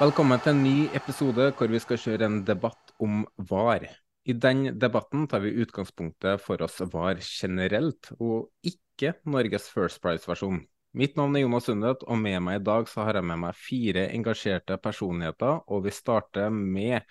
Velkommen 0.00 0.40
til 0.40 0.54
en 0.54 0.62
ny 0.64 0.76
episode 0.96 1.50
hvor 1.58 1.68
vi 1.68 1.78
skal 1.84 1.98
kjøre 2.00 2.24
en 2.24 2.38
debatt 2.48 2.94
om 3.04 3.26
VAR. 3.36 3.84
I 4.28 4.34
den 4.36 4.66
debatten 4.78 5.26
tar 5.28 5.40
vi 5.40 5.54
utgangspunktet 5.62 6.42
for 6.44 6.60
oss 6.62 6.80
VAR 6.92 7.22
generelt, 7.24 8.12
og 8.20 8.50
ikke 8.66 9.14
Norges 9.24 9.70
First 9.72 10.02
Price-versjon. 10.04 10.60
Mitt 10.98 11.14
navn 11.16 11.36
er 11.38 11.44
Jonas 11.44 11.68
Sundet, 11.68 12.02
og 12.02 12.18
med 12.18 12.40
meg 12.42 12.58
i 12.58 12.64
dag 12.66 12.88
så 12.90 13.04
har 13.06 13.16
jeg 13.16 13.26
med 13.30 13.38
meg 13.44 13.56
fire 13.56 14.08
engasjerte 14.10 14.76
personligheter. 14.82 15.62
Og 15.70 15.84
vi 15.86 15.94
starter 15.94 16.50
med 16.50 17.06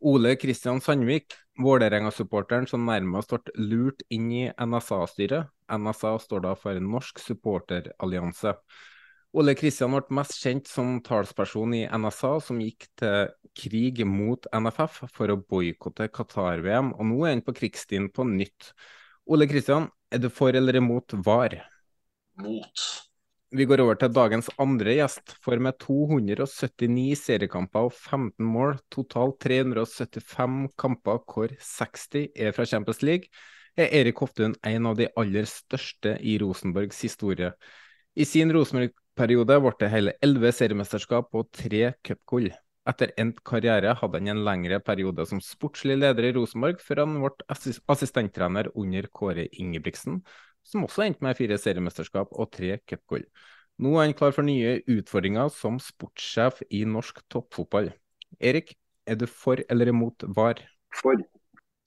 Ole 0.00 0.32
Kristian 0.40 0.80
Sandvik, 0.80 1.36
Vålerenga-supporteren 1.60 2.68
som 2.70 2.86
nærmest 2.88 3.34
ble 3.34 3.66
lurt 3.68 4.04
inn 4.14 4.30
i 4.32 4.44
NSA-styret. 4.48 5.50
NSA 5.68 6.14
står 6.24 6.46
da 6.46 6.54
for 6.56 6.80
Norsk 6.80 7.20
supporterallianse. 7.20 8.54
Ole 9.38 9.52
Kristian 9.54 9.92
ble 9.94 10.16
mest 10.18 10.40
kjent 10.42 10.66
som 10.66 10.96
talsperson 11.06 11.74
i 11.76 11.84
NSA, 11.86 12.30
som 12.42 12.58
gikk 12.58 12.88
til 12.98 13.28
krig 13.58 14.00
mot 14.08 14.48
NFF 14.50 15.04
for 15.14 15.30
å 15.30 15.36
boikotte 15.38 16.08
Qatar-VM, 16.10 16.90
og 16.96 17.06
nå 17.06 17.18
er 17.22 17.36
han 17.36 17.44
på 17.46 17.54
krigsstien 17.54 18.08
på 18.10 18.26
nytt. 18.26 18.72
Ole 19.30 19.46
Kristian, 19.46 19.86
er 20.10 20.24
du 20.24 20.26
for 20.32 20.58
eller 20.58 20.80
imot 20.80 21.14
VAR? 21.22 21.54
Mot. 22.42 22.86
Vi 23.54 23.64
går 23.64 23.84
over 23.84 24.00
til 24.00 24.10
dagens 24.12 24.50
andre 24.60 24.98
gjest, 24.98 25.36
for 25.44 25.62
med 25.62 25.78
279 25.86 27.14
seriekamper 27.22 27.86
og 27.86 27.94
15 27.94 28.42
mål, 28.42 28.74
totalt 28.90 29.38
375 29.46 30.64
kamper 30.82 31.22
hvor 31.30 31.54
60 31.54 32.32
er 32.34 32.56
fra 32.56 32.66
Champions 32.66 33.06
League, 33.06 33.30
er 33.78 33.94
Erik 34.00 34.18
Hoftun 34.18 34.58
en 34.66 34.90
av 34.90 34.98
de 34.98 35.06
aller 35.14 35.46
største 35.46 36.18
i 36.26 36.40
Rosenborgs 36.42 37.06
historie. 37.06 37.54
I 38.18 38.26
sin 38.26 38.50
Rosenborg-periode 39.18 39.56
ble 39.58 39.72
det 39.80 39.88
hele 39.90 40.12
elleve 40.22 40.50
seriemesterskap 40.54 41.34
og 41.34 41.48
tre 41.50 41.94
cupgull. 42.06 42.52
Etter 42.86 43.10
endt 43.18 43.40
karriere 43.42 43.96
hadde 43.98 44.18
han 44.20 44.28
en 44.30 44.44
lengre 44.46 44.78
periode 44.80 45.26
som 45.26 45.40
sportslig 45.42 45.98
leder 45.98 46.28
i 46.28 46.32
Rosenborg, 46.36 46.78
før 46.78 47.02
han 47.02 47.16
ble 47.18 47.32
assis 47.50 47.80
assistenttrener 47.90 48.70
under 48.78 49.08
Kåre 49.10 49.48
Ingebrigtsen, 49.58 50.22
som 50.62 50.84
også 50.86 51.02
endte 51.02 51.24
med 51.26 51.36
fire 51.36 51.58
seriemesterskap 51.58 52.30
og 52.30 52.52
tre 52.54 52.78
cupgull. 52.86 53.26
Nå 53.82 53.96
er 53.96 54.06
han 54.06 54.14
klar 54.14 54.32
for 54.36 54.46
nye 54.46 54.78
utfordringer 54.86 55.50
som 55.50 55.80
sportssjef 55.82 56.62
i 56.70 56.84
norsk 56.86 57.18
toppfotball. 57.28 57.90
Erik, 58.38 58.76
er 59.06 59.18
du 59.18 59.26
for 59.26 59.58
eller 59.68 59.90
imot 59.90 60.22
VAR? 60.30 60.62
For. 60.94 61.18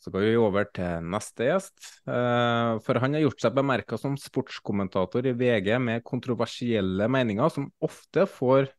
Så 0.01 0.09
går 0.09 0.23
vi 0.25 0.37
over 0.41 0.65
til 0.73 1.03
neste 1.13 1.45
gjest. 1.45 1.75
Eh, 2.09 2.79
For 2.81 2.97
han 3.03 3.13
har 3.13 3.21
gjort 3.21 3.43
seg 3.43 3.53
bemerka 3.53 3.99
som 4.01 4.15
sportskommentator 4.17 5.27
i 5.29 5.35
VG 5.37 5.75
med 5.77 6.05
kontroversielle 6.07 7.05
meninger, 7.11 7.51
som 7.53 7.67
ofte 7.85 8.25
får, 8.25 8.71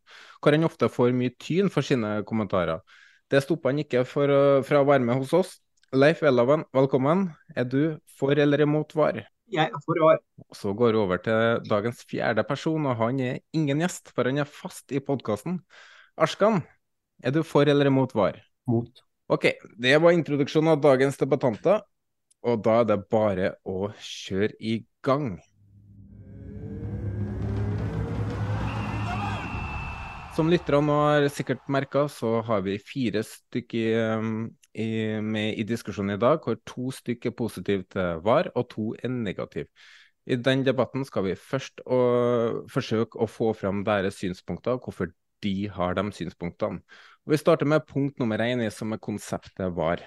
hvor 0.42 0.56
han 0.56 0.66
ofte 0.66 0.90
får 0.90 1.14
mye 1.14 1.34
tyn 1.38 1.70
for 1.70 1.86
sine 1.86 2.16
kommentarer. 2.26 2.82
Det 3.30 3.44
stoppa 3.44 3.70
han 3.70 3.84
ikke 3.84 4.02
for, 4.08 4.32
fra 4.66 4.82
å 4.82 4.88
være 4.88 5.06
med 5.06 5.22
hos 5.22 5.36
oss. 5.38 5.52
Leif 5.94 6.24
Welhaven, 6.24 6.66
velkommen. 6.74 7.28
Er 7.54 7.68
du 7.70 8.00
for 8.18 8.34
eller 8.34 8.64
imot 8.64 8.94
VAR? 8.96 9.22
Jeg 9.52 9.68
er 9.68 9.82
for 9.84 10.00
var. 10.00 10.18
Så 10.56 10.72
går 10.74 10.96
vi 10.96 11.00
over 11.04 11.22
til 11.22 11.62
dagens 11.68 12.02
fjerde 12.08 12.42
person, 12.48 12.86
og 12.88 12.96
han 12.98 13.20
er 13.20 13.40
ingen 13.54 13.84
gjest, 13.84 14.10
for 14.16 14.26
han 14.26 14.40
er 14.40 14.48
fast 14.48 14.90
i 14.90 15.02
podkasten. 15.04 15.60
Arskan, 16.16 16.62
er 17.22 17.36
du 17.36 17.42
for 17.46 17.68
eller 17.68 17.92
imot 17.92 18.16
VAR? 18.16 18.40
Mot. 18.66 19.04
Ok, 19.32 19.46
det 19.80 19.94
var 19.96 20.12
introduksjonen 20.12 20.74
av 20.74 20.80
dagens 20.84 21.16
debattanter, 21.16 21.78
og 22.44 22.58
da 22.66 22.72
er 22.82 22.88
det 22.90 22.96
bare 23.08 23.46
å 23.64 23.86
kjøre 23.96 24.58
i 24.60 24.74
gang. 25.00 25.38
Som 30.36 30.50
lytterne 30.52 30.96
har 30.98 31.28
sikkert 31.32 31.64
merka, 31.72 32.02
så 32.12 32.42
har 32.44 32.60
vi 32.66 32.76
fire 32.76 33.22
stykker 33.24 34.20
i, 34.20 34.90
med 35.24 35.56
i 35.56 35.64
diskusjonen 35.64 36.18
i 36.18 36.20
dag, 36.20 36.44
hvor 36.44 36.60
to 36.68 36.92
stykker 36.92 37.32
er 37.32 37.36
positive 37.38 37.88
til 37.94 38.20
VAR, 38.26 38.50
og 38.52 38.68
to 38.74 38.90
er 39.00 39.14
negative. 39.14 39.70
I 40.28 40.36
den 40.36 40.66
debatten 40.68 41.08
skal 41.08 41.24
vi 41.30 41.38
først 41.40 41.80
å, 41.88 42.02
forsøke 42.68 43.16
å 43.16 43.30
få 43.32 43.54
fram 43.56 43.80
deres 43.88 44.20
synspunkter, 44.20 44.76
hvorfor 44.76 45.14
de 45.42 45.56
har 45.72 45.96
de 45.96 46.04
synspunktene. 46.20 46.84
Og 47.22 47.34
vi 47.34 47.38
starter 47.38 47.68
med 47.70 47.86
punkt 47.86 48.18
nummer 48.18 48.40
én, 48.42 48.64
som 48.74 48.92
er 48.94 49.02
konseptet 49.02 49.76
VAR. 49.76 50.02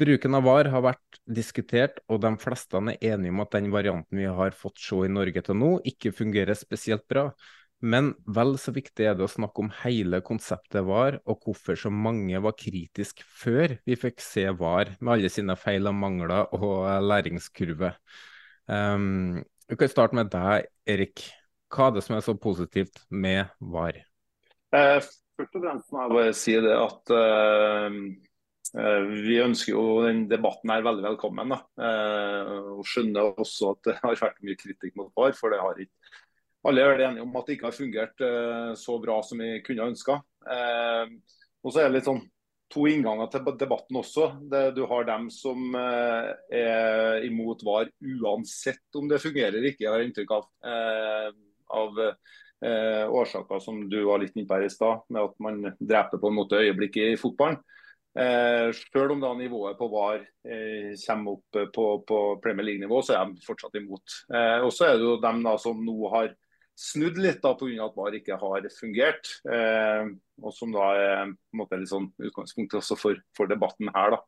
Bruken 0.00 0.34
av 0.34 0.46
VAR 0.46 0.70
har 0.72 0.82
vært 0.82 1.20
diskutert, 1.28 2.00
og 2.10 2.22
de 2.24 2.32
fleste 2.40 2.80
er 2.80 3.12
enige 3.12 3.34
om 3.34 3.42
at 3.44 3.52
den 3.54 3.68
varianten 3.70 4.18
vi 4.18 4.26
har 4.26 4.56
fått 4.56 4.80
se 4.82 4.98
i 5.06 5.12
Norge 5.12 5.42
til 5.46 5.58
nå, 5.60 5.74
ikke 5.86 6.14
fungerer 6.16 6.58
spesielt 6.58 7.06
bra. 7.10 7.28
Men 7.80 8.10
vel 8.28 8.56
så 8.60 8.74
viktig 8.76 9.06
er 9.06 9.14
det 9.16 9.24
å 9.24 9.30
snakke 9.30 9.62
om 9.62 9.70
hele 9.84 10.20
konseptet 10.26 10.84
VAR, 10.88 11.20
og 11.24 11.46
hvorfor 11.46 11.78
så 11.78 11.92
mange 11.92 12.42
var 12.42 12.58
kritisk 12.58 13.22
før 13.24 13.78
vi 13.86 13.96
fikk 14.00 14.20
se 14.24 14.48
VAR, 14.50 14.96
med 14.98 15.14
alle 15.14 15.30
sine 15.32 15.56
feil 15.56 15.86
og 15.88 15.96
mangler 15.96 16.50
og 16.56 16.90
læringskurve. 17.06 17.94
Um, 18.66 19.40
vi 19.70 19.78
kan 19.78 19.92
starte 19.92 20.18
med 20.18 20.32
deg, 20.34 20.66
Erik. 20.88 21.28
Hva 21.70 21.88
er 21.88 21.96
det 21.96 22.04
som 22.08 22.18
er 22.18 22.26
så 22.26 22.34
positivt 22.34 23.04
med 23.08 23.46
VAR? 23.62 24.02
Først 25.40 25.56
og 25.56 25.62
fremst 25.64 25.92
må 25.92 26.02
jeg 26.02 26.12
bare 26.18 26.32
si 26.36 26.54
det 26.60 26.74
at 26.76 27.12
eh, 27.16 27.94
vi 29.24 29.38
ønsker 29.40 29.72
jo 29.72 29.84
den 30.04 30.26
debatten 30.28 30.72
her 30.72 30.84
veldig 30.84 31.06
velkommen. 31.08 31.54
Da. 31.54 31.62
Uh, 31.80 32.76
og 32.76 32.82
skjønner 32.86 33.40
også 33.40 33.72
at 33.72 33.88
det 33.88 33.94
har 34.02 34.18
vært 34.20 34.42
mye 34.44 34.58
kritikk 34.60 34.98
mot 35.00 35.08
VAR, 35.16 35.32
for 35.38 35.50
det 35.50 35.62
har 35.62 35.80
ikke 35.80 36.18
alle 36.68 36.84
er 36.84 37.00
enige 37.06 37.24
om 37.24 37.38
at 37.40 37.46
det 37.48 37.54
ikke 37.56 37.70
har 37.70 37.74
fungert 37.74 38.20
uh, 38.20 38.76
så 38.76 38.98
bra 39.00 39.16
som 39.24 39.40
vi 39.40 39.62
kunne 39.64 39.88
ønska. 39.90 40.18
Og 41.64 41.72
så 41.72 41.82
er 41.82 41.90
det 41.92 42.04
sånn 42.04 42.20
to 42.70 42.84
innganger 42.86 43.30
til 43.32 43.48
debatten 43.58 43.98
også. 43.98 44.26
Det, 44.50 44.62
du 44.76 44.84
har 44.90 45.08
dem 45.08 45.26
som 45.34 45.74
eh, 45.76 46.28
er 46.60 47.24
imot 47.26 47.64
VAR 47.66 47.90
uansett 47.98 48.98
om 48.98 49.08
det 49.10 49.22
fungerer 49.22 49.56
eller 49.58 49.72
ikke, 49.72 49.84
jeg 49.88 49.94
har 49.94 50.04
inntrykk 50.04 50.36
av. 50.36 50.46
Eh, 50.70 51.32
av 51.70 51.98
eh, 52.64 53.04
årsaker 53.08 53.62
som 53.62 53.82
du 53.90 53.98
var 54.04 54.22
litt 54.22 54.36
inne 54.36 54.48
på 54.48 54.58
her 54.58 54.66
i 54.66 54.72
stad, 54.72 55.04
med 55.08 55.22
at 55.22 55.36
man 55.42 55.62
dreper 55.78 56.20
på 56.20 56.30
en 56.30 56.38
måte 56.38 56.60
øyeblikket 56.60 57.14
i 57.14 57.20
fotballen. 57.20 57.60
Eh, 58.18 58.68
selv 58.74 59.14
om 59.14 59.20
da 59.22 59.30
nivået 59.38 59.78
på 59.78 59.86
VAR 59.92 60.22
eh, 60.42 60.92
kommer 61.04 61.36
opp 61.36 61.58
på, 61.74 61.86
på 62.08 62.20
Premier 62.42 62.66
League-nivå, 62.66 63.02
så 63.06 63.16
er 63.16 63.30
de 63.30 63.44
fortsatt 63.46 63.78
imot. 63.78 64.16
Eh, 64.34 64.58
og 64.64 64.72
så 64.74 64.88
er 64.88 64.98
det 64.98 65.06
jo 65.06 65.18
dem 65.22 65.44
da 65.46 65.56
som 65.62 65.84
nå 65.86 65.98
har 66.14 66.32
snudd 66.80 67.20
litt 67.20 67.42
da 67.44 67.52
pga. 67.58 67.86
at 67.86 67.98
VAR 67.98 68.16
ikke 68.18 68.40
har 68.40 68.66
fungert. 68.74 69.30
Eh, 69.46 70.10
og 70.42 70.56
som 70.56 70.72
da 70.74 70.90
er 70.96 71.20
på 71.30 71.54
en 71.54 71.62
måte 71.62 71.78
litt 71.78 71.92
sånn 71.92 72.10
utgangspunktet 72.18 72.80
også 72.80 72.98
for, 72.98 73.22
for 73.36 73.50
debatten 73.50 73.92
her. 73.94 74.16
da. 74.16 74.22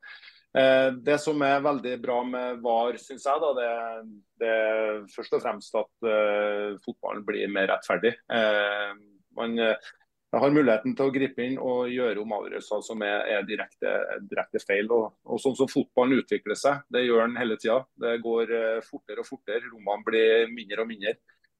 Eh, 0.52 0.88
det 1.00 1.16
som 1.22 1.40
er 1.46 1.64
veldig 1.64 1.94
bra 2.02 2.19
med 2.28 2.60
VAR, 2.64 2.99
syns 3.00 3.25
jeg, 3.25 3.40
da, 3.40 3.52
det, 3.56 4.52
er 4.52 5.02
først 5.14 5.38
og 5.38 5.43
fremst 5.44 5.78
at 5.81 6.04
uh, 6.04 6.76
fotballen 6.84 7.25
blir 7.25 7.49
mer 7.52 7.70
rettferdig. 7.70 8.12
Uh, 8.28 8.93
man 9.38 9.56
har 9.56 10.52
muligheten 10.52 10.96
til 10.96 11.08
å 11.08 11.14
gripe 11.14 11.44
inn 11.44 11.56
og 11.60 11.88
gjøre 11.93 12.20
om 12.20 12.34
avgjørelser 12.37 12.84
som 12.84 13.04
er, 13.06 13.25
er 13.32 13.46
direkte, 13.49 13.94
direkte, 14.28 14.60
feil. 14.64 14.90
Og, 14.93 15.14
og, 15.25 15.40
Sånn 15.40 15.56
som 15.56 15.70
fotballen 15.72 16.20
utvikler 16.20 16.58
seg, 16.58 16.84
det 16.93 17.06
gjør 17.06 17.25
den 17.25 17.38
hele 17.40 17.56
tida. 17.60 17.78
Det 18.05 18.19
går 18.25 18.52
fortere 18.84 19.25
og 19.25 19.28
fortere. 19.28 19.70
Rommene 19.72 20.08
blir 20.08 20.52
mindre 20.52 20.84
og 20.84 20.93
mindre 20.93 21.16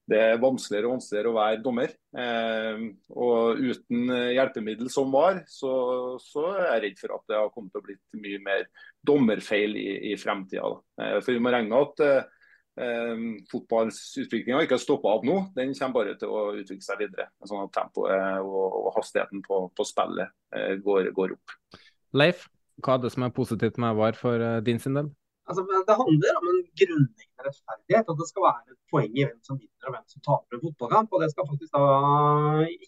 det 0.09 0.19
er 0.19 0.41
vanskeligere 0.41 0.89
og 0.89 0.97
vanskeligere 0.97 1.31
å 1.31 1.37
være 1.37 1.61
dommer. 1.63 1.93
Eh, 2.19 2.83
og 3.15 3.61
uten 3.63 4.11
hjelpemiddel 4.35 4.91
som 4.91 5.13
var, 5.13 5.41
så, 5.47 5.73
så, 6.19 6.49
er 6.57 6.67
jeg 6.67 6.83
redd 6.85 6.99
for 6.99 7.15
at 7.15 7.25
det 7.31 7.39
har 7.39 7.51
kommet 7.53 7.71
til 7.71 7.83
å 7.83 7.87
blitt 7.87 8.19
mye 8.19 8.41
mer 8.43 8.65
dommerfeil 9.07 9.77
i, 9.79 9.89
i 10.11 10.15
fremtida. 10.19 10.73
Eh, 10.99 11.17
for 11.21 11.31
vi 11.31 11.43
må 11.43 11.53
regne 11.55 11.79
at 11.87 12.03
eh, 12.09 13.23
fotballutviklinga 13.53 14.65
ikke 14.65 14.75
har 14.75 14.83
stoppa 14.83 15.15
opp 15.15 15.27
nå. 15.29 15.39
Den 15.55 15.71
kommer 15.77 16.01
bare 16.01 16.17
til 16.19 16.35
å 16.35 16.45
utvikle 16.51 16.83
seg 16.83 17.05
videre. 17.05 17.29
Sånn 17.47 17.63
at 17.63 17.75
tempoet 17.79 18.43
og, 18.43 18.79
og 18.83 18.91
hastigheten 18.99 19.45
på, 19.47 19.65
på 19.71 19.87
spillet 19.87 20.35
eh, 20.57 20.75
går, 20.83 21.13
går, 21.15 21.37
opp. 21.37 21.81
Leif, 22.19 22.49
hva 22.83 22.97
er 22.97 23.05
det 23.05 23.15
som 23.15 23.23
er 23.23 23.35
positivt 23.35 23.79
med 23.79 23.95
VAR 23.95 24.19
for 24.19 24.43
din 24.67 24.83
sin 24.83 24.99
del? 24.99 25.13
Altså, 25.49 25.61
det 25.87 25.95
handler 26.01 26.37
om 26.39 26.45
en 26.51 26.61
grunnleggende 26.79 27.45
rettferdighet. 27.47 28.11
At 28.11 28.19
det 28.21 28.27
skal 28.29 28.45
være 28.47 28.73
et 28.73 28.79
poeng 28.91 29.17
i 29.17 29.25
hvem 29.25 29.41
som 29.47 29.59
vinner 29.59 29.89
og 29.89 29.95
hvem 29.95 30.05
som 30.13 30.23
taper 30.27 30.57
en 30.57 30.63
fotballkamp. 30.65 31.09
Og 31.11 31.23
det 31.23 31.29
skal 31.33 31.49
faktisk 31.49 31.73
da 31.75 31.83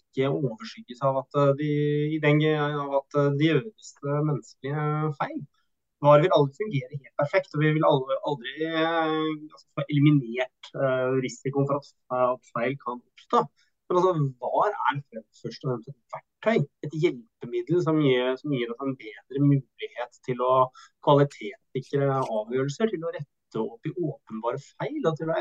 ikke 0.00 0.30
overskygges 0.38 1.02
av 1.08 1.20
at 1.22 1.40
de, 1.60 1.72
i 2.16 2.22
den, 2.22 2.40
av 2.56 2.96
at 3.02 3.20
de 3.40 3.52
øverste 3.58 4.22
menneskelige 4.30 4.86
feil. 5.20 5.44
VAR 6.04 6.20
vil 6.22 6.34
aldri 6.36 6.58
fungere 6.60 6.98
helt 7.00 7.20
perfekt, 7.20 7.54
og 7.56 7.62
vi 7.62 7.70
vil 7.76 7.86
aldri, 7.88 8.16
aldri 8.30 8.54
altså, 8.68 9.66
få 9.78 9.84
eliminert 9.92 10.70
risikoen 11.24 11.68
for 11.70 11.80
at, 11.80 12.50
feil 12.52 12.76
kan 12.82 13.00
oppstå. 13.00 13.44
Men 13.88 14.00
altså, 14.00 14.12
VAR 14.42 14.72
er 14.90 15.00
først 15.42 15.64
og 15.64 15.70
fremst 15.72 15.92
et 15.92 16.00
verktøy, 16.46 16.66
et 16.86 16.96
hjelpemiddel 17.02 17.82
som 17.84 18.00
gir, 18.02 18.34
som 18.40 18.52
gir 18.54 18.72
oss 18.72 18.82
en 18.84 18.96
bedre 18.98 19.42
mulighet 19.42 20.18
til 20.26 20.42
å 20.44 20.52
kvalitetssikre 21.04 22.10
avgjørelser, 22.22 22.92
til 22.92 23.06
å 23.06 23.14
rette 23.14 23.62
opp 23.62 23.86
i 23.86 23.94
åpenbare 23.94 24.60
feil 24.60 25.00
og 25.06 25.16
til 25.18 25.30
å, 25.30 25.38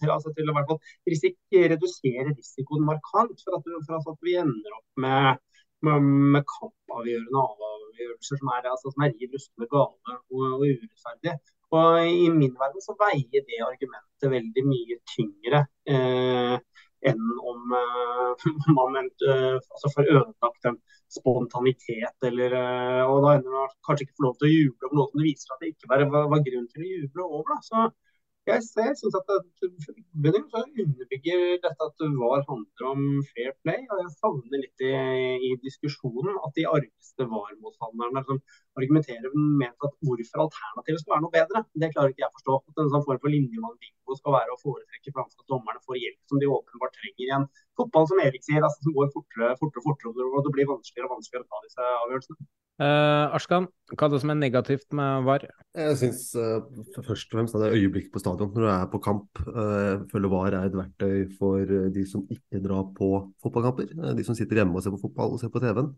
til, 0.00 0.14
altså 0.14 0.32
til 0.36 0.50
å 0.52 0.78
risik, 1.08 1.38
redusere 1.52 2.32
risikoen 2.32 2.86
markant 2.86 3.44
for 3.44 3.58
at, 3.58 3.68
for 3.86 4.00
at, 4.00 4.24
vi 4.24 4.38
ender 4.40 4.78
opp 4.78 5.04
med, 5.04 5.44
med, 5.86 6.08
med 6.34 6.48
kampavgjørende 6.54 7.44
avgjørelser 7.44 8.42
som 8.42 8.52
er, 8.56 8.72
altså, 8.72 8.94
er 9.04 9.14
riv 9.14 9.38
gale 9.68 10.18
og, 10.30 10.42
og 10.58 10.66
urettferdige. 10.66 11.38
Og 11.68 11.98
I 12.08 12.30
min 12.32 12.54
verden 12.56 12.80
så 12.80 12.94
veier 12.96 13.42
det 13.44 13.58
argumentet 13.60 14.30
veldig 14.32 14.62
mye 14.64 14.94
tyngre 15.12 15.66
eh, 15.92 16.54
enn 17.06 17.24
om 17.46 17.74
uh, 17.74 18.46
man 18.74 18.98
uh, 18.98 19.56
altså 19.58 19.90
får 19.94 20.10
ødelagt 20.10 20.68
en 20.70 20.78
spontanitet. 21.12 22.16
Eller, 22.26 22.56
uh, 22.58 23.04
og 23.10 23.22
da 23.24 23.36
ender 23.36 23.54
man 23.54 23.72
kanskje 23.86 24.08
ikke 24.08 24.18
får 24.18 24.26
lov 24.26 24.36
til 24.38 24.48
å 24.48 24.52
juble 24.54 24.88
over 24.88 24.98
noe 24.98 25.10
som 25.10 25.22
det 25.22 25.28
viser 25.30 25.54
at 25.54 25.64
det 25.64 25.72
ikke 25.74 25.92
var, 25.92 26.06
var 26.34 26.44
grunn 26.50 26.68
til 26.72 26.84
å 26.84 26.92
juble 26.94 27.28
over. 27.28 27.54
Da. 27.54 27.58
Så 27.68 27.86
jeg, 28.52 28.64
jeg 28.80 28.96
syns 29.00 29.16
at 29.18 29.30
det, 29.30 29.38
så 29.84 29.92
underbygger 30.82 31.42
dette 31.64 31.86
at 31.88 32.04
VAR 32.20 32.44
handler 32.48 32.88
om 32.92 33.02
fair 33.30 33.52
play. 33.64 33.84
Og 33.92 34.02
jeg 34.02 34.14
savner 34.16 34.62
litt 34.62 34.84
i, 34.84 34.92
i 35.48 35.50
diskusjonen 35.64 36.40
at 36.46 36.54
de 36.58 36.66
argeste 36.70 37.28
VAR-motstanderne 37.32 38.20
liksom, 38.20 38.40
argumenterer 38.80 39.34
med 39.34 39.72
at 39.72 39.96
hvorfor 40.06 40.44
alternativet 40.46 41.02
skal 41.02 41.14
være 41.14 41.24
noe 41.26 41.36
bedre. 41.38 41.64
Det 41.82 41.92
klarer 41.94 42.14
ikke 42.14 42.24
jeg 42.24 42.32
å 42.32 42.36
forstå. 42.38 42.58
At 42.72 42.82
en 42.84 42.92
sånn 42.94 43.06
form 43.08 43.22
for 43.24 43.34
linjemann-bingo 43.34 44.20
skal 44.20 44.36
være 44.38 44.54
å 44.54 44.60
foretrekke 44.62 45.14
framfor 45.16 45.44
at 45.44 45.52
dommerne 45.54 45.84
får 45.84 46.00
hjelp 46.02 46.32
som 46.32 46.42
de 46.42 46.52
åpenbart 46.58 46.96
trenger 47.00 47.26
i 47.26 47.34
en 47.38 47.48
fotball 47.78 48.08
som 48.10 48.22
Erik 48.24 48.46
sier, 48.46 48.64
altså, 48.64 48.82
som 48.86 48.96
går 48.96 49.12
fortere 49.14 49.52
og 49.54 49.60
fortere, 49.62 49.84
fortere, 49.86 50.30
og 50.32 50.46
det 50.46 50.54
blir 50.56 50.70
vanskeligere 50.70 51.10
og 51.10 51.18
vanskeligere 51.18 51.46
å 51.46 51.52
ta 51.52 51.66
disse 51.66 51.90
avgjørelsene. 52.04 52.48
Uh, 52.78 53.34
Arskan, 53.34 53.64
hva 53.90 54.06
er 54.06 54.12
det 54.12 54.18
som 54.22 54.30
er 54.30 54.36
negativt 54.38 54.94
med 54.94 55.24
VAR? 55.26 55.48
Jeg 55.74 55.96
syns 55.98 56.20
uh, 56.38 56.60
først 57.02 57.26
og 57.26 57.34
fremst 57.34 57.56
det 57.58 57.66
er 57.66 57.74
øyeblikket 57.74 58.12
på 58.14 58.22
stadion 58.22 58.52
når 58.54 58.62
du 58.62 58.68
er 58.70 58.84
på 58.92 59.00
kamp. 59.02 59.40
Uh, 59.48 60.04
føler 60.12 60.30
VAR 60.30 60.54
er 60.60 60.68
et 60.68 60.76
verktøy 60.78 61.24
for 61.40 61.74
de 61.94 62.04
som 62.06 62.22
ikke 62.30 62.62
drar 62.62 62.86
på 62.94 63.10
fotballkamper. 63.42 63.90
de 64.14 64.26
som 64.26 64.38
sitter 64.38 64.62
hjemme 64.62 64.78
og 64.78 64.86
ser 64.86 64.94
på 64.94 65.02
fotball 65.08 65.34
og 65.34 65.42
ser 65.42 65.50
på 65.50 65.62
TV-en. 65.64 65.90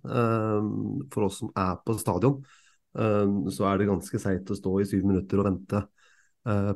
for 1.13 1.29
oss 1.29 1.43
som 1.43 1.53
er 1.53 1.77
på 1.85 1.99
stadion, 2.01 2.41
så 2.97 3.67
er 3.69 3.79
det 3.79 3.91
ganske 3.91 4.19
seigt 4.19 4.51
å 4.51 4.57
stå 4.57 4.79
i 4.81 4.89
syv 4.89 5.05
minutter 5.05 5.39
og 5.43 5.51
vente 5.51 5.83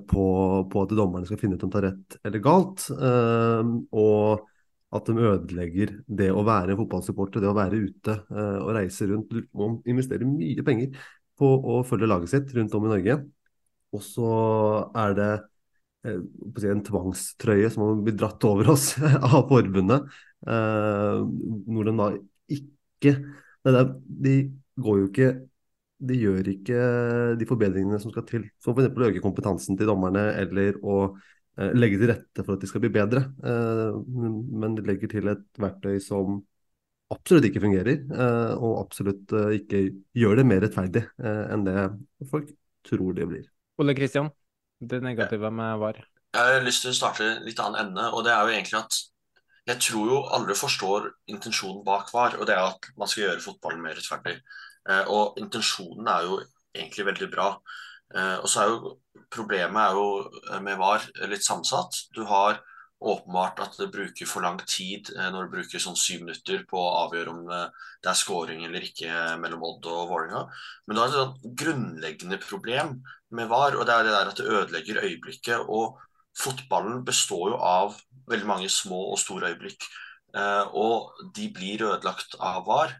på, 0.04 0.24
på, 0.68 0.82
at 0.84 0.92
dommerne 0.92 1.24
skal 1.26 1.40
finne 1.40 1.56
ut 1.56 1.64
om 1.64 1.72
det 1.72 1.80
er 1.80 1.88
rett 1.88 2.18
eller 2.28 2.44
galt. 2.44 2.90
og 2.92 4.44
at 4.94 5.08
de 5.08 5.26
ødelegger 5.28 5.92
det 6.06 6.30
å 6.30 6.44
være 6.46 6.76
fotballsupporter, 6.78 7.42
det 7.42 7.50
å 7.50 7.56
være 7.56 7.80
ute 7.88 8.18
uh, 8.30 8.60
og 8.62 8.74
reise 8.76 9.08
rundt 9.10 9.32
og 9.34 9.88
investere 9.90 10.28
mye 10.28 10.64
penger 10.66 10.94
på 11.38 11.48
å 11.48 11.80
følge 11.86 12.10
laget 12.10 12.30
sitt 12.34 12.52
rundt 12.54 12.76
om 12.78 12.86
i 12.86 12.92
Norge. 12.92 13.18
Og 13.94 14.04
så 14.06 14.28
er 15.04 15.16
det 15.18 15.30
uh, 16.06 16.68
en 16.70 16.84
tvangstrøye 16.86 17.72
som 17.74 17.86
har 17.86 18.04
blitt 18.06 18.20
dratt 18.20 18.46
over 18.50 18.74
oss 18.76 18.92
av 19.30 19.40
forbundet, 19.50 20.06
uh, 20.46 21.24
hvor 21.24 21.90
de 21.90 21.98
da 21.98 22.12
ikke 22.58 23.18
De 23.64 24.36
går 24.80 25.02
jo 25.02 25.08
ikke 25.10 25.34
de 26.04 26.16
gjør 26.20 26.48
ikke 26.50 26.78
de 27.40 27.46
forbedringene 27.48 27.96
som 28.02 28.10
skal 28.12 28.26
til. 28.28 28.42
Som 28.60 28.74
f.eks. 28.74 28.90
å 28.92 29.06
øke 29.06 29.22
kompetansen 29.24 29.78
til 29.78 29.88
dommerne 29.88 30.24
eller 30.36 30.76
å 30.84 31.14
Eh, 31.14 31.33
legge 31.56 32.00
til 32.00 32.10
rette 32.10 32.42
for 32.42 32.56
at 32.56 32.64
de 32.64 32.70
skal 32.70 32.82
bli 32.82 32.90
bedre. 32.94 33.28
Eh, 33.46 33.98
men 34.10 34.76
de 34.78 34.84
legger 34.86 35.12
til 35.12 35.30
et 35.32 35.44
verktøy 35.60 35.98
som 36.02 36.40
absolutt 37.14 37.46
ikke 37.50 37.62
fungerer, 37.62 38.00
eh, 38.10 38.54
og 38.58 38.80
absolutt 38.80 39.34
ikke 39.60 39.84
gjør 40.18 40.40
det 40.40 40.46
mer 40.50 40.64
rettferdig 40.64 41.04
enn 41.20 41.66
det 41.66 41.78
folk 42.30 42.50
tror 42.84 43.14
det 43.16 43.28
blir. 43.30 43.44
Ole 43.80 43.94
Kristian, 43.96 44.32
det 44.80 45.02
negative 45.04 45.50
med 45.54 45.78
VAR? 45.82 46.00
Jeg 46.34 46.56
har 46.56 46.66
lyst 46.66 46.82
til 46.82 46.90
å 46.90 46.98
starte 46.98 47.28
litt 47.46 47.60
annen 47.62 47.88
ende. 47.88 48.08
og 48.10 48.24
det 48.26 48.32
er 48.34 48.42
jo 48.42 48.54
egentlig 48.54 48.80
at 48.82 49.02
Jeg 49.64 49.80
tror 49.80 50.08
jo 50.10 50.16
alle 50.36 50.52
forstår 50.52 51.06
intensjonen 51.32 51.84
bak 51.86 52.10
VAR, 52.12 52.34
og 52.36 52.44
det 52.44 52.52
er 52.52 52.66
at 52.66 52.90
man 53.00 53.08
skal 53.08 53.22
gjøre 53.22 53.40
fotballen 53.40 53.80
mer 53.80 53.94
rettferdig. 53.96 54.34
Og 55.08 55.38
intensjonen 55.40 56.10
er 56.12 56.26
jo 56.26 56.34
egentlig 56.74 57.06
veldig 57.06 57.30
bra. 57.32 57.46
Eh, 58.14 58.36
og 58.42 58.48
så 58.50 58.62
er 58.62 58.72
jo 58.72 58.94
Problemet 59.34 59.80
er 59.82 59.98
jo 59.98 60.06
eh, 60.52 60.60
med 60.62 60.78
VAR 60.80 61.04
litt 61.30 61.44
sammensatt. 61.44 61.96
Du 62.14 62.22
har 62.28 62.60
åpenbart 63.04 63.58
at 63.60 63.74
det 63.80 63.90
bruker 63.92 64.28
for 64.30 64.46
lang 64.46 64.60
tid 64.70 65.10
eh, 65.16 65.28
når 65.34 65.48
du 65.48 65.56
bruker 65.56 65.82
sånn 65.82 65.98
syv 65.98 66.22
minutter 66.24 66.62
på 66.70 66.78
å 66.80 66.94
avgjøre 67.04 67.34
om 67.34 67.42
det 67.50 68.10
er 68.10 68.18
scoring 68.18 68.64
eller 68.64 68.86
ikke 68.86 69.34
mellom 69.42 69.66
Odd 69.66 69.90
og 69.90 70.12
Vålerenga. 70.12 70.46
Men 70.86 70.96
du 70.96 71.02
har 71.02 71.18
et 71.24 71.50
grunnleggende 71.64 72.40
problem 72.42 72.96
med 73.34 73.50
VAR, 73.50 73.76
og 73.78 73.86
det 73.88 73.98
er 73.98 74.06
det 74.06 74.16
der 74.16 74.32
at 74.32 74.40
det 74.40 74.48
ødelegger 74.60 75.02
øyeblikket. 75.02 75.68
Og 75.68 75.98
fotballen 76.38 77.02
består 77.06 77.54
jo 77.54 77.60
av 77.60 77.98
veldig 78.30 78.48
mange 78.48 78.70
små 78.72 79.10
og 79.12 79.20
store 79.20 79.52
øyeblikk. 79.52 79.86
Og 80.74 81.18
de 81.34 81.44
blir 81.54 81.82
ødelagt 81.86 82.34
av 82.42 82.64
VAR. 82.66 82.94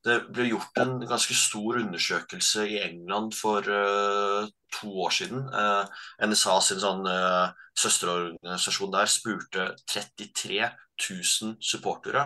Det 0.00 0.14
ble 0.32 0.46
gjort 0.48 0.78
en 0.80 0.94
ganske 1.04 1.34
stor 1.36 1.76
undersøkelse 1.82 2.62
i 2.72 2.78
England 2.80 3.34
for 3.36 3.66
uh, 3.68 4.46
to 4.72 4.88
år 5.04 5.12
siden. 5.12 5.42
Uh, 5.52 5.84
eh, 5.84 6.30
NSA 6.30 6.54
sin 6.64 6.80
sånn, 6.80 7.04
uh, 7.04 7.52
søsterorganisasjon 7.76 8.94
der 8.94 9.10
spurte 9.12 9.66
33 9.92 10.62
000 10.64 11.58
supportere. 11.60 12.24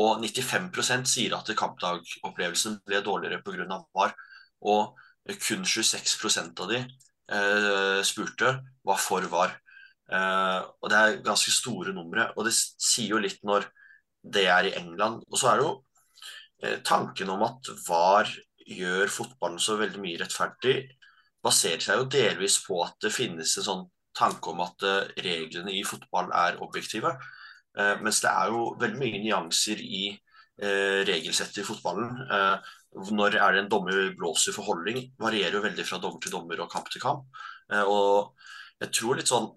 Og 0.00 0.24
95% 0.24 1.10
sier 1.10 1.36
at 1.36 1.52
kampdagopplevelsen 1.52 2.80
ble 2.88 3.02
dårligere 3.04 3.42
pga. 3.44 3.82
VAR. 3.92 4.16
Og 4.64 4.96
kun 5.36 5.68
26% 5.68 6.64
av 6.64 6.72
de 6.72 6.80
spurte 8.08 8.54
var 8.88 8.98
for 9.00 9.26
VAR. 9.30 9.52
og 10.80 10.88
det 10.90 10.98
er 10.98 11.20
ganske 11.24 11.52
store 11.52 11.92
numre. 11.92 12.30
Og 12.36 12.48
det 12.48 12.54
sier 12.56 13.12
jo 13.12 13.20
litt 13.20 13.44
når 13.44 13.68
det 14.24 14.46
er 14.48 14.70
i 14.70 14.74
England. 14.80 15.22
Og 15.28 15.38
så 15.38 15.52
er 15.52 15.60
det 15.60 15.66
jo 15.68 15.76
tanken 16.86 17.30
om 17.32 17.42
at 17.46 17.70
VAR 17.86 18.28
gjør 18.62 19.10
fotballen 19.10 19.60
så 19.62 19.76
veldig 19.80 20.02
mye 20.02 20.20
rettferdig, 20.20 20.76
baserer 21.42 21.82
seg 21.82 21.98
jo 21.98 22.10
delvis 22.10 22.60
på 22.62 22.78
at 22.84 22.98
det 23.02 23.12
finnes 23.14 23.56
en 23.58 23.66
sånn 23.66 23.86
tanke 24.16 24.52
om 24.52 24.60
at 24.62 24.84
eh, 24.86 25.08
reglene 25.24 25.72
i 25.74 25.82
fotball 25.86 26.30
er 26.36 26.60
objektive. 26.62 27.14
Eh, 27.78 27.96
mens 28.04 28.20
det 28.22 28.30
er 28.30 28.52
jo 28.52 28.66
veldig 28.80 29.00
mye 29.00 29.24
nyanser 29.24 29.82
i 29.82 30.04
regelsettet 30.62 31.62
i 31.62 31.64
fotballen. 31.66 32.10
Når 33.16 33.34
er 33.40 33.54
det 33.54 33.62
en 33.62 33.70
dommer 33.72 34.12
blåser 34.14 34.54
for 34.54 34.68
holdning, 34.68 35.00
varierer 35.18 35.56
jo 35.56 35.62
veldig 35.64 35.86
fra 35.88 35.98
dommer 35.98 36.20
til 36.22 36.34
dommer 36.36 36.60
og 36.62 36.68
kamp 36.70 36.90
til 36.92 37.02
kamp. 37.02 37.24
Og 37.88 38.36
jeg 38.84 38.92
tror 38.94 39.18
litt 39.18 39.32
sånn 39.32 39.48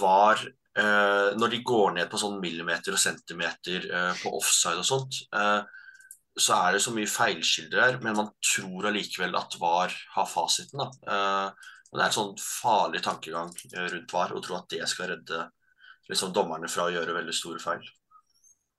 VAR 0.00 0.42
eh, 0.78 1.28
når 1.38 1.52
de 1.52 1.62
går 1.66 1.94
ned 1.98 2.10
på 2.10 2.20
sånn 2.20 2.40
millimeter 2.42 2.94
og 2.94 3.00
centimeter 3.00 3.86
uh, 3.92 4.12
på 4.22 4.32
offside 4.38 4.80
og 4.80 4.88
sånt, 4.88 5.22
uh, 5.36 5.60
så 6.38 6.58
er 6.58 6.76
det 6.76 6.82
så 6.84 6.94
mye 6.96 7.10
feilskilder 7.10 7.82
her, 7.82 7.98
men 8.04 8.16
man 8.16 8.30
tror 8.40 8.88
allikevel 8.88 9.36
at 9.36 9.58
VAR 9.60 9.92
har 10.14 10.28
fasiten. 10.30 10.80
Det 11.04 11.98
er 11.98 12.06
en 12.06 12.14
sånn 12.14 12.30
farlig 12.40 13.02
tankegang 13.04 13.50
rundt 13.74 14.14
VAR 14.16 14.32
å 14.32 14.40
tro 14.40 14.56
at 14.56 14.70
det 14.72 14.86
skal 14.88 15.10
redde 15.10 15.42
liksom, 16.08 16.32
dommerne 16.32 16.70
fra 16.72 16.86
å 16.86 16.94
gjøre 16.94 17.18
veldig 17.18 17.36
store 17.36 17.60
feil. 17.60 17.84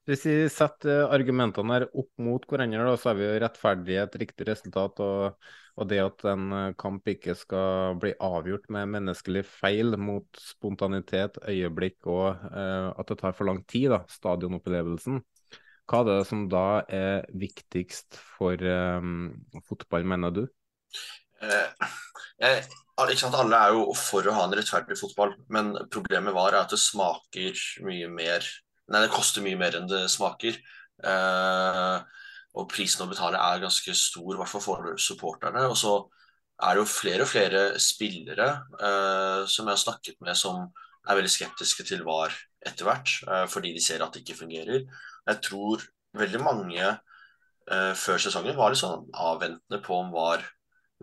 Hvis 0.03 0.25
vi 0.27 0.35
setter 0.51 1.05
argumentene 1.15 1.77
her 1.77 1.85
opp 1.95 2.09
mot 2.19 2.43
hverandre, 2.49 2.83
da, 2.89 2.95
så 2.99 3.11
har 3.11 3.19
vi 3.19 3.23
jo 3.23 3.35
rettferdighet, 3.39 4.17
riktig 4.19 4.47
resultat 4.49 4.99
og, 5.03 5.45
og, 5.77 5.85
det 5.87 6.01
at 6.03 6.25
en 6.27 6.49
eh, 6.57 6.73
kamp 6.79 7.07
ikke 7.07 7.35
skal 7.39 7.95
bli 8.01 8.11
avgjort 8.19 8.67
med 8.75 8.91
menneskelig 8.97 9.45
feil 9.47 9.95
mot 9.95 10.27
spontanitet, 10.43 11.39
øyeblikk 11.47 12.09
og 12.11 12.43
eh, 12.51 12.89
at 12.91 13.13
det 13.13 13.17
tar 13.21 13.37
for 13.37 13.47
lang 13.47 13.63
tid, 13.63 13.93
da, 13.95 14.01
stadionopplevelsen. 14.11 15.23
Hva 15.87 16.03
er 16.03 16.09
det 16.09 16.19
som 16.27 16.43
da 16.51 16.67
er 16.91 17.23
viktigst 17.39 18.19
for 18.35 18.59
eh, 18.59 19.09
fotball, 19.71 20.07
mener 20.11 20.35
du? 20.35 20.43
Eh, 21.39 22.59
sant, 23.15 23.39
Alle 23.39 23.55
er 23.55 23.79
jo 23.79 23.87
for 23.95 24.27
å 24.27 24.35
ha 24.35 24.45
en 24.49 24.59
rettferdig 24.59 24.99
fotball, 24.99 25.31
men 25.47 25.73
problemet 25.95 26.35
var 26.35 26.59
at 26.59 26.75
det 26.75 26.83
smaker 26.83 27.55
mye 27.87 28.11
mer 28.11 28.51
Nei, 28.91 29.03
det 29.05 29.13
koster 29.13 29.43
mye 29.45 29.59
mer 29.59 29.77
enn 29.77 29.87
det 29.89 30.05
smaker. 30.11 30.57
Eh, 31.03 31.97
og 32.53 32.69
prisen 32.69 33.05
å 33.05 33.09
betale 33.09 33.39
er 33.41 33.63
ganske 33.63 33.95
stor, 33.97 34.33
i 34.33 34.39
hvert 34.39 34.51
fall 34.51 34.63
for 34.63 34.91
supporterne. 35.01 35.65
Og 35.71 35.77
så 35.79 35.95
er 36.61 36.75
det 36.75 36.83
jo 36.83 36.89
flere 36.89 37.25
og 37.25 37.31
flere 37.31 37.63
spillere 37.81 38.49
eh, 38.77 39.43
som 39.49 39.67
jeg 39.67 39.73
har 39.73 39.81
snakket 39.81 40.19
med, 40.21 40.37
som 40.37 40.67
er 41.03 41.17
veldig 41.19 41.31
skeptiske 41.31 41.85
til 41.87 42.03
VAR 42.07 42.35
etter 42.63 42.87
hvert, 42.87 43.15
eh, 43.27 43.45
fordi 43.51 43.73
de 43.75 43.83
ser 43.83 44.03
at 44.03 44.13
det 44.13 44.23
ikke 44.23 44.41
fungerer. 44.43 44.85
Jeg 45.27 45.41
tror 45.43 45.83
veldig 46.19 46.41
mange 46.43 46.83
eh, 46.83 47.93
før 47.97 48.21
sesongen 48.21 48.59
var 48.59 48.71
litt 48.71 48.83
sånn 48.83 49.09
avventende 49.17 49.81
på 49.83 49.97
om 49.97 50.13
VAR 50.13 50.45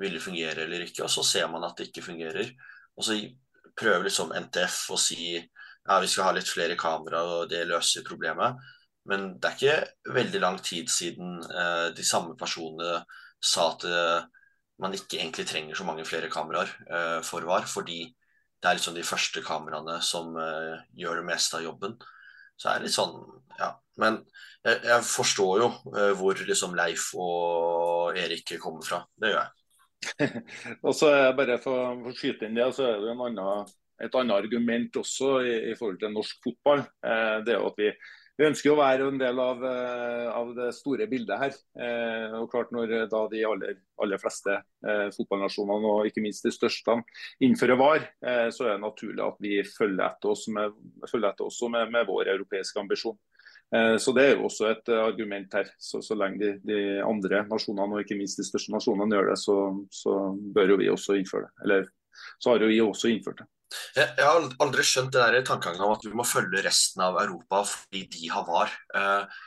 ville 0.00 0.22
fungere 0.22 0.64
eller 0.64 0.86
ikke, 0.86 1.04
og 1.04 1.12
så 1.12 1.24
ser 1.26 1.50
man 1.52 1.66
at 1.66 1.76
det 1.76 1.90
ikke 1.90 2.06
fungerer. 2.06 2.52
Og 2.96 3.04
så 3.04 3.18
prøver 3.76 4.06
liksom 4.06 4.32
NTF 4.46 4.78
å 4.94 4.98
si 5.00 5.34
ja, 5.88 5.98
vi 6.02 6.10
skal 6.10 6.28
ha 6.28 6.34
litt 6.36 6.50
flere 6.50 6.76
kamera, 6.78 7.22
og 7.24 7.50
det 7.50 7.64
løser 7.68 8.06
problemet. 8.06 8.58
Men 9.08 9.32
det 9.40 9.48
er 9.48 9.56
ikke 9.56 10.14
veldig 10.18 10.42
lang 10.42 10.58
tid 10.62 10.90
siden 10.92 11.38
eh, 11.40 11.88
de 11.96 12.04
samme 12.06 12.36
personene 12.38 13.00
sa 13.40 13.70
at 13.72 13.86
eh, 13.88 14.28
man 14.80 14.96
ikke 14.96 15.18
egentlig 15.18 15.46
trenger 15.48 15.76
så 15.76 15.86
mange 15.88 16.04
flere 16.08 16.30
kameraer 16.32 16.70
eh, 16.88 17.18
for 17.26 17.44
VAR, 17.48 17.66
fordi 17.68 18.04
det 18.60 18.68
er 18.68 18.76
liksom 18.76 18.96
de 18.96 19.06
første 19.06 19.42
kameraene 19.44 19.96
som 20.04 20.36
eh, 20.36 20.82
gjør 21.00 21.20
det 21.20 21.28
meste 21.30 21.58
av 21.58 21.64
jobben. 21.64 21.96
Så 22.56 22.68
det 22.68 22.74
er 22.74 22.84
litt 22.84 22.96
sånn, 22.96 23.16
ja. 23.56 23.72
Men 24.00 24.20
jeg, 24.64 24.82
jeg 24.84 25.06
forstår 25.08 25.62
jo 25.62 25.70
eh, 25.94 26.12
hvor 26.20 26.44
liksom 26.44 26.76
Leif 26.76 27.10
og 27.16 28.18
Erik 28.20 28.56
kommer 28.60 28.84
fra. 28.84 29.00
Det 29.16 29.32
gjør 29.32 29.40
jeg. 29.40 29.56
og 30.86 30.94
så 30.96 31.10
bare 31.36 31.58
for 31.60 31.92
å 31.92 32.12
skyte 32.16 32.48
inn 32.48 32.56
det, 32.56 32.68
så 32.76 32.86
er 32.88 33.00
det 33.00 33.14
en 33.14 33.24
annen, 33.26 33.72
et 34.04 34.16
annet 34.16 34.36
argument 34.36 34.96
også 35.00 35.36
i, 35.44 35.54
i 35.72 35.76
forhold 35.78 36.00
til 36.00 36.14
norsk 36.14 36.40
fotball. 36.46 36.82
Eh, 37.04 37.36
det 37.46 37.54
er 37.54 37.60
jo 37.60 37.70
at 37.70 37.80
vi, 37.80 37.90
vi, 38.40 38.46
ønsker 38.48 38.72
å 38.72 38.78
være 38.80 39.08
en 39.10 39.20
del 39.20 39.40
av, 39.42 39.64
eh, 39.68 40.26
av 40.32 40.52
det 40.56 40.70
store 40.76 41.08
bildet 41.10 41.42
her. 41.44 41.56
Eh, 41.86 42.36
og 42.40 42.50
klart 42.52 42.72
Når 42.74 42.94
da 43.12 43.24
de 43.32 43.44
aller, 43.48 43.80
aller 44.00 44.22
fleste 44.22 44.56
eh, 44.58 45.08
fotballnasjonene, 45.16 45.94
og 45.96 46.10
ikke 46.10 46.24
minst 46.24 46.46
de 46.46 46.54
største, 46.54 47.00
innfører 47.44 47.80
VAR, 47.80 48.06
eh, 48.24 48.46
så 48.54 48.66
er 48.66 48.76
det 48.76 48.86
naturlig 48.86 49.26
at 49.26 49.42
vi 49.42 49.58
følger 49.66 50.06
etter 50.08 50.32
oss 50.32 50.46
med, 50.52 50.78
etter 51.04 51.46
oss 51.48 51.60
med, 51.68 51.92
med 51.92 52.08
vår 52.08 52.32
europeiske 52.36 52.80
ambisjon. 52.80 53.18
Eh, 53.76 53.96
så 53.96 54.12
Det 54.12 54.24
er 54.24 54.34
jo 54.34 54.48
også 54.48 54.66
et 54.70 54.90
eh, 54.90 55.04
argument 55.04 55.54
her. 55.54 55.70
Så, 55.78 56.02
så 56.02 56.16
lenge 56.18 56.40
de, 56.42 56.50
de, 56.66 56.80
andre 57.06 57.44
nasjonene, 57.46 57.94
og 57.94 58.04
ikke 58.04 58.18
minst 58.18 58.40
de 58.40 58.46
største 58.46 58.74
nasjonene, 58.74 59.14
gjør 59.14 59.30
det, 59.30 59.38
så, 59.38 59.56
så, 59.94 60.18
bør 60.56 60.74
jo 60.74 60.80
vi 60.80 60.90
også 60.90 61.18
innføre 61.20 61.46
det. 61.46 61.52
Eller 61.64 61.88
så 62.42 62.52
har 62.52 62.64
jo 62.64 62.70
vi 62.72 62.80
også 62.82 63.12
innført 63.12 63.44
det. 63.44 63.48
Jeg, 63.96 64.08
jeg 64.18 64.26
har 64.26 64.48
aldri 64.64 64.84
skjønt 64.86 65.12
det 65.14 65.22
der 65.22 65.46
tankegangen 65.46 65.86
om 65.86 65.94
at 65.94 66.04
vi 66.06 66.12
må 66.16 66.26
følge 66.26 66.64
resten 66.66 67.04
av 67.06 67.20
Europa 67.22 67.62
fordi 67.70 68.04
de 68.10 68.30
har 68.32 68.46
VAR. 68.48 68.74
Eh, 68.98 69.40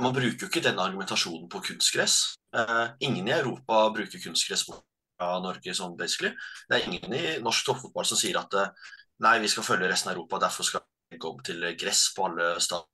man 0.00 0.16
bruker 0.16 0.46
jo 0.46 0.50
ikke 0.50 0.64
den 0.64 0.80
argumentasjonen 0.80 1.48
på 1.52 1.62
kunstgress. 1.70 2.18
Eh, 2.56 2.86
ingen 3.08 3.28
i 3.28 3.36
Europa 3.36 3.84
bruker 3.96 4.22
kunstgress 4.22 4.66
fra 4.70 5.30
Norge 5.44 5.76
sånn 5.76 5.96
basically. 5.98 6.32
Det 6.68 6.78
er 6.78 6.88
ingen 6.88 7.16
i 7.16 7.24
norsk 7.44 7.68
toppfotball 7.68 8.08
som 8.08 8.20
sier 8.20 8.40
at 8.40 8.56
eh, 8.60 8.92
nei, 9.24 9.38
vi 9.44 9.52
skal 9.52 9.66
følge 9.66 9.92
resten 9.92 10.12
av 10.12 10.16
Europa, 10.16 10.46
derfor 10.48 10.68
skal 10.68 10.84
vi 11.12 11.20
gå 11.20 11.32
til 11.46 11.64
gress 11.80 12.10
på 12.16 12.28
alle 12.28 12.54
steder 12.60 12.88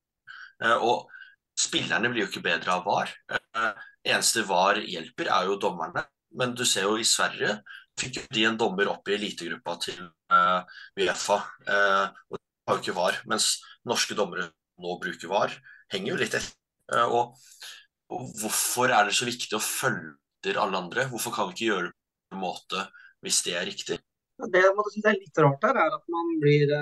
Eh, 0.62 0.78
og 0.78 1.10
spillerne 1.58 2.10
blir 2.12 2.24
jo 2.24 2.30
ikke 2.30 2.44
bedre 2.44 2.76
av 2.76 2.86
VAR. 2.86 3.12
Eh, 3.32 3.86
eneste 4.14 4.44
VAR 4.48 4.80
hjelper, 4.82 5.30
er 5.30 5.50
jo 5.50 5.60
dommerne. 5.60 6.06
Men 6.38 6.54
du 6.56 6.64
ser 6.64 6.86
jo 6.88 6.96
i 6.96 7.04
Sverige 7.04 7.58
fikk 8.00 8.22
de 8.34 8.46
en 8.48 8.58
dommer 8.58 8.90
opp 8.92 9.08
i 9.10 9.16
elitegruppa 9.16 9.76
til 9.82 10.00
uh, 10.32 10.62
Uefa. 10.98 11.38
Uh, 11.66 12.08
og 12.30 12.38
de 12.38 12.42
har 12.68 12.78
jo 12.78 12.82
ikke 12.82 12.96
VAR. 12.96 13.20
Mens 13.30 13.52
norske 13.88 14.16
dommere 14.18 14.48
nå 14.82 14.96
bruker 15.02 15.30
VAR, 15.30 15.54
henger 15.92 16.14
jo 16.14 16.20
litt 16.22 16.38
etter. 16.38 16.54
Uh, 16.92 17.06
og, 17.06 17.44
og, 18.12 18.32
hvorfor 18.40 18.94
er 18.94 19.08
det 19.08 19.16
så 19.18 19.28
viktig 19.28 19.56
å 19.58 19.62
følge 19.62 20.56
alle 20.58 20.80
andre? 20.80 21.06
Hvorfor 21.12 21.34
kan 21.34 21.50
vi 21.50 21.58
ikke 21.58 21.70
gjøre 21.70 21.90
det 21.90 21.94
på 22.32 22.38
en 22.38 22.42
måte 22.42 22.88
hvis 23.22 23.44
det 23.46 23.54
er 23.58 23.68
riktig? 23.68 24.00
Det 24.42 24.58
jeg 24.58 24.74
synes 24.74 25.06
er 25.06 25.20
litt 25.20 25.38
rart 25.44 25.64
her, 25.68 25.76
er 25.78 25.94
at 25.94 26.06
man 26.10 26.30
blir 26.42 26.72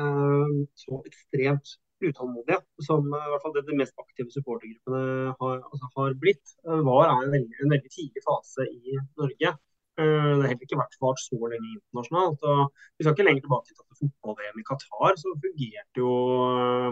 så 0.81 1.01
ekstremt 1.05 1.75
utålmodige, 2.01 2.59
som 2.87 3.09
eh, 3.15 3.27
i 3.27 3.33
hvert 3.33 3.45
fall 3.45 3.57
det 3.57 3.65
de 3.69 3.79
mest 3.81 4.01
aktive 4.01 4.33
supportergruppene 4.35 5.35
har, 5.41 5.59
altså 5.69 5.91
har 5.97 6.17
blitt. 6.23 6.55
Eh, 6.67 6.83
VAR 6.87 7.09
er 7.09 7.27
en 7.27 7.35
veldig, 7.35 7.59
en 7.65 7.75
veldig, 7.75 7.93
tidlig 7.97 8.25
fase 8.27 8.67
i 8.69 8.97
Norge. 9.21 9.55
Eh, 10.01 10.07
det 10.07 10.45
har 10.45 10.51
heller 10.51 10.65
ikke 10.65 10.79
vært 10.81 10.97
vart 11.03 11.21
så 11.21 11.37
lenge 11.53 11.73
internasjonalt. 11.75 12.45
og 12.51 12.61
Vi 12.97 13.05
skal 13.05 13.15
ikke 13.15 13.27
lenger 13.27 13.45
tilbake 13.45 13.75
til 13.75 13.99
fotball-VM 14.01 14.63
i 14.63 14.67
Qatar, 14.71 15.19
så 15.21 15.35
fungerte 15.43 16.03
jo 16.05 16.13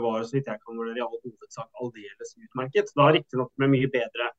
VAR 0.04 0.26
så 0.28 0.36
vidt 0.36 0.50
jeg 0.52 0.62
kan 0.64 0.80
vurdere 0.80 1.00
i 1.00 1.06
all 1.06 1.22
hovedsak 1.24 1.82
aldeles 1.82 2.34
utmerket. 2.44 2.92
Da 2.98 3.08
riktignok 3.16 3.52
med 3.62 3.72
mye 3.74 3.90
bedre 3.96 4.30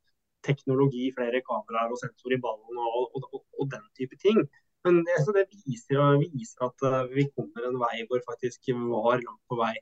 teknologi, 0.45 1.09
flere 1.17 1.41
kameraer 1.49 1.93
og 1.93 1.99
sensor 1.99 2.35
i 2.35 2.41
ballen 2.43 2.81
og, 2.85 3.09
og, 3.17 3.29
og, 3.33 3.45
og 3.59 3.71
den 3.73 3.85
type 3.97 4.19
ting. 4.21 4.43
Men 4.87 5.01
det, 5.07 5.17
det 5.35 5.47
viser, 5.51 6.19
viser, 6.21 6.69
at 6.69 7.09
vi 7.11 7.25
kommer 7.35 7.67
en 7.67 7.79
vei 7.81 8.05
hvor 8.07 8.21
faktisk 8.29 8.69
VAR 8.69 9.23
langt 9.25 9.43
på 9.49 9.57
vei 9.59 9.73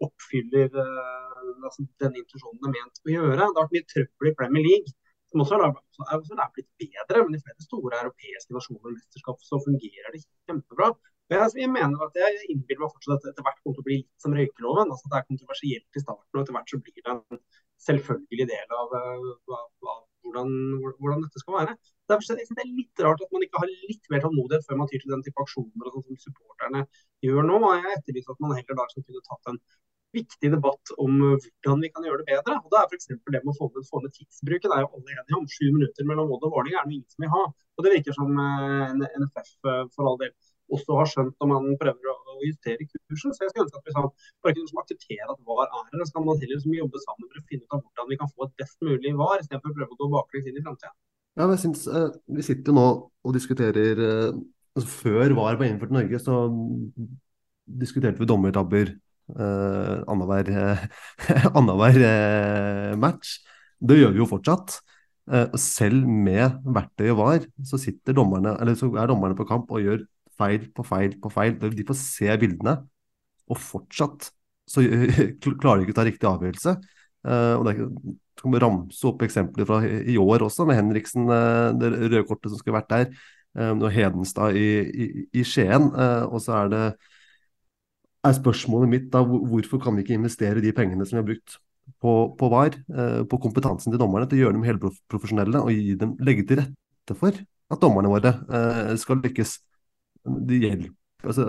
oppfyller 0.00 0.72
altså, 0.80 1.84
den 2.00 2.16
intensjonen 2.16 2.56
det 2.62 2.70
er 2.70 2.76
ment 2.78 3.04
å 3.04 3.12
gjøre. 3.12 3.36
Det 3.36 3.44
har 3.44 3.56
vært 3.58 3.74
mye 3.76 3.88
trøbbel 3.92 4.30
i 4.30 4.36
Premier 4.38 4.64
League, 4.64 4.94
som 5.30 5.44
også 5.44 5.60
er, 5.62 5.72
også 6.16 6.36
er 6.36 6.52
blitt 6.56 6.70
bedre. 6.82 7.22
Men 7.24 7.38
i 7.38 7.42
flere 7.44 7.66
store 7.66 8.02
europeiske 8.02 8.56
nasjoner 8.56 8.90
og 8.90 8.98
mesterskap 8.98 9.46
så 9.46 9.62
fungerer 9.66 10.14
det 10.14 10.24
kjempebra. 10.50 10.90
Og 11.30 11.36
jeg, 11.36 11.50
jeg 11.62 11.70
mener 11.70 12.06
at 12.06 12.16
jeg 12.18 12.46
innbiller 12.50 12.84
meg 12.84 12.94
fortsatt 12.96 13.20
at 13.20 13.26
det 13.26 13.32
etter 13.32 13.46
hvert 13.46 13.58
kommer 13.62 13.76
til 13.76 13.84
å 13.84 13.88
bli 13.88 13.98
litt 14.00 14.24
som 14.24 14.34
røykeloven. 14.34 14.94
altså 14.94 15.10
Det 15.10 15.18
er 15.18 15.28
kontroversielt 15.30 15.98
i 16.00 16.04
starten, 16.04 16.30
og 16.34 16.42
etter 16.42 16.56
hvert 16.56 16.72
så 16.72 16.80
blir 16.82 16.96
det 17.04 17.12
en 17.14 17.42
selvfølgelig 17.86 18.46
del 18.50 18.74
av, 18.76 18.96
av, 18.98 19.60
av 19.94 20.00
hvordan, 20.24 20.50
hvordan, 21.00 21.22
dette 21.24 21.42
skal 21.42 21.56
være. 21.58 21.76
Derfor 22.10 22.26
synes 22.26 22.50
det 22.50 22.64
er 22.64 22.72
litt 22.80 23.04
rart 23.06 23.22
at 23.24 23.32
man 23.34 23.46
ikke 23.46 23.62
har 23.62 23.70
litt 23.70 24.10
mer 24.12 24.24
tålmodighet 24.24 24.66
før 24.66 24.80
man 24.80 24.90
tyr 24.90 25.04
til 25.04 25.14
den 25.14 25.22
type 25.26 25.44
aksjoner 25.44 25.86
og 25.86 25.94
sånn 25.94 26.06
som 26.08 26.20
supporterne 26.26 26.82
gjør 27.24 27.46
nå. 27.46 27.60
og 27.60 27.78
Jeg 27.78 28.00
etterlyser 28.00 28.34
at 28.34 28.42
man 28.44 28.56
heller 28.58 28.80
da 28.80 28.88
kunne 28.96 29.24
tatt 29.30 29.52
en 29.52 29.62
viktig 30.16 30.50
debatt 30.52 30.92
om 30.98 31.16
hvordan 31.22 31.82
vi 31.84 31.90
kan 31.94 32.06
gjøre 32.06 32.22
det 32.22 32.28
bedre. 32.32 32.58
Og 32.64 32.72
det 32.72 32.78
er 32.80 32.86
f.eks. 32.90 33.10
det 33.10 33.42
med 33.42 33.52
å 33.52 33.56
få 33.56 33.70
ned, 33.70 33.86
få 33.88 34.02
ned 34.04 34.14
tidsbruken. 34.16 34.70
Det 34.70 34.76
er 34.76 34.84
jo 34.86 34.92
alle 34.98 35.16
enige 35.16 35.38
om. 35.38 35.48
Sju 35.50 35.66
minutter 35.70 36.08
mellom 36.08 36.32
Odd 36.34 36.46
og 36.48 36.54
Vålerenga 36.56 36.82
er 36.82 36.88
det 36.90 36.96
ingen 36.98 37.12
som 37.12 37.26
vil 37.26 37.34
ha. 37.34 37.42
Og 37.78 37.86
det 37.86 37.94
virker 37.96 38.16
som 38.16 38.40
eh, 38.44 38.94
NFF 39.22 39.52
eh, 39.70 39.84
for 39.94 40.10
all 40.10 40.18
del 40.20 40.34
også 40.70 40.96
har 40.98 41.08
skjønt 41.10 41.36
når 41.42 41.50
man 41.50 41.78
prøver 41.80 42.10
å 42.12 42.36
justere 42.44 42.86
kursen. 42.86 43.34
Så 43.34 43.44
jeg 43.44 43.52
skulle 43.52 43.66
ønske 43.66 43.80
at 43.80 43.88
vi 43.88 43.94
sa, 43.96 44.04
bare 44.44 44.56
kunne 44.56 44.84
akseptere 44.84 45.34
at 45.34 45.42
VAR 45.48 45.66
er 45.66 45.84
her. 45.88 46.04
Så 46.04 46.14
kan 46.16 46.26
man 46.26 46.40
heller 46.40 46.56
liksom 46.56 46.76
jobbe 46.78 47.02
sammen 47.04 47.26
for 47.26 47.42
å 47.42 47.46
finne 47.50 47.66
ut 47.66 47.76
av 47.76 47.82
hvordan 47.82 48.10
vi 48.10 48.20
kan 48.20 48.32
få 48.32 48.46
et 48.46 48.56
best 48.62 48.78
mulig 48.86 49.14
VAR, 49.18 49.42
istedenfor 49.42 49.72
å 49.72 49.78
prøve 49.78 49.96
å 49.96 50.00
gå 50.00 50.10
baklengs 50.14 50.50
inn 50.50 50.60
i 50.60 50.64
framtida. 50.64 50.94
Ja, 51.38 51.44
men 51.44 51.54
jeg 51.54 51.62
synes, 51.64 51.84
uh, 51.86 52.10
Vi 52.26 52.42
sitter 52.42 52.72
jo 52.72 52.76
nå 52.76 52.86
og 53.06 53.34
diskuterer 53.36 54.00
uh, 54.02 54.38
altså 54.74 54.88
Før 54.90 55.34
VAR 55.38 55.60
var 55.60 55.68
innført 55.68 55.92
i 55.92 55.98
Norge, 55.98 56.22
så 56.22 56.40
diskuterte 57.80 58.18
vi 58.22 58.28
dommertabber 58.30 58.94
uh, 59.38 60.02
annenhver 60.10 60.50
uh, 62.04 62.98
match. 63.00 63.38
Det 63.80 63.98
gjør 63.98 64.14
vi 64.14 64.22
jo 64.22 64.28
fortsatt. 64.28 64.78
Uh, 65.30 65.52
selv 65.60 66.08
med 66.08 66.58
verktøyet 66.64 67.16
VAR, 67.18 67.44
så 67.66 67.78
sitter 67.80 68.16
dommerne, 68.16 68.56
eller 68.60 68.78
så 68.78 68.90
er 68.94 69.10
dommerne 69.10 69.38
på 69.38 69.46
kamp 69.48 69.70
og 69.70 69.84
gjør 69.84 70.04
feil 70.40 70.66
på 70.74 70.86
feil 70.86 71.16
på 71.20 71.32
feil. 71.32 71.58
De 71.60 71.86
får 71.86 71.98
se 72.00 72.38
bildene, 72.40 72.78
og 73.50 73.60
fortsatt 73.60 74.30
så 74.70 74.84
klarer 75.60 75.80
de 75.80 75.86
ikke 75.86 75.96
å 75.96 76.00
ta 76.00 76.06
riktig 76.06 76.28
avgjørelse. 76.30 76.76
Og 77.20 77.64
det 77.66 77.72
kan 78.40 78.54
ramse 78.62 79.02
opp 79.08 79.24
eksempler 79.26 79.66
fra 79.68 79.80
i 79.84 80.14
år 80.16 80.44
også, 80.46 80.64
med 80.68 80.78
Henriksen, 80.78 81.26
det 81.76 81.90
røde 81.90 82.22
kortet 82.28 82.52
som 82.52 82.60
skulle 82.60 82.78
vært 82.78 82.92
der. 82.92 83.10
Og 83.74 83.88
Hedenstad 83.90 84.54
i, 84.56 84.68
i, 84.86 85.08
i 85.34 85.44
Skien. 85.44 85.90
Og 86.30 86.38
så 86.44 86.54
er 86.62 86.70
det 86.70 86.84
er 88.26 88.36
spørsmålet 88.36 88.90
mitt 88.90 89.08
da 89.12 89.22
hvorfor 89.24 89.80
kan 89.82 89.96
vi 89.96 90.04
ikke 90.04 90.18
investere 90.18 90.62
de 90.64 90.72
pengene 90.76 91.06
som 91.06 91.16
vi 91.16 91.22
har 91.22 91.28
brukt 91.30 91.56
på, 92.00 92.12
på 92.38 92.50
VAR, 92.52 92.76
eh, 92.76 93.22
på 93.28 93.40
kompetansen 93.42 93.92
til 93.92 94.00
dommerne, 94.00 94.28
til 94.28 94.40
å 94.40 94.44
gjøre 94.44 94.58
dem 94.58 94.68
helprofesjonelle 94.68 95.64
og 95.64 95.82
dem, 96.00 96.14
legge 96.24 96.46
til 96.48 96.62
rette 96.62 97.16
for 97.18 97.34
at 97.70 97.82
dommerne 97.82 98.12
våre 98.12 98.34
eh, 98.50 98.94
skal 99.00 99.20
lykkes. 99.24 99.58
Det 100.48 100.60
hjelper 100.60 100.99
altså, 101.24 101.46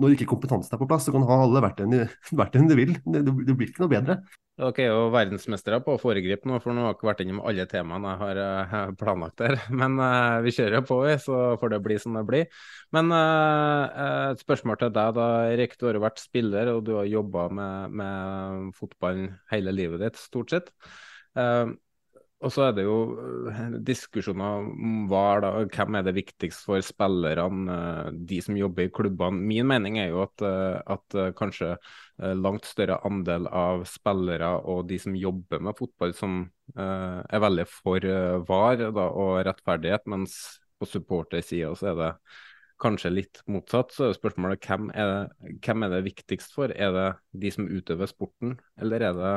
Når 0.00 0.14
ikke 0.14 0.28
kompetansen 0.30 0.74
er 0.74 0.80
på 0.80 0.88
plass, 0.90 1.06
så 1.06 1.14
kan 1.14 1.26
ha 1.28 1.40
alle 1.44 1.62
verktøyene 1.64 2.68
du 2.70 2.76
vil. 2.78 2.94
Det, 3.04 3.24
det 3.24 3.56
blir 3.56 3.68
ikke 3.70 3.84
noe 3.84 3.92
bedre. 3.92 4.20
Dere 4.60 4.84
er 4.84 4.90
jo 4.90 5.04
verdensmestere 5.14 5.78
på 5.84 5.94
å 5.94 6.00
foregripe 6.00 6.48
nå, 6.48 6.58
for 6.60 6.76
nå 6.76 6.84
har 6.84 6.96
dere 6.98 7.08
vært 7.08 7.22
innom 7.24 7.40
alle 7.48 7.64
temaene 7.70 8.10
jeg 8.10 8.20
har 8.20 8.40
uh, 8.42 8.94
planlagt 9.00 9.40
her. 9.44 9.56
Men 9.80 9.96
uh, 9.96 10.40
vi 10.44 10.52
kjører 10.52 10.84
på, 10.84 11.00
så 11.22 11.38
får 11.60 11.74
det 11.74 11.82
bli 11.86 11.96
som 12.02 12.18
det 12.18 12.24
blir. 12.28 12.64
Men 12.96 13.12
uh, 13.14 14.32
et 14.34 14.44
spørsmål 14.44 14.82
til 14.82 14.92
deg, 14.96 15.14
da, 15.16 15.28
Erik. 15.54 15.78
Du 15.80 15.86
har 15.88 15.96
jo 15.96 16.04
vært 16.04 16.20
spiller, 16.20 16.74
og 16.74 16.84
du 16.88 16.96
har 16.98 17.08
jobba 17.08 17.46
med, 17.56 18.00
med 18.02 18.74
fotballen 18.76 19.30
hele 19.54 19.72
livet 19.76 20.04
ditt, 20.04 20.20
stort 20.20 20.52
sett. 20.52 20.74
Og 22.40 22.52
så 22.54 22.62
er 22.70 22.76
det 22.76 22.86
jo 22.86 22.94
eh, 23.52 23.74
diskusjoner 23.84 24.62
om 24.64 25.02
hva 25.10 25.24
er 25.34 25.42
da, 25.44 25.50
hvem 25.74 25.98
er 25.98 26.06
det 26.06 26.14
viktigst 26.16 26.64
for 26.64 26.80
spillerne, 26.84 27.74
eh, 27.74 28.06
de 28.30 28.38
som 28.44 28.56
jobber 28.56 28.86
i 28.86 28.92
klubbene. 28.96 29.44
Min 29.50 29.68
mening 29.68 29.98
er 30.00 30.08
jo 30.14 30.22
at, 30.24 30.44
eh, 30.48 30.78
at 30.96 31.18
kanskje 31.36 31.74
langt 32.36 32.66
større 32.68 32.98
andel 33.08 33.46
av 33.48 33.86
spillere 33.88 34.50
og 34.68 34.86
de 34.88 34.98
som 35.00 35.14
jobber 35.16 35.60
med 35.64 35.76
fotball, 35.78 36.12
som 36.12 36.42
er 36.76 37.40
veldig 37.40 37.64
for 37.66 38.04
VAR 38.46 38.82
da, 38.92 39.06
og 39.08 39.38
rettferdighet, 39.48 40.04
mens 40.12 40.34
på 40.76 40.86
supportersida 40.86 41.72
så 41.80 41.88
er 41.90 41.96
det 41.96 42.10
kanskje 42.80 43.14
litt 43.14 43.40
motsatt. 43.48 43.94
Så 43.96 44.10
er 44.10 44.18
spørsmålet 44.18 44.68
hvem 44.68 44.92
er, 44.92 45.14
det, 45.14 45.56
hvem 45.64 45.86
er 45.86 45.94
det 45.96 46.02
viktigst 46.10 46.52
for? 46.56 46.72
Er 46.76 46.92
det 46.96 47.08
de 47.40 47.54
som 47.56 47.72
utøver 47.72 48.12
sporten, 48.12 48.58
eller 48.80 49.08
er 49.08 49.16
det 49.16 49.34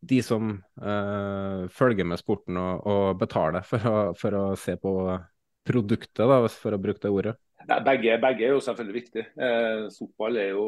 de 0.00 0.22
som 0.24 0.54
uh, 0.80 1.68
følger 1.72 2.08
med 2.08 2.20
sporten 2.20 2.56
og, 2.60 2.86
og 2.88 3.20
betaler 3.20 3.66
for 3.66 3.84
å, 3.84 3.96
for 4.16 4.36
å, 4.36 4.44
se 4.56 4.76
på 4.80 4.94
produktet, 5.66 6.24
da, 6.24 6.40
for 6.48 6.74
å 6.74 6.80
bruke 6.80 7.02
det 7.02 7.12
ordet? 7.12 7.36
Nei, 7.68 7.78
begge, 7.86 8.16
begge, 8.22 8.46
er 8.46 8.54
jo 8.54 8.62
selvfølgelig 8.64 8.96
viktig. 8.96 9.24
Eh, 9.46 9.82
fotball 9.94 10.38
er 10.40 10.52
jo, 10.54 10.66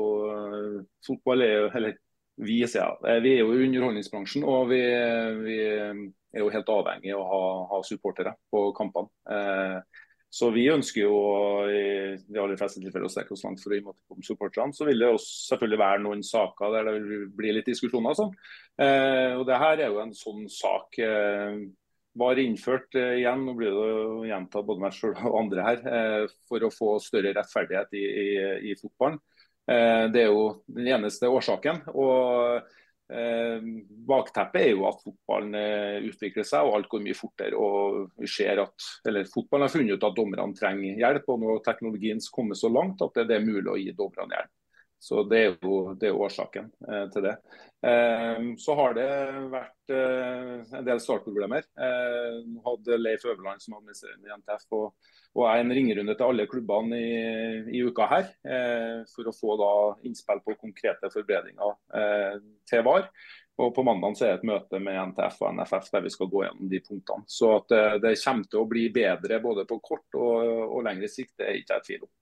fotball 1.06 1.44
er 1.44 1.52
jo 1.54 1.68
eller, 1.78 1.96
vi, 2.36 2.60
ja, 2.62 2.90
eh, 3.08 3.20
vi, 3.24 3.32
er 3.34 3.40
jo 3.40 3.54
i 3.56 3.64
underholdningsbransjen, 3.66 4.44
og 4.44 4.68
vi, 4.70 4.80
vi, 5.42 5.56
er 5.64 6.44
jo 6.44 6.52
helt 6.52 6.70
avhengig 6.72 7.14
av 7.16 7.24
å 7.24 7.28
ha, 7.32 7.42
ha 7.72 7.80
supportere 7.86 8.34
på 8.52 8.68
kampene. 8.76 9.10
Eh, 9.24 10.04
så 10.32 10.48
vi 10.54 10.64
ønsker 10.72 11.02
jo 11.04 11.16
i 11.68 11.82
de 12.16 12.40
aller 12.40 12.56
fleste 12.56 12.80
tilfeller 12.80 13.04
å 13.04 13.12
strekke 13.12 13.34
oss 13.34 13.42
langt 13.44 13.60
for 13.60 13.74
å 13.74 13.76
imøtekomme 13.76 14.24
supporterne. 14.24 14.72
Så 14.72 14.86
vil 14.88 15.04
det 15.04 15.10
også 15.12 15.52
selvfølgelig 15.52 15.80
være 15.82 16.02
noen 16.06 16.22
saker 16.24 16.72
der 16.72 16.88
det 16.88 17.18
blir 17.36 17.56
litt 17.58 17.68
diskusjoner. 17.68 18.16
Sånn. 18.16 18.32
Eh, 18.80 19.36
og 19.36 19.44
det 19.50 19.60
her 19.60 19.76
er 19.76 19.92
jo 19.92 20.00
en 20.00 20.14
sånn 20.16 20.46
sak. 20.48 20.96
Eh, 21.04 21.60
var 22.22 22.40
innført 22.40 22.96
eh, 22.96 23.18
igjen, 23.20 23.44
nå 23.44 23.54
blir 23.56 23.76
det 23.76 23.92
å 23.92 24.24
gjenta 24.28 24.64
både 24.64 24.86
meg 24.86 24.96
selv 24.96 25.20
og 25.28 25.38
andre 25.44 25.68
her, 25.68 25.84
eh, 26.00 26.34
for 26.48 26.64
å 26.64 26.72
få 26.72 26.94
større 27.04 27.32
rettferdighet 27.36 27.96
i, 28.00 28.04
i, 28.24 28.28
i 28.72 28.76
fotballen. 28.80 29.20
Eh, 29.68 30.06
det 30.12 30.24
er 30.24 30.32
jo 30.32 30.46
den 30.64 30.88
eneste 30.96 31.28
årsaken. 31.28 31.84
og 31.92 32.72
bakteppet 34.08 34.62
er 34.62 34.70
jo 34.72 34.86
at 34.88 35.02
fotballen 35.04 35.56
eh, 35.58 36.06
utvikler 36.08 36.46
seg 36.48 36.66
og 36.66 36.78
alt 36.78 36.88
går 36.92 37.04
mye 37.04 37.18
fortere. 37.18 37.58
og 37.58 38.08
vi 38.20 38.30
ser 38.30 38.62
at, 38.62 38.88
eller 39.08 39.28
Fotballen 39.28 39.68
har 39.68 39.74
funnet 39.74 39.98
ut 39.98 40.08
at 40.08 40.16
dommerne 40.16 40.56
trenger 40.58 40.98
hjelp, 41.00 41.28
og 41.28 41.42
nå 41.42 41.58
teknologien 41.66 42.22
kommet 42.32 42.60
så 42.60 42.70
langt 42.72 43.02
at 43.04 43.22
det 43.28 43.38
er 43.38 43.46
mulig 43.46 43.68
å 43.70 43.78
gi 43.80 43.94
dommerne 43.96 44.38
hjelp. 44.38 44.52
Så 45.02 45.24
Det 45.26 45.38
er 45.38 45.56
jo, 45.58 45.94
det 45.98 46.12
er 46.12 46.14
årsaken 46.14 46.68
eh, 46.86 47.06
til 47.10 47.24
det. 47.26 47.32
Eh, 47.90 48.44
så 48.62 48.76
har 48.78 48.92
det 48.94 49.06
vært 49.50 49.90
eh, 49.90 50.76
en 50.78 50.86
del 50.86 51.02
startproblemer. 51.02 51.66
Eh, 51.74 52.38
hadde 52.68 52.98
Leif 53.00 53.26
Øverland 53.26 53.64
som 53.64 53.74
administrerende 53.80 54.30
i 54.30 54.36
NTF 54.38 54.78
og, 54.78 55.10
og 55.34 55.48
jeg 55.48 55.64
en 55.64 55.74
ringerunde 55.74 56.14
til 56.14 56.28
alle 56.28 56.46
klubbene 56.46 57.02
i, 57.02 57.18
i 57.74 57.82
uka 57.82 58.06
her 58.14 58.30
eh, 58.46 59.02
for 59.10 59.26
å 59.26 59.34
få 59.34 59.58
da 59.58 59.72
innspill 60.06 60.44
på 60.46 60.54
konkrete 60.62 61.10
forbedringer 61.10 61.74
eh, 61.98 62.38
til 62.70 62.86
VAR. 62.86 63.10
Og 63.58 63.74
På 63.74 63.82
mandag 63.82 64.14
så 64.14 64.28
er 64.28 64.36
det 64.36 64.44
et 64.44 64.48
møte 64.52 64.78
med 64.86 65.02
NTF 65.10 65.42
og 65.42 65.58
NFF 65.58 65.92
der 65.96 66.06
vi 66.06 66.14
skal 66.14 66.30
gå 66.30 66.46
gjennom 66.46 66.70
de 66.70 66.84
punktene. 66.86 67.26
Så 67.26 67.56
at 67.58 67.74
det, 68.06 68.14
kommer 68.22 68.46
til 68.46 68.62
å 68.62 68.70
bli 68.70 68.86
bedre 68.94 69.42
både 69.42 69.66
på 69.66 69.82
kort 69.82 70.14
og, 70.14 70.46
og 70.70 70.86
lengre 70.86 71.10
sikt, 71.10 71.34
det 71.42 71.50
er 71.50 71.58
ikke 71.58 71.80
jeg 71.80 71.88
tvil 71.90 72.06
om. 72.06 72.14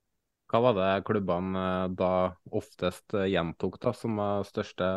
Hva 0.50 0.60
var 0.64 0.76
det 0.78 0.90
klubbene 1.06 1.64
eh, 1.64 1.88
da 1.98 2.12
oftest 2.58 3.14
eh, 3.14 3.28
gjentok 3.30 3.78
da, 3.82 3.94
som 3.94 4.18
var 4.18 4.46
største, 4.48 4.88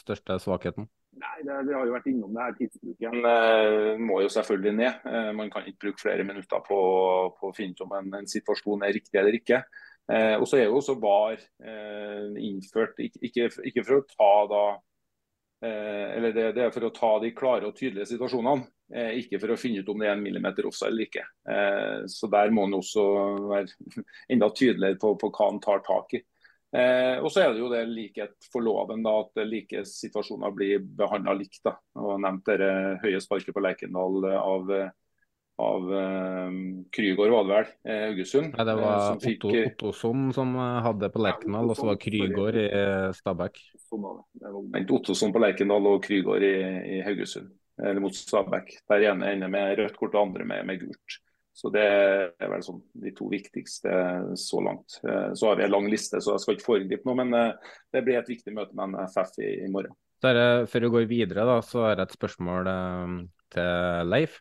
største 0.00 0.38
svakheten? 0.40 0.88
Nei, 1.20 1.42
det, 1.46 1.58
Vi 1.68 1.74
har 1.76 1.86
jo 1.86 1.94
vært 1.94 2.08
innom 2.10 2.34
det 2.34 2.42
her. 2.42 2.54
Tidsbruken 2.58 3.28
eh, 3.30 4.00
må 4.02 4.20
jo 4.24 4.30
selvfølgelig 4.32 4.72
ned. 4.78 5.04
Eh, 5.10 5.30
man 5.36 5.52
kan 5.52 5.68
ikke 5.68 5.86
bruke 5.86 6.02
flere 6.02 6.26
minutter 6.26 6.62
på, 6.64 6.78
på 7.38 7.50
å 7.50 7.56
finne 7.56 7.76
ut 7.76 7.84
om 7.84 7.92
en, 8.00 8.08
en, 8.20 8.30
situasjon 8.30 8.86
er 8.86 8.96
riktig 8.96 9.20
eller 9.20 9.36
ikke. 9.38 9.60
Eh, 10.10 10.34
og 10.38 10.48
så 10.48 10.58
er 10.58 10.66
jo 10.66 10.80
også 10.80 10.96
VAR 11.00 11.36
eh, 11.36 12.32
innført, 12.48 12.98
ikke, 13.00 13.22
ikke, 13.28 13.50
ikke, 13.70 13.84
for 13.86 14.00
å 14.00 14.08
ta 14.10 14.32
da 14.50 14.64
eller 15.64 16.32
det, 16.34 16.46
det, 16.56 16.62
er 16.64 16.72
for 16.74 16.86
å 16.86 16.92
ta 16.94 17.10
de 17.22 17.30
klare 17.36 17.68
og 17.68 17.76
tydelige 17.78 18.10
situasjonene. 18.12 18.66
Eh, 18.92 19.16
ikke 19.22 19.40
for 19.40 19.54
å 19.54 19.56
finne 19.58 19.80
ut 19.80 19.88
om 19.88 20.02
det 20.02 20.10
er 20.10 20.14
en 20.14 20.22
millimeter 20.22 20.66
offside 20.68 20.92
eller 20.92 21.06
ikke. 21.08 21.24
Eh, 21.48 22.04
så 22.10 22.28
Der 22.30 22.52
må 22.52 22.66
en 22.68 22.76
også 22.78 23.04
være 23.48 24.04
enda 24.34 24.50
tydeligere 24.52 25.00
på, 25.00 25.14
på 25.20 25.30
hva 25.32 25.50
en 25.50 25.60
tar 25.64 25.84
tak 25.86 26.18
i. 26.18 26.20
Eh, 26.74 27.16
og 27.22 27.30
så 27.30 27.44
er 27.44 27.54
det 27.54 27.62
jo 27.62 27.70
det 27.70 27.84
likhet 27.88 28.48
for 28.52 28.64
loven, 28.66 29.04
da, 29.06 29.14
at 29.22 29.44
like 29.46 29.84
situasjoner 29.88 30.52
blir 30.54 30.84
behandla 30.84 31.36
likt. 31.38 31.62
da, 31.64 31.76
og 32.02 32.20
Nevnt 32.22 32.50
det 32.50 32.70
høye 33.04 33.22
sparket 33.22 33.56
på 33.56 33.62
Lerkendal 33.64 34.28
av, 34.34 34.74
av 35.62 35.84
um, 35.86 36.56
Krygård, 36.90 37.30
var 37.30 37.44
det 37.44 37.52
vel, 37.54 37.68
Haugesund. 38.08 38.56
Nei, 38.56 38.64
det 38.66 38.78
var 38.80 38.94
eh, 39.02 39.18
fikk, 39.22 39.44
Otto, 39.46 39.66
Ottosson 39.68 40.24
som 40.34 40.56
hadde 40.58 41.12
på 41.14 41.22
Lerkendal, 41.22 41.70
og 41.70 41.78
så 41.78 41.90
var 41.92 42.00
Krygård 42.02 42.58
i 42.58 42.70
Stabæk. 43.14 43.60
Ottosson 43.94 45.34
på 45.34 45.44
Lerkendal 45.44 45.92
og 45.92 46.00
Krygård 46.06 46.42
i, 46.46 46.56
i 46.96 47.04
Haugesund 47.06 47.52
eller 47.82 48.00
mot 48.00 48.14
Stabæk. 48.14 48.72
Der 48.88 49.06
ene 49.10 49.32
ender 49.32 49.50
med 49.50 49.78
rødt 49.78 49.96
kort 49.98 50.14
og 50.14 50.28
andre 50.28 50.44
med, 50.44 50.66
med, 50.66 50.80
gult. 50.80 51.18
Så 51.54 51.70
Det 51.70 51.84
er 51.86 52.50
vel 52.50 52.64
sånn 52.66 52.80
de 53.02 53.12
to 53.14 53.28
viktigste 53.30 53.90
så 54.38 54.62
langt. 54.62 54.98
Eh, 55.06 55.30
så 55.38 55.50
har 55.50 55.60
vi 55.60 55.66
en 55.66 55.74
lang 55.74 55.86
liste, 55.90 56.18
så 56.18 56.34
jeg 56.34 56.42
skal 56.42 56.56
ikke 56.56 56.66
foregripe 56.66 57.06
noe. 57.06 57.18
Men 57.22 57.34
eh, 57.38 57.74
det 57.94 58.02
blir 58.06 58.18
et 58.18 58.30
viktig 58.30 58.54
møte 58.56 58.74
med 58.74 58.96
NFF 58.96 59.38
i, 59.38 59.52
i 59.62 59.70
morgen. 59.70 59.94
Der, 60.24 60.66
før 60.70 60.86
vi 60.86 60.92
går 60.96 61.06
videre, 61.10 61.46
da, 61.46 61.60
så 61.62 61.84
har 61.84 61.94
jeg 61.94 62.08
et 62.08 62.16
spørsmål 62.16 62.70
eh, 62.72 63.16
til 63.54 64.10
Leif. 64.10 64.40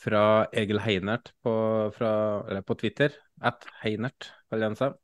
Fra 0.00 0.46
Egil 0.52 0.80
Heinert 0.82 1.30
på, 1.44 1.52
fra, 1.94 2.12
på 2.66 2.76
Twitter. 2.80 3.14
At 3.44 3.66
Heinert, 3.82 4.30
kaller 4.50 4.70
han 4.70 4.78
seg. 4.78 4.96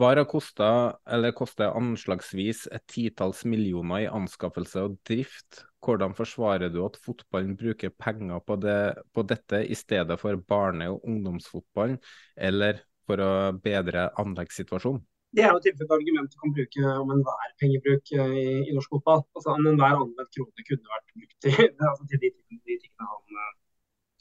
VAR 0.00 0.20
har 0.20 0.28
kosta, 0.28 0.68
eller 1.06 1.34
koster 1.36 1.74
anslagsvis 1.76 2.64
et 2.74 2.84
titalls 2.90 3.44
millioner 3.48 4.04
i 4.04 4.10
anskaffelse 4.10 4.84
og 4.88 4.98
drift. 5.08 5.64
Hvordan 5.84 6.16
forsvarer 6.16 6.72
du 6.72 6.80
at 6.86 6.96
fotballen 7.04 7.56
bruker 7.60 7.92
penger 7.92 8.40
på, 8.44 8.56
det, 8.60 8.78
på 9.12 9.24
dette 9.28 9.64
i 9.68 9.76
stedet 9.78 10.16
for 10.20 10.40
barne- 10.40 10.90
og 10.94 11.04
ungdomsfotballen, 11.04 11.98
eller 12.36 12.80
for 13.04 13.20
å 13.20 13.32
bedre 13.64 14.08
anleggssituasjonen? 14.20 15.04
Det 15.34 15.42
er 15.42 15.50
jo 15.50 15.58
et 15.58 15.92
argument 15.96 16.30
du 16.30 16.36
kan 16.38 16.52
bruke 16.54 16.90
om 17.02 17.08
enhver 17.10 17.54
pengebruk 17.58 18.10
eh, 18.14 18.34
i, 18.38 18.46
i, 18.68 18.74
norsk 18.76 18.92
fotball. 18.94 19.24
Altså, 19.34 19.56
Enhver 19.58 19.96
anvendt 19.98 20.30
krone 20.36 20.66
kunne 20.68 20.92
vært 20.92 21.08
brukt 21.10 21.38
til, 21.42 21.56
altså, 21.90 22.06
til 22.10 22.22
de, 22.22 22.30
de, 22.54 22.76
tingene 22.84 23.08
han, 23.08 23.40
eh, 23.42 23.54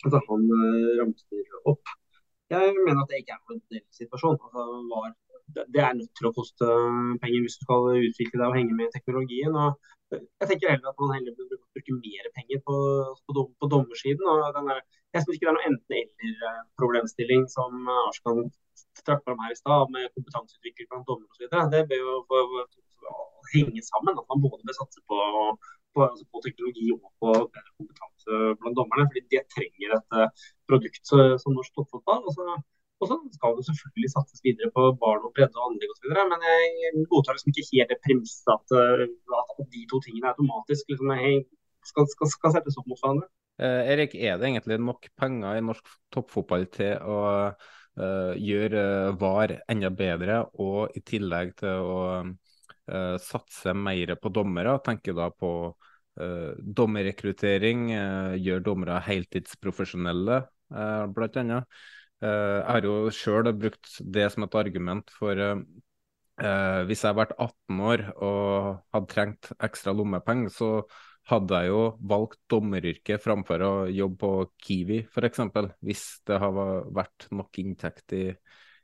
altså, 0.06 0.22
han 0.30 0.48
uh, 0.52 0.94
ramser 1.02 1.60
opp. 1.72 1.94
Jeg 2.54 2.74
mener 2.78 3.02
at 3.02 3.12
det 3.12 3.24
ikke 3.24 3.36
er 3.36 3.56
en 3.56 3.62
del 3.74 3.84
situasjon. 3.98 4.40
Altså, 4.46 5.14
det 5.74 5.82
er 5.84 5.98
nødt 5.98 6.14
til 6.18 6.30
å 6.30 6.36
koste 6.36 6.70
penger 7.24 7.44
hvis 7.44 7.58
du 7.60 7.66
skal 7.66 7.90
utvikle 7.94 8.40
deg 8.40 8.48
og 8.48 8.58
henge 8.58 8.78
med 8.78 8.90
i 8.90 8.96
teknologien. 8.96 9.58
Og 9.64 10.20
jeg 10.20 10.50
tenker 10.50 10.74
heller 10.74 10.92
at 10.92 11.02
man 11.02 11.16
heller 11.18 11.36
burde 11.38 11.60
bruke 11.62 11.96
mer 11.98 12.30
penger 12.38 12.62
på, 12.68 12.78
på, 13.26 13.46
på 13.60 13.70
dommersiden. 13.74 14.26
og 14.30 14.44
der, 14.58 14.84
Jeg 15.14 15.24
syns 15.24 15.36
ikke 15.36 15.48
det 15.48 15.52
er 15.54 15.58
noe 15.58 15.70
enten-eller-problemstilling 15.72 17.48
som 17.56 17.90
Arskan 18.08 18.46
trakk 19.08 19.24
fram 19.26 19.42
her 19.44 19.54
i 19.54 19.60
stad, 19.60 19.92
med 19.94 20.12
kompetanseutvikling 20.16 20.90
blant 20.90 21.10
dommere 21.10 21.34
osv. 21.34 21.46
Det 21.74 21.84
bør 21.90 22.04
jo 22.06 22.66
henge 23.54 23.82
sammen. 23.92 24.20
At 24.20 24.28
man 24.32 24.44
både 24.46 24.66
bør 24.68 24.78
satse 24.80 25.00
på, 25.10 25.18
på, 25.94 26.00
altså 26.08 26.26
på 26.32 26.44
teknologi 26.46 26.86
og 26.96 27.10
på 27.22 27.34
bedre 27.56 27.72
kompetanse 27.78 28.40
blant 28.60 28.78
dommerne. 28.80 29.10
fordi 29.10 29.26
det 29.34 29.44
trenger 29.56 29.98
et 29.98 30.20
eh, 30.20 30.46
produkt 30.70 31.04
som 31.44 31.58
norsk 31.58 31.74
toppfotball. 31.76 32.24
Og 32.30 33.10
så 33.10 33.16
skal 33.36 33.58
det 33.58 33.66
selvfølgelig 33.68 34.12
satses 34.16 34.44
videre 34.48 34.70
på 34.76 34.82
barn 35.04 35.26
og 35.28 35.34
bredde 35.36 35.60
og 35.60 35.68
anlegg 35.68 35.94
osv. 35.94 36.10
Men 36.32 36.48
jeg 36.50 37.06
godtar 37.12 37.36
liksom 37.36 37.52
ikke 37.52 37.70
helt 37.72 37.92
det 37.92 38.00
premisset 38.06 38.56
at, 38.56 38.76
eh, 38.80 39.06
at, 39.42 39.70
de 39.76 39.86
to 39.92 40.02
tingene 40.06 40.32
automatisk 40.32 40.92
liksom, 40.92 41.14
skal, 41.90 42.10
skal, 42.14 42.36
skal, 42.36 42.56
settes 42.56 42.80
opp 42.80 42.90
mot 42.90 43.02
hverandre. 43.02 43.30
Eh, 43.62 43.92
Erik, 43.94 44.16
er 44.16 44.40
det 44.40 44.50
egentlig 44.50 44.80
nok 44.82 45.10
penger 45.20 45.60
i 45.60 45.66
norsk 45.66 45.96
toppfotball 46.16 46.66
til 46.74 46.96
å 46.98 47.20
uh, 48.00 48.34
gjøre 48.40 48.84
VAR 49.22 49.58
enda 49.70 49.92
bedre, 49.94 50.40
og 50.64 50.96
i 50.98 51.04
tillegg 51.06 51.54
til 51.62 51.92
å 51.94 52.00
uh, 52.92 53.16
satse 53.22 53.74
mer 53.78 54.16
på 54.22 54.32
dommere. 54.34 54.76
Tenker 54.86 55.16
da 55.18 55.30
på 55.32 55.52
uh, 55.74 56.52
dommerrekruttering, 56.58 57.88
uh, 57.94 58.36
gjør 58.40 58.66
dommere 58.66 59.00
heltidsprofesjonelle, 59.08 60.44
uh, 60.76 61.06
blant 61.14 61.42
annet. 61.42 61.82
jeg 62.24 62.64
har 62.70 62.86
jo 62.88 63.10
sjøl 63.12 63.50
brukt 63.52 63.98
det 64.16 64.30
som 64.32 64.46
et 64.46 64.54
argument 64.56 65.10
for 65.12 65.36
hvis 65.36 67.02
jeg 67.04 67.10
hadde 67.10 67.20
vært 67.20 67.34
18 67.36 67.82
år 67.84 68.04
og 68.16 68.70
hadde 68.96 69.10
trengt 69.12 69.50
ekstra 69.68 69.92
lommepenger, 69.92 70.54
så 70.56 70.70
hadde 71.30 71.60
jeg 71.60 71.72
jo 71.72 71.84
valgt 72.14 72.40
dommeryrket 72.52 73.22
framfor 73.24 73.64
å 73.64 73.72
jobbe 73.92 74.18
på 74.24 74.32
Kiwi 74.66 75.02
f.eks., 75.08 75.44
hvis 75.84 76.06
det 76.28 76.40
hadde 76.42 76.66
vært 76.96 77.28
nok 77.32 77.60
inntekt 77.64 78.16
i, 78.18 78.24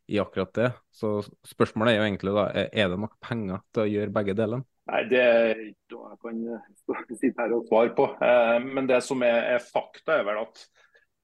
i 0.10 0.20
akkurat 0.22 0.52
det. 0.58 0.72
Så 0.92 1.20
spørsmålet 1.48 1.94
er 1.94 2.02
jo 2.02 2.08
egentlig 2.08 2.36
da, 2.36 2.50
er 2.68 2.92
det 2.92 3.00
nok 3.00 3.16
penger 3.24 3.64
til 3.74 3.86
å 3.86 3.90
gjøre 3.94 4.16
begge 4.20 4.36
delene? 4.38 4.66
Nei, 4.90 5.04
Det 5.06 5.22
er 5.22 5.64
ikke 5.68 5.96
noe 5.96 6.12
jeg 6.12 6.22
kan 6.26 7.18
sitte 7.22 7.46
her 7.46 7.56
og 7.56 7.68
svare 7.70 7.94
på. 7.98 8.10
Eh, 8.26 8.58
men 8.66 8.90
det 8.90 9.04
som 9.06 9.22
er, 9.26 9.56
er 9.56 9.66
fakta, 9.66 10.20
er 10.20 10.28
vel 10.28 10.42
at 10.42 10.66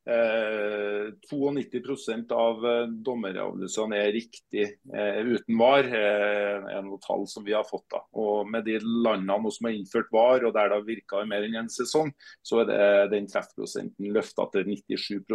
Eh, 0.06 1.08
92 1.32 2.30
av 2.30 2.66
eh, 2.70 2.84
dommeravgjørelsene 3.08 3.98
er 3.98 4.12
riktig 4.14 4.66
eh, 4.94 5.18
uten 5.26 5.58
VAR, 5.58 5.88
eh, 5.90 6.68
er 6.76 6.84
noe 6.86 7.02
tall 7.02 7.26
som 7.30 7.46
vi 7.46 7.56
har 7.58 7.66
fått. 7.66 7.88
da. 7.90 8.04
Og 8.22 8.46
Med 8.50 8.68
de 8.70 8.78
landene 8.84 9.54
som 9.54 9.66
har 9.66 9.74
innført 9.74 10.14
VAR, 10.14 10.46
og 10.46 10.54
der 10.54 10.70
det 10.70 10.78
har 10.78 10.86
virka 10.86 11.24
i 11.24 11.30
mer 11.32 11.48
enn 11.48 11.58
en 11.64 11.72
sesong, 11.74 12.14
så 12.46 12.62
er 12.62 12.70
det, 12.70 12.84
den 13.16 13.30
treffprosenten 13.32 14.14
løfta 14.14 14.46
til 14.54 14.70
97 14.70 15.26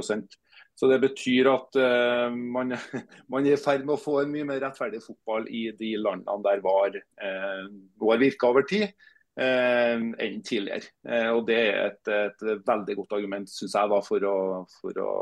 Så 0.81 0.89
Det 0.89 0.97
betyr 1.03 1.49
at 1.51 1.77
uh, 1.77 2.33
man, 2.33 2.73
man, 3.33 3.45
er 3.45 3.53
i 3.53 3.61
ferd 3.61 3.85
med 3.85 3.99
å 3.99 4.01
få 4.01 4.23
en 4.23 4.31
mye 4.33 4.47
mer 4.49 4.63
rettferdig 4.65 5.03
fotball 5.05 5.45
i 5.53 5.67
de 5.77 5.93
landene 6.01 6.41
der 6.47 6.63
VAR 6.65 6.97
uh, 6.97 7.67
har 8.07 8.23
virka 8.23 8.49
over 8.49 8.65
tid 8.69 8.87
uh, 8.89 10.01
enn 10.01 10.41
tidligere. 10.41 10.89
Eh, 11.05 11.29
og 11.35 11.45
Det 11.51 11.59
er 11.67 11.83
et, 11.91 12.13
et, 12.17 12.47
veldig 12.65 12.97
godt 13.03 13.13
argument 13.19 13.53
synes 13.53 13.77
jeg, 13.77 13.93
da, 13.93 14.01
for, 14.07 14.25
å, 14.25 14.39
for, 14.81 15.05
å, 15.05 15.13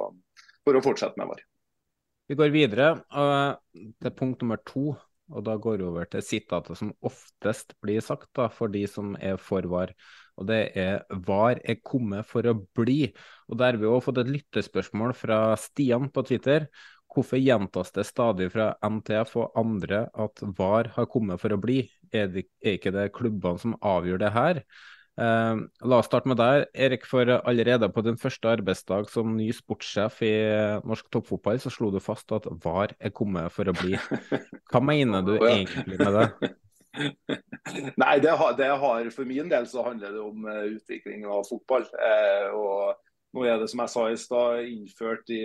for 0.62 0.78
å 0.78 0.84
fortsette 0.84 1.18
med 1.18 1.32
VAR. 1.32 1.42
Vi 2.28 2.36
går 2.38 2.54
videre 2.54 2.88
til 3.10 4.14
punkt 4.14 4.44
nummer 4.44 4.62
to. 4.68 4.92
Og 5.28 5.44
Da 5.44 5.56
går 5.56 5.78
vi 5.78 5.86
over 5.88 6.08
til 6.08 6.24
sitatet 6.24 6.78
som 6.80 6.94
oftest 7.04 7.74
blir 7.84 8.00
sagt 8.04 8.30
da, 8.36 8.48
for 8.48 8.72
de 8.72 8.84
som 8.88 9.14
er 9.20 9.36
for 9.36 9.62
VAR. 9.62 9.92
og 10.38 10.46
Det 10.46 10.72
er 10.76 11.04
'VAR 11.10 11.60
er 11.64 11.82
kommet 11.84 12.26
for 12.26 12.42
å 12.42 12.54
bli'. 12.54 13.12
Og 13.48 13.58
Der 13.58 13.72
har 13.72 13.76
vi 13.76 13.86
også 13.86 14.04
fått 14.06 14.18
et 14.18 14.32
lyttespørsmål 14.32 15.14
fra 15.14 15.56
Stian 15.56 16.08
på 16.10 16.22
Twitter. 16.26 16.68
Hvorfor 17.08 17.40
gjentas 17.40 17.90
det 17.92 18.06
stadig 18.06 18.52
fra 18.52 18.76
NTF 18.82 19.36
og 19.36 19.52
andre 19.56 20.08
at 20.14 20.40
VAR 20.58 20.92
har 20.94 21.06
kommet 21.06 21.40
for 21.40 21.50
å 21.50 21.60
bli? 21.60 21.90
Er, 22.12 22.28
det, 22.28 22.46
er 22.62 22.78
ikke 22.78 22.92
det 22.92 23.12
klubbene 23.12 23.58
som 23.58 23.76
avgjør 23.82 24.18
det 24.18 24.32
her? 24.32 24.62
Eh, 25.18 25.60
la 25.90 25.98
oss 25.98 26.06
starte 26.06 26.30
med 26.30 26.38
deg, 26.38 26.68
Erik. 26.86 27.06
For 27.08 27.34
allerede 27.38 27.90
på 27.94 28.04
din 28.06 28.20
første 28.20 28.52
arbeidsdag 28.52 29.10
som 29.10 29.34
ny 29.36 29.50
sportssjef 29.54 30.22
i 30.26 30.34
norsk 30.86 31.10
toppfotball, 31.14 31.58
så 31.62 31.72
slo 31.74 31.90
du 31.94 31.98
fast 32.02 32.32
at 32.36 32.46
VAR 32.64 32.94
er 32.98 33.14
kommet 33.14 33.52
for 33.54 33.70
å 33.70 33.76
bli. 33.76 33.98
Hva 34.70 34.82
mener 34.84 35.26
du 35.26 35.34
egentlig 35.50 35.98
med 35.98 36.18
det? 36.20 36.54
Nei, 37.98 38.14
det 38.22 38.32
har, 38.40 38.54
det 38.58 38.70
har, 38.80 39.10
For 39.14 39.28
min 39.28 39.50
del 39.50 39.66
så 39.70 39.84
handler 39.86 40.14
det 40.14 40.22
om 40.22 40.46
uh, 40.48 40.64
utvikling 40.70 41.26
av 41.26 41.44
fotball. 41.48 41.84
Eh, 41.94 42.54
og 42.54 42.96
nå 43.36 43.44
er 43.44 43.58
det 43.60 43.68
som 43.68 43.82
jeg 43.82 43.92
sa 43.92 44.04
i 44.08 44.16
stad, 44.16 44.62
innført 44.64 45.28
i, 45.34 45.42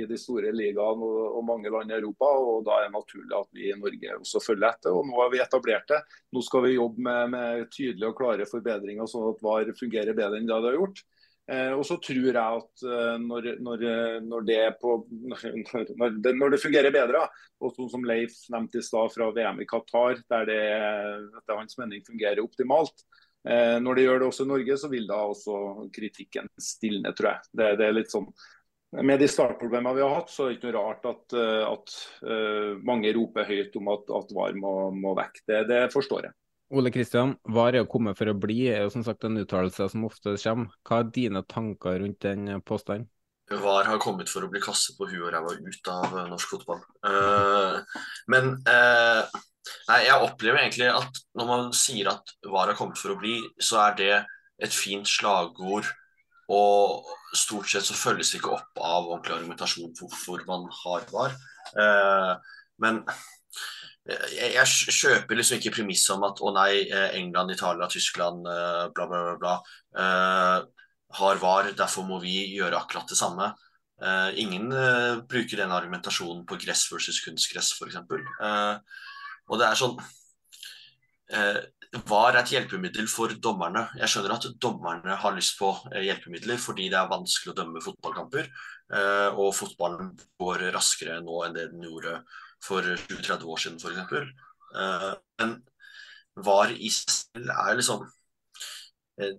i, 0.00 0.02
de 0.10 0.18
store 0.18 0.50
ligaene 0.50 1.06
og, 1.06 1.20
og, 1.36 1.44
mange 1.46 1.70
land 1.70 1.92
i 1.92 1.96
Europa. 2.00 2.26
og 2.26 2.64
Da 2.66 2.80
er 2.80 2.88
det 2.88 2.96
naturlig 2.96 3.36
at 3.38 3.48
vi 3.54 3.68
i 3.70 3.76
Norge 3.78 4.16
også 4.18 4.42
følger 4.42 4.66
etter. 4.72 4.96
og 4.96 5.06
Nå 5.06 5.20
har 5.20 5.30
vi 5.30 5.42
etablert 5.44 5.86
det. 5.92 6.00
Nå 6.34 6.42
skal 6.42 6.66
vi 6.66 6.74
jobbe 6.74 7.06
med, 7.06 7.30
med 7.36 7.70
tydelige 7.70 8.10
og 8.10 8.18
klare 8.18 8.48
forbedringer, 8.50 9.06
sånn 9.10 9.30
at 9.30 9.46
VAR 9.46 9.70
fungerer 9.78 10.18
bedre 10.18 10.40
enn 10.40 10.50
det 10.50 10.58
det 10.58 10.72
har 10.72 10.80
gjort. 10.80 11.04
Eh, 11.50 11.72
og 11.74 11.84
så 11.86 11.96
tror 12.02 12.26
jeg 12.26 12.34
at 12.38 12.84
eh, 12.86 13.14
når, 13.22 13.48
når, 13.62 13.86
når, 14.26 14.44
det 14.50 14.58
på, 14.82 14.98
det, 16.26 16.34
når, 16.34 16.52
det, 16.56 16.62
fungerer 16.62 16.94
bedre, 16.94 17.24
og 17.62 17.78
sånn 17.78 17.94
som 17.94 18.10
Leif 18.10 18.36
nevnte 18.50 18.82
i 18.82 18.86
stad 18.86 19.14
fra 19.14 19.30
VM 19.34 19.62
i 19.62 19.70
Qatar, 19.70 20.18
der 20.30 20.50
det 20.50 20.60
etter 20.66 21.58
hans 21.58 21.78
mening 21.78 22.02
fungerer 22.06 22.42
optimalt, 22.42 23.06
når 23.40 23.96
de 23.96 24.02
gjør 24.04 24.18
det 24.20 24.26
også 24.26 24.44
i 24.44 24.48
Norge, 24.50 24.74
så 24.76 24.88
vil 24.92 25.06
da 25.08 25.18
også 25.24 25.54
kritikken 25.96 26.50
stilne, 26.60 27.14
tror 27.16 27.30
jeg. 27.30 27.46
Det, 27.56 27.68
det 27.80 27.86
er 27.86 27.94
litt 27.96 28.12
sånn 28.12 28.26
med 28.90 29.20
de 29.22 29.28
startproblemene 29.30 29.94
vi 29.94 30.02
har 30.02 30.16
hatt, 30.16 30.32
så 30.32 30.44
er 30.44 30.50
det 30.50 30.58
ikke 30.58 30.70
noe 30.70 30.80
rart 30.80 31.04
at, 31.06 31.34
eh, 31.38 31.62
at 31.62 31.92
uh, 32.26 32.72
mange 32.86 33.12
roper 33.14 33.46
høyt 33.46 33.76
om 33.78 33.90
at, 33.92 34.10
at 34.18 34.32
VAR 34.34 34.56
må, 34.58 34.72
må 34.90 35.14
vekk. 35.18 35.42
Det, 35.46 35.60
det, 35.70 35.80
forstår 35.94 36.26
jeg. 36.26 36.36
Ole 36.74 36.90
Kristian, 36.94 37.36
VAR 37.50 37.78
er 37.78 37.86
å 37.86 37.90
komme 37.90 38.16
for 38.18 38.30
å 38.30 38.34
bli, 38.38 38.64
er 38.70 38.84
jo 38.84 38.92
som 38.94 39.06
sagt 39.06 39.26
en 39.26 39.38
uttalelse 39.42 39.88
som 39.92 40.06
ofte 40.06 40.34
kommer. 40.42 40.74
Hva 40.86 41.00
er 41.02 41.14
dine 41.14 41.44
tanker 41.46 42.00
rundt 42.02 42.26
den 42.26 42.50
påstanden? 42.66 43.06
VAR 43.50 43.86
har 43.86 44.02
kommet 44.02 44.30
for 44.30 44.46
å 44.46 44.50
bli 44.50 44.62
kastet 44.62 44.98
på 44.98 45.08
huet 45.10 45.24
og 45.24 45.32
ræva 45.34 45.54
ut 45.58 45.88
av 45.90 46.18
norsk 46.30 46.52
fotball. 46.54 46.82
Uh, 47.06 47.78
men 48.30 48.52
uh, 48.66 49.40
Nei, 49.88 50.02
jeg 50.06 50.26
opplever 50.26 50.62
egentlig 50.62 50.90
at 50.92 51.22
når 51.38 51.48
man 51.48 51.72
sier 51.76 52.10
at 52.12 52.34
VAR 52.46 52.72
har 52.72 52.78
kommet 52.78 53.00
for 53.00 53.14
å 53.14 53.18
bli, 53.20 53.38
så 53.62 53.80
er 53.86 53.98
det 53.98 54.12
et 54.60 54.74
fint 54.74 55.08
slagord. 55.08 55.88
Og 56.50 57.10
stort 57.38 57.70
sett 57.70 57.86
så 57.86 57.94
følges 57.94 58.32
det 58.32 58.40
ikke 58.40 58.56
opp 58.56 58.80
av 58.82 59.06
ordentlig 59.06 59.36
argumentasjon 59.36 59.92
for 59.98 60.10
hvorfor 60.10 60.42
man 60.48 60.66
har 60.80 61.06
VAR. 61.12 61.36
Eh, 61.78 62.32
men 62.82 63.04
jeg, 64.10 64.50
jeg, 64.56 64.94
kjøper 64.96 65.38
liksom 65.38 65.60
ikke 65.60 65.76
premisset 65.78 66.16
om 66.16 66.26
at 66.26 66.42
å 66.42 66.50
nei, 66.56 66.82
eh, 66.88 67.16
England, 67.20 67.54
Italia, 67.54 67.86
Tyskland, 67.90 68.48
eh, 68.50 68.84
bla, 68.96 69.06
bla, 69.06 69.22
bla, 69.28 69.36
bla 69.38 69.56
eh, 70.02 70.68
har 71.20 71.42
VAR, 71.42 71.72
derfor 71.78 72.06
må 72.06 72.20
vi 72.22 72.34
gjøre 72.54 72.78
akkurat 72.78 73.10
det 73.10 73.18
samme. 73.18 73.52
Eh, 74.00 74.40
ingen 74.42 74.70
eh, 74.72 75.20
bruker 75.28 75.60
den 75.60 75.74
argumentasjonen 75.74 76.44
på 76.48 76.58
gress 76.62 76.86
versus 76.92 77.20
kunstgress, 77.24 77.74
f.eks. 77.76 77.98
Uh, 78.40 78.78
og 79.50 79.58
det 79.60 79.66
er 79.66 79.78
sånn 79.78 79.98
eh, 81.34 81.60
VAR 81.90 82.36
er 82.36 82.44
et 82.44 82.52
hjelpemiddel 82.54 83.08
for 83.10 83.32
dommerne. 83.42 83.88
Jeg 83.98 84.12
skjønner 84.12 84.36
at 84.36 84.44
dommerne 84.62 85.16
har 85.18 85.34
lyst 85.34 85.56
på 85.58 85.72
eh, 85.90 86.04
hjelpemidler 86.06 86.60
fordi 86.62 86.86
det 86.92 86.98
er 87.00 87.10
vanskelig 87.10 87.50
å 87.50 87.56
dømme 87.58 87.82
fotballkamper. 87.82 88.46
Eh, 88.94 89.34
og 89.34 89.50
fotballen 89.58 90.12
går 90.38 90.68
raskere 90.76 91.18
nå 91.24 91.42
enn 91.46 91.56
det 91.56 91.66
den 91.72 91.88
gjorde 91.88 92.20
for 92.62 92.86
20-30 92.86 93.50
år 93.50 93.62
siden 93.64 93.82
f.eks. 93.82 94.30
Eh, 94.78 95.10
men 95.42 95.58
VAR 96.46 96.76
i 96.78 96.94
selv 96.94 97.54
er 97.58 97.78
liksom 97.80 98.06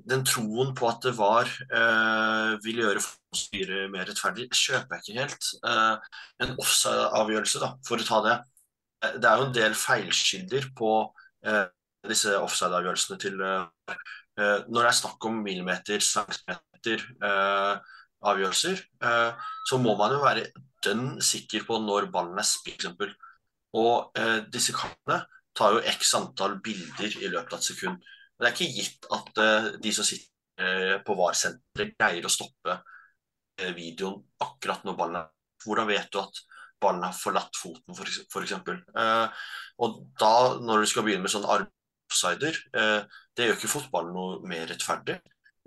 Den 0.06 0.22
troen 0.28 0.76
på 0.78 0.86
at 0.92 1.08
VAR 1.18 1.48
vil 2.62 2.82
gjøre 2.84 3.02
styret 3.34 3.88
mer 3.90 4.06
rettferdig, 4.06 4.46
kjøper 4.54 5.00
jeg 5.00 5.02
ikke 5.02 5.24
helt. 5.24 5.48
En 6.46 6.52
offside-avgjørelse, 6.62 7.70
for 7.88 7.98
å 7.98 8.06
ta 8.06 8.20
det 8.28 8.36
det 9.02 9.28
er 9.28 9.40
jo 9.40 9.48
en 9.48 9.56
del 9.56 9.76
feilkilder 9.78 10.68
på 10.78 10.92
eh, 11.48 11.66
disse 12.10 12.34
offside-avgjørelsene 12.38 13.18
til 13.22 13.42
eh, 13.46 13.96
eh, 14.38 14.60
Når 14.68 14.78
det 14.78 14.90
er 14.90 15.00
snakk 15.00 15.28
om 15.30 15.42
millimeter, 15.46 16.04
centimeter 16.06 17.06
eh, 17.26 17.96
avgjørelser, 18.32 18.84
eh, 19.08 19.48
så 19.70 19.82
må 19.82 19.96
man 19.98 20.16
jo 20.16 20.22
være 20.24 20.48
dønn 20.86 21.18
sikker 21.22 21.66
på 21.68 21.80
når 21.82 22.10
ballen 22.14 22.40
er 22.42 22.48
spilt, 22.48 22.86
f.eks. 22.86 23.18
Og 23.82 24.20
eh, 24.20 24.40
disse 24.54 24.76
kampene 24.78 25.24
tar 25.58 25.78
jo 25.78 25.84
x 25.96 26.14
antall 26.18 26.60
bilder 26.64 27.18
i 27.22 27.30
løpet 27.32 27.58
av 27.58 27.62
et 27.62 27.70
sekund. 27.72 27.98
Det 28.38 28.48
er 28.48 28.56
ikke 28.56 28.74
gitt 28.74 29.10
at 29.14 29.42
de 29.84 29.92
som 29.94 30.06
sitter 30.08 31.02
på 31.06 31.14
VAR-senteret, 31.18 31.92
greier 31.98 32.26
å 32.26 32.32
stoppe 32.32 32.74
videoen 33.78 34.18
akkurat 34.42 34.84
når 34.86 34.98
ballen 34.98 35.20
er 35.22 35.30
Hvordan 35.62 35.90
vet 35.92 36.08
du 36.10 36.18
at 36.18 36.40
ballen 36.82 37.06
har 37.06 37.18
forlatt 37.18 37.58
foten, 37.58 37.96
f.eks. 37.96 38.54
Eh, 39.04 39.44
og 39.86 40.00
da, 40.20 40.34
når 40.62 40.84
du 40.84 40.92
skal 40.92 41.06
begynne 41.08 41.26
med 41.26 41.34
sånn 41.34 41.48
offsider, 41.48 42.58
eh, 42.78 43.02
det 43.38 43.48
gjør 43.48 43.60
ikke 43.60 43.76
fotballen 43.76 44.16
noe 44.16 44.40
mer 44.50 44.66
rettferdig. 44.70 45.20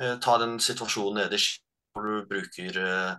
Eh, 0.03 0.17
ta 0.23 0.39
den 0.43 0.59
situasjonen 0.63 1.23
nederst 1.23 1.63
hvor 1.95 2.07
du 2.07 2.27
bruker 2.27 2.79
eh, 2.83 3.13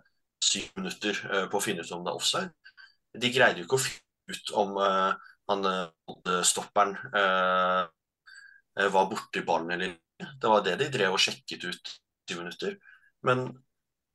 syv 0.44 0.72
minutter 0.80 1.20
eh, 1.32 1.46
på 1.52 1.60
å 1.60 1.64
finne 1.64 1.86
ut 1.86 1.94
om 1.96 2.04
det 2.04 2.12
er 2.12 2.20
offside. 2.20 2.74
De 3.16 3.32
greide 3.32 3.62
jo 3.62 3.68
ikke 3.70 3.80
å 3.80 3.86
finne 3.86 4.36
ut 4.36 4.52
om 4.60 4.80
eh, 4.84 5.30
han 5.46 5.68
stopperen 6.42 6.96
var 8.92 9.06
borti 9.12 9.44
ballen 9.46 9.76
eller 9.76 9.92
ikke. 9.94 10.28
Det 10.42 10.50
var 10.50 10.64
det 10.66 10.74
de 10.80 10.88
drev 10.90 11.14
og 11.14 11.22
sjekket 11.22 11.68
ut 11.70 11.92
syv 12.26 12.40
minutter. 12.40 12.74
Men 13.28 13.46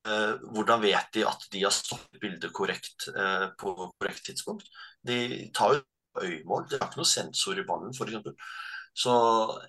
hvordan 0.01 0.81
vet 0.81 1.11
de 1.13 1.27
at 1.29 1.43
de 1.53 1.61
har 1.61 1.75
stoppet 1.75 2.21
bildet 2.23 2.53
korrekt 2.57 3.09
eh, 3.13 3.47
på 3.61 3.75
korrekt 3.77 4.25
tidspunkt? 4.27 4.69
De 5.05 5.51
tar 5.55 5.75
jo 5.77 5.83
øyemål, 6.23 6.67
de 6.71 6.79
har 6.81 6.89
ikke 6.89 7.03
noe 7.03 7.09
sensor 7.09 7.59
i 7.61 7.67
ballen 7.69 7.93
f.eks. 7.95 8.33
Så 8.97 9.13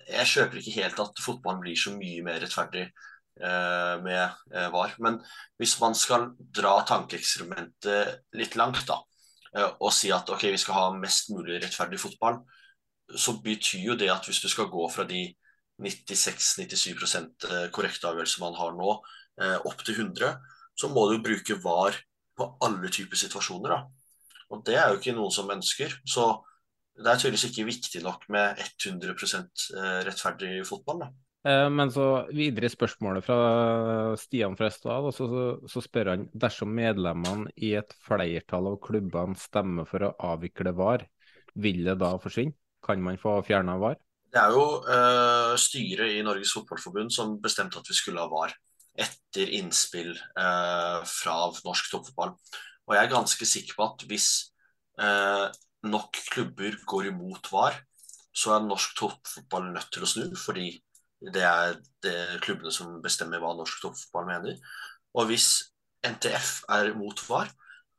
jeg 0.08 0.28
kjøper 0.32 0.60
ikke 0.60 0.76
helt 0.80 1.00
at 1.02 1.22
fotballen 1.22 1.62
blir 1.62 1.78
så 1.78 1.94
mye 1.94 2.24
mer 2.26 2.40
rettferdig 2.42 2.86
eh, 2.88 3.94
med 4.02 4.24
eh, 4.54 4.68
VAR. 4.72 4.96
Men 5.04 5.20
hvis 5.60 5.76
man 5.80 5.94
skal 5.98 6.30
dra 6.38 6.80
tankeeksperimentet 6.88 8.34
litt 8.38 8.56
langt 8.58 8.82
da, 8.88 8.98
eh, 9.54 9.68
og 9.78 9.92
si 9.94 10.10
at 10.14 10.32
ok, 10.32 10.48
vi 10.50 10.60
skal 10.60 10.78
ha 10.78 10.88
mest 10.96 11.30
mulig 11.34 11.60
rettferdig 11.62 12.00
fotball, 12.02 12.42
så 13.12 13.36
betyr 13.44 13.92
jo 13.92 13.98
det 13.98 14.10
at 14.10 14.26
hvis 14.26 14.42
du 14.42 14.48
skal 14.50 14.70
gå 14.72 14.88
fra 14.90 15.04
de 15.08 15.26
96-97% 15.82 17.46
korrekte 17.74 18.08
avgjørelser 18.08 18.42
man 18.44 18.56
har 18.56 18.74
nå, 18.76 18.92
opp 19.40 19.80
til 19.80 19.96
100, 19.96 20.34
så 20.76 20.88
må 20.92 21.06
du 21.08 21.22
bruke 21.24 21.56
VAR 21.62 21.96
på 22.36 22.46
alle 22.64 22.90
typer 22.92 23.16
situasjoner. 23.16 23.72
Da. 23.72 24.42
Og 24.52 24.64
det 24.66 24.76
er 24.76 24.90
jo 24.90 25.00
ikke 25.00 25.14
noen 25.16 25.32
som 25.34 25.50
ønsker. 25.52 25.94
Så 26.04 26.26
det 26.98 27.08
er 27.08 27.20
tydeligvis 27.20 27.48
ikke 27.48 27.68
viktig 27.68 28.02
nok 28.04 28.26
med 28.32 28.60
100 28.60 29.14
rettferdig 30.08 30.54
fotball. 30.68 31.06
Da. 31.06 31.10
Eh, 31.48 31.68
men 31.74 31.90
så 31.90 32.06
videre 32.30 32.68
i 32.68 32.72
spørsmålet 32.72 33.26
fra 33.26 33.38
Stian 34.20 34.54
fra 34.58 34.68
Østdal, 34.70 35.08
så, 35.16 35.26
så, 35.66 35.82
spør 35.82 36.12
han 36.12 36.28
dersom 36.38 36.70
medlemmene 36.76 37.50
i 37.56 37.72
et 37.80 37.96
flertall 38.06 38.70
av 38.70 38.78
klubbene 38.84 39.38
stemmer 39.40 39.88
for 39.88 40.06
å 40.06 40.14
avvikle 40.32 40.74
VAR, 40.78 41.06
vil 41.58 41.82
det 41.88 41.98
da 42.00 42.14
forsvinne? 42.22 42.54
Kan 42.82 43.02
man 43.02 43.18
få 43.20 43.36
fjerna 43.46 43.76
VAR? 43.78 43.98
Det 44.32 44.40
er 44.40 44.54
jo 44.56 44.62
uh, 44.82 45.52
styret 45.60 46.16
i 46.16 46.22
Norges 46.24 46.54
Fotballforbund 46.56 47.12
som 47.14 47.36
bestemte 47.42 47.78
at 47.78 47.90
vi 47.90 47.94
skulle 47.94 48.22
ha 48.22 48.30
VAR 48.30 48.54
etter 48.98 49.52
innspill 49.58 50.12
eh, 50.12 51.00
fra 51.08 51.36
norsk 51.64 51.90
toppfotball. 51.92 52.34
Og 52.86 52.96
jeg 52.96 53.04
er 53.04 53.12
ganske 53.12 53.48
sikker 53.48 53.78
på 53.78 53.86
at 53.86 54.04
hvis 54.10 54.28
eh, 55.00 55.46
nok 55.88 56.20
klubber 56.30 56.76
går 56.86 57.10
imot 57.12 57.50
VAR, 57.52 57.78
så 58.32 58.56
er 58.56 58.66
norsk 58.66 58.96
toppfotball 58.98 59.70
nødt 59.72 59.90
til 59.92 60.04
å 60.04 60.08
snu, 60.08 60.26
fordi 60.38 60.70
det 61.32 61.44
er 61.46 61.76
det 62.02 62.42
klubbene 62.42 62.72
som 62.74 62.96
bestemmer 63.04 63.42
hva 63.42 63.52
norsk 63.56 63.82
toppfotball 63.84 64.28
mener. 64.28 64.56
Og 65.14 65.28
hvis 65.30 65.48
NTF 66.02 66.62
er 66.72 66.92
mot 66.98 67.18
VAR, 67.28 67.50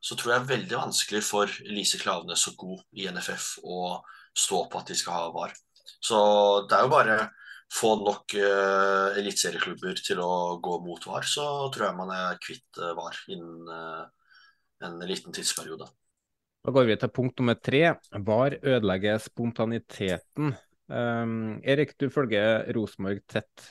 så 0.04 0.16
tror 0.18 0.34
jeg 0.34 0.40
det 0.40 0.44
er 0.44 0.56
veldig 0.56 0.80
vanskelig 0.82 1.22
for 1.24 1.52
Lise 1.64 1.98
Klaveness 2.00 2.44
og 2.50 2.58
God 2.60 2.82
i 3.00 3.06
NFF 3.08 3.54
å 3.64 3.78
stå 4.36 4.66
på 4.68 4.82
at 4.82 4.90
de 4.90 4.96
skal 4.98 5.16
ha 5.16 5.30
VAR. 5.32 5.54
Så 6.04 6.18
det 6.68 6.76
er 6.76 6.84
jo 6.84 6.92
bare 6.92 7.16
få 7.74 7.94
nok 8.00 8.36
uh, 8.38 9.16
eliteserieklubber 9.18 9.98
til 10.04 10.20
å 10.22 10.56
gå 10.62 10.78
mot 10.84 11.06
VAR, 11.08 11.26
så 11.26 11.46
tror 11.74 11.88
jeg 11.88 11.98
man 11.98 12.12
er 12.14 12.40
kvitt 12.42 12.80
uh, 12.80 12.92
VAR 12.98 13.18
innen 13.34 13.70
uh, 13.70 14.04
en 14.84 14.98
liten 15.08 15.34
tidsperiode. 15.34 15.88
Da 16.64 16.72
går 16.72 16.88
vi 16.88 16.96
til 17.00 17.12
punkt 17.12 17.40
nummer 17.40 17.58
tre. 17.60 17.82
VAR 18.24 18.56
ødelegger 18.62 19.20
spontaniteten. 19.20 20.54
Um, 20.88 21.58
Erik, 21.64 21.96
du 22.00 22.08
følger 22.12 22.64
Rosenborg 22.76 23.24
tett, 23.28 23.68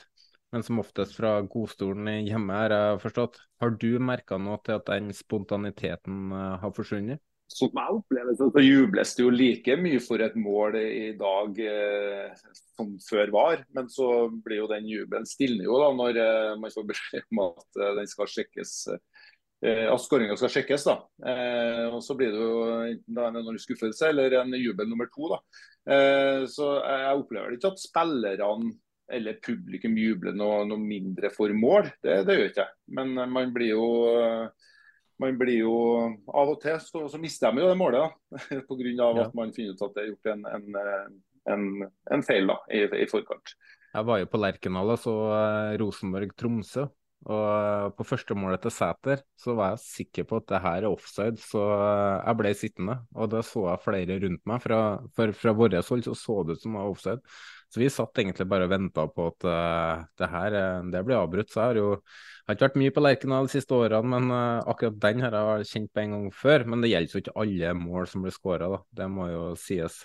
men 0.54 0.62
som 0.66 0.82
oftest 0.82 1.16
fra 1.16 1.36
godstolen 1.50 2.26
hjemme, 2.26 2.54
har 2.54 2.74
jeg 2.74 3.02
forstått. 3.02 3.40
Har 3.62 3.74
du 3.80 3.90
merka 4.02 4.38
noe 4.38 4.60
til 4.66 4.78
at 4.78 4.90
den 4.90 5.10
spontaniteten 5.16 6.34
har 6.34 6.74
forsvunnet? 6.76 7.22
Som 7.50 7.76
jeg 7.76 7.96
opplever 7.98 8.34
så 8.38 8.48
jubles 8.64 9.12
det 9.14 9.22
jo 9.22 9.30
like 9.30 9.76
mye 9.78 10.00
for 10.02 10.22
et 10.24 10.34
mål 10.40 10.78
i 10.80 11.10
dag 11.18 11.58
eh, 11.60 12.32
som 12.74 12.94
før 13.04 13.32
var. 13.34 13.64
Men 13.76 13.90
så 13.92 14.08
blir 14.32 14.62
jo 14.62 14.70
den 14.70 14.88
jubelen 14.88 15.28
stilner 15.28 15.68
jo 15.68 15.78
da 15.82 15.90
når 15.94 16.20
eh, 16.24 16.54
man 16.62 16.74
får 16.74 16.88
beskjed 16.88 17.28
om 17.30 17.44
at 17.50 17.80
eh, 17.80 17.94
den 18.00 18.10
skal 18.10 18.30
sjekkes 18.32 18.78
Eh, 19.64 19.86
at 19.88 20.02
skåringa 20.02 20.36
skal 20.36 20.52
sjekkes. 20.52 20.84
da. 20.84 20.96
Eh, 21.24 21.86
og 21.88 22.02
Så 22.04 22.16
blir 22.18 22.32
det 22.32 22.40
jo 22.40 22.64
enten 22.84 23.36
en 23.40 23.58
skuffelse 23.58 24.10
eller 24.10 24.40
en 24.40 24.52
jubel 24.52 24.88
nummer 24.88 25.08
to. 25.14 25.28
da. 25.32 25.38
Eh, 25.94 26.46
så 26.46 26.80
jeg 26.84 27.20
opplever 27.20 27.54
ikke 27.56 27.72
at 27.72 27.80
spillerne 27.80 28.74
eller 29.12 29.40
publikum 29.44 29.96
jubler 30.00 30.32
noe, 30.32 30.64
noe 30.64 30.80
mindre 30.80 31.30
for 31.30 31.52
mål. 31.52 31.90
Det, 32.02 32.24
det 32.26 32.36
gjør 32.36 32.50
ikke 32.50 32.64
jeg. 32.64 32.76
Men 32.88 33.14
man 33.32 33.52
blir 33.52 33.74
jo 33.74 33.88
man 35.22 35.38
blir 35.38 35.60
jo 35.60 35.76
Av 36.26 36.50
og 36.50 36.58
til 36.62 36.80
så, 36.82 37.04
så 37.10 37.20
mister 37.22 37.54
de 37.54 37.62
jo 37.62 37.70
det 37.70 37.78
målet, 37.78 38.02
da. 38.02 38.40
Pga. 38.68 38.90
Ja. 38.94 39.28
at 39.28 39.38
man 39.38 39.54
finner 39.54 39.76
ut 39.76 39.86
at 39.86 39.94
det 39.94 40.02
er 40.02 40.10
gjort 40.10 40.32
en, 40.34 40.44
en, 40.50 40.82
en, 41.54 41.64
en 42.16 42.26
feil 42.26 42.50
da, 42.50 42.58
i, 42.72 42.84
i, 42.88 43.06
forkant. 43.10 43.54
Jeg 43.94 44.08
var 44.08 44.20
jo 44.20 44.28
på 44.30 44.42
Lerkendal 44.42 44.96
og 44.96 45.00
så 45.00 45.14
Rosenborg-Tromsø. 45.80 46.88
Og 47.24 47.44
eh, 47.48 47.86
på 47.96 48.04
første 48.04 48.36
målet 48.36 48.60
til 48.64 48.72
Sæter 48.74 49.22
så 49.40 49.54
var 49.56 49.72
jeg 49.72 49.84
sikker 49.84 50.26
på 50.28 50.40
at 50.40 50.48
det 50.50 50.60
her 50.64 50.84
er 50.84 50.90
offside, 50.90 51.40
så 51.40 51.62
eh, 51.72 52.18
jeg 52.18 52.38
ble 52.40 52.52
sittende. 52.58 52.96
Og 53.16 53.30
da 53.32 53.40
så 53.46 53.64
jeg 53.70 53.84
flere 53.84 54.18
rundt 54.26 54.42
meg. 54.50 54.64
Fra, 54.64 54.80
for 55.16 55.36
fra 55.38 55.54
vårt 55.56 55.78
hold 55.88 56.04
så 56.04 56.16
så 56.18 56.42
det 56.44 56.58
ut 56.58 56.64
som 56.64 56.76
det 56.76 56.82
var 56.82 56.92
offside. 56.92 57.36
Så 57.74 57.82
vi 57.82 57.90
satt 57.90 58.20
egentlig 58.22 58.46
bare 58.46 58.68
og 58.68 58.70
venta 58.70 59.08
på 59.10 59.26
at 59.32 59.46
uh, 59.50 60.04
det 60.20 60.28
her 60.30 60.56
det 60.94 61.00
blir 61.02 61.18
avbrutt. 61.18 61.50
Så 61.50 61.58
jeg 61.58 61.72
har 61.72 61.80
jo 61.80 61.88
har 62.44 62.54
ikke 62.54 62.66
vært 62.68 62.78
mye 62.78 62.92
på 62.94 63.02
Lerkendal 63.02 63.48
de 63.48 63.54
siste 63.56 63.74
årene, 63.74 64.06
men 64.12 64.30
uh, 64.30 64.62
akkurat 64.70 65.00
den 65.02 65.24
har 65.24 65.34
jeg 65.34 65.70
kjent 65.72 65.90
på 65.90 66.04
en 66.04 66.14
gang 66.14 66.28
før. 66.38 66.66
Men 66.70 66.84
det 66.84 66.92
gjelder 66.92 67.16
jo 67.16 67.24
ikke 67.24 67.38
alle 67.42 67.74
mål 67.80 68.06
som 68.12 68.22
blir 68.22 68.36
skåra, 68.36 68.70
det 68.94 69.10
må 69.10 69.26
jo 69.32 69.46
sies. 69.58 70.04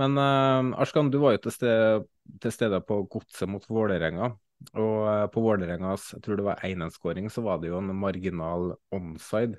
Men 0.00 0.18
uh, 0.18 0.74
Arskan, 0.82 1.12
du 1.14 1.20
var 1.22 1.36
jo 1.36 1.44
til 1.46 1.54
stede, 1.54 2.02
til 2.42 2.56
stede 2.56 2.82
på 2.88 3.04
Godset 3.12 3.52
mot 3.52 3.70
Vålerenga. 3.70 4.34
Og 4.72 5.00
eh, 5.10 5.26
på 5.32 5.42
Vålerengas 5.44 6.06
jeg 6.14 6.22
tror 6.24 6.38
det 6.38 6.46
var 6.46 6.62
1-1-skåring, 6.64 7.28
så 7.32 7.44
var 7.44 7.60
det 7.60 7.68
jo 7.68 7.80
en 7.80 7.92
marginal 7.98 8.72
onside. 8.94 9.58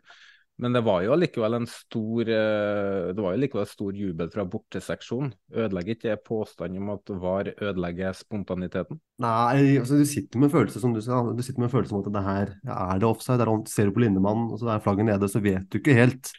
Men 0.61 0.75
det 0.75 0.85
var 0.87 1.01
jo 1.03 1.11
allikevel 1.11 1.57
en 1.57 1.65
stor 1.67 2.29
eh, 2.31 3.09
det 3.11 3.23
var 3.23 3.33
jo 3.35 3.41
likevel 3.41 3.65
stor 3.67 3.97
jubel 3.99 4.29
fra 4.31 4.45
borteseksjonen. 4.47 5.33
Ødelegger 5.51 5.97
ikke 5.97 6.15
påstanden 6.29 6.79
om 6.79 6.93
at 6.93 7.11
VAR 7.19 7.49
ødelegger 7.57 8.15
spontaniteten? 8.15 9.01
Nei, 9.23 9.75
altså 9.81 9.99
du 9.99 10.05
sitter 10.07 10.39
med 10.39 10.53
følelse 10.53 10.79
som 10.79 10.95
du 10.95 11.01
sa, 11.03 11.19
du 11.27 11.43
sitter 11.43 11.65
med 11.65 11.73
følelse 11.73 11.97
om 11.97 12.05
at 12.05 12.09
det 12.15 12.23
her 12.29 12.55
er 12.63 13.03
det 13.03 13.09
offside. 13.09 13.41
Der 13.43 13.51
ser 13.71 13.89
du 13.89 13.95
på 13.97 14.05
Lindemann, 14.05 14.47
og 14.47 14.61
så 14.61 14.71
er 14.71 14.83
flagget 14.85 15.09
nede, 15.11 15.31
så 15.31 15.43
vet 15.43 15.67
du 15.67 15.81
ikke 15.81 15.97
helt 15.99 16.31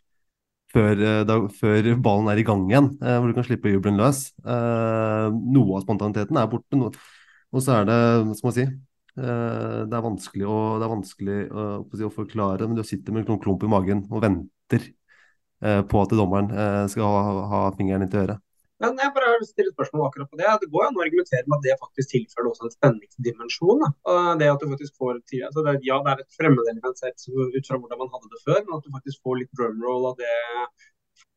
før, 0.72 0.96
eh, 0.96 1.20
da, 1.28 1.38
før 1.60 1.92
ballen 2.08 2.32
er 2.32 2.40
i 2.40 2.48
gang 2.48 2.64
igjen, 2.72 2.90
hvor 2.96 3.28
du 3.28 3.36
kan 3.36 3.48
slippe 3.50 3.74
jubelen 3.74 4.00
løs. 4.00 4.30
noe 4.46 5.76
av 5.76 5.84
spontaniteten 5.84 6.40
er 6.40 6.50
borte. 6.50 6.96
Og 7.54 7.62
så 7.64 7.80
er 7.80 7.88
det, 7.88 8.00
skal 8.38 8.48
man 8.48 8.54
si, 8.56 8.66
eh, 8.66 8.74
det 9.16 9.96
er 9.96 10.04
vanskelig, 10.04 10.44
å, 10.44 10.56
er 10.76 10.92
vanskelig 10.92 11.36
å, 11.48 11.66
å, 11.86 12.12
forklare, 12.12 12.66
men 12.68 12.76
du 12.76 12.84
sitter 12.84 13.14
med 13.16 13.28
en 13.30 13.40
klump 13.40 13.64
i 13.64 13.70
magen 13.72 14.04
og 14.10 14.24
venter 14.24 14.82
eh, 15.64 15.80
på 15.88 16.02
at 16.02 16.12
dommeren 16.12 16.50
eh, 16.52 16.82
skal 16.92 17.16
ha, 17.16 17.36
ha 17.52 17.62
fingeren 17.78 18.04
inntil 18.04 18.26
øret. 18.26 18.42
Men 18.84 18.98
jeg 19.00 19.12
bare 19.16 19.38
stiller 19.48 19.72
spørsmål 19.72 20.10
akkurat 20.10 20.28
på 20.28 20.36
det. 20.36 20.48
Det 20.60 20.68
går 20.72 20.82
an 20.84 20.98
å 20.98 21.04
argumentere 21.06 21.46
med 21.48 21.56
at 21.56 21.64
det 21.64 21.76
faktisk 21.80 22.10
tilfører 22.12 22.50
også 22.50 22.66
en 22.66 22.74
spenningsdimensjon. 22.74 23.84
Det 24.36 24.50
at 24.52 24.60
du 24.60 24.66
faktisk 24.68 24.98
får 25.00 25.22
tid, 25.30 25.46
altså 25.48 25.64
det, 25.64 25.78
Ja, 25.86 25.96
det 26.04 26.12
er 26.12 26.20
et 26.20 26.36
fremmedelement 26.36 27.00
sett 27.00 27.24
ut 27.24 27.70
fra 27.70 27.78
hvordan 27.80 28.02
man 28.02 28.12
hadde 28.12 28.34
det 28.34 28.42
før, 28.42 28.60
men 28.66 28.76
at 28.76 28.84
du 28.84 28.92
faktisk 28.98 29.24
får 29.24 29.40
litt 29.40 29.56
drumroll 29.56 30.10
av 30.10 30.20
det 30.20 30.34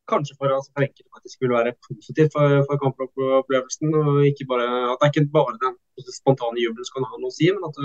kanskje 0.09 0.35
for, 0.35 0.51
altså 0.51 0.73
for 0.73 0.83
enkelte 0.83 1.15
faktisk 1.15 1.45
vil 1.45 1.55
være 1.55 1.75
positivt 1.87 2.35
for, 2.35 2.59
for 2.67 2.81
kampopplevelsen. 2.83 3.95
og 4.01 4.27
ikke 4.27 4.49
bare, 4.51 4.67
At 4.91 4.99
det 4.99 5.07
er 5.07 5.13
ikke 5.13 5.37
bare 5.37 5.55
den 5.63 5.78
spontane 6.15 6.61
jubelen 6.61 6.87
skal 6.87 7.05
ha 7.07 7.19
noe 7.19 7.31
å 7.31 7.35
si, 7.35 7.49
men 7.55 7.65
at, 7.67 7.79